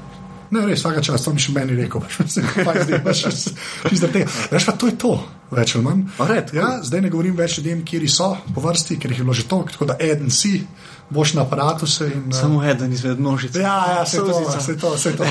Ne, 0.51 0.61
res, 0.65 0.79
vsaka 0.79 1.01
čas, 1.03 1.21
to 1.21 1.33
mi 1.35 1.43
še 1.43 1.51
meni 1.53 1.75
rekel, 1.75 2.01
pač 2.01 2.31
se 2.31 2.41
kaj 2.41 2.79
zdaj, 2.87 3.01
pač 3.03 3.21
čisto 3.89 4.07
tega. 4.07 4.31
Veš 4.51 4.65
pa, 4.65 4.73
to 4.79 4.87
je 4.87 4.95
to, 4.97 5.11
več 5.51 5.75
ali 5.75 5.83
manj. 5.85 6.05
Red, 6.29 6.53
ja, 6.55 6.69
zdaj 6.87 7.03
ne 7.03 7.11
govorim 7.13 7.35
več 7.35 7.57
ljudem, 7.59 7.83
kjer 7.85 8.05
so 8.09 8.29
po 8.55 8.63
vrsti, 8.63 8.97
ker 8.97 9.11
jih 9.11 9.19
je 9.21 9.25
bilo 9.27 9.35
že 9.35 9.45
toliko, 9.51 9.75
tako 9.75 9.89
da 9.91 9.97
eden 9.99 10.31
si, 10.31 10.63
boš 11.11 11.33
na 11.37 11.43
aparatu 11.43 11.85
se 11.87 12.07
in. 12.07 12.31
eh, 12.31 12.39
Samo 12.39 12.63
eden 12.63 12.93
izmed 12.95 13.19
množice. 13.19 13.59
Ja, 13.59 13.75
ja, 13.99 14.05
se 14.05 14.17
to, 14.17 14.39
se 14.59 14.77
to, 14.79 14.97
se 14.97 15.13
to. 15.19 15.27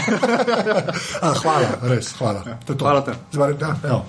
A, 1.24 1.33
hvala, 1.43 1.74
res, 1.91 2.12
hvala. 2.20 2.45
To 2.66 2.72
je 2.72 2.79
to. 2.79 2.85
Hvala 2.85 3.03
te. 3.09 3.16
Zdaj, 3.33 3.57
ja, 3.61 3.74
evo. 3.89 4.05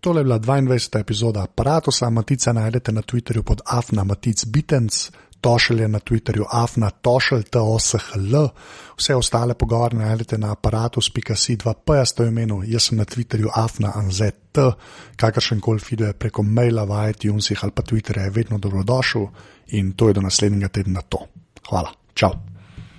Tole 0.00 0.20
je 0.20 0.24
bila 0.24 0.38
22. 0.38 1.00
epizoda 1.00 1.42
aparata. 1.42 2.10
Matica 2.10 2.52
najdete 2.52 2.92
na 2.92 3.02
Twitterju 3.02 3.42
pod 3.42 3.60
Afna 3.66 4.04
Matic 4.04 4.44
Bitens, 4.44 5.10
Tošelj 5.40 5.80
je 5.80 5.88
na 5.88 5.98
Twitterju 5.98 6.44
Afna 6.50 6.90
Tošelj, 6.90 7.42
TOSHL. 7.42 8.48
Vse 8.96 9.14
ostale 9.14 9.54
pogovore 9.54 9.96
najdete 9.96 10.38
na 10.38 10.52
aparatus.si 10.52 11.56
2P, 11.56 11.94
jaz 11.94 12.12
to 12.12 12.24
imenu, 12.24 12.62
jaz 12.66 12.82
sem 12.82 12.98
na 12.98 13.04
Twitterju 13.04 13.50
Afna 13.54 13.92
ANZT, 13.94 14.58
kakršen 15.16 15.60
koli 15.60 15.78
feedback 15.78 16.18
preko 16.18 16.42
maila 16.42 16.84
v 16.84 17.10
iTunesih 17.10 17.58
ali 17.62 17.72
pa 17.72 17.82
Twitterja 17.82 18.24
je 18.24 18.30
vedno 18.30 18.58
dobrodošel 18.58 19.26
in 19.66 19.92
to 19.92 20.08
je 20.08 20.14
do 20.14 20.20
naslednjega 20.20 20.68
tedna 20.68 21.02
to. 21.02 21.26
Hvala, 21.68 21.94
čau. 22.14 22.47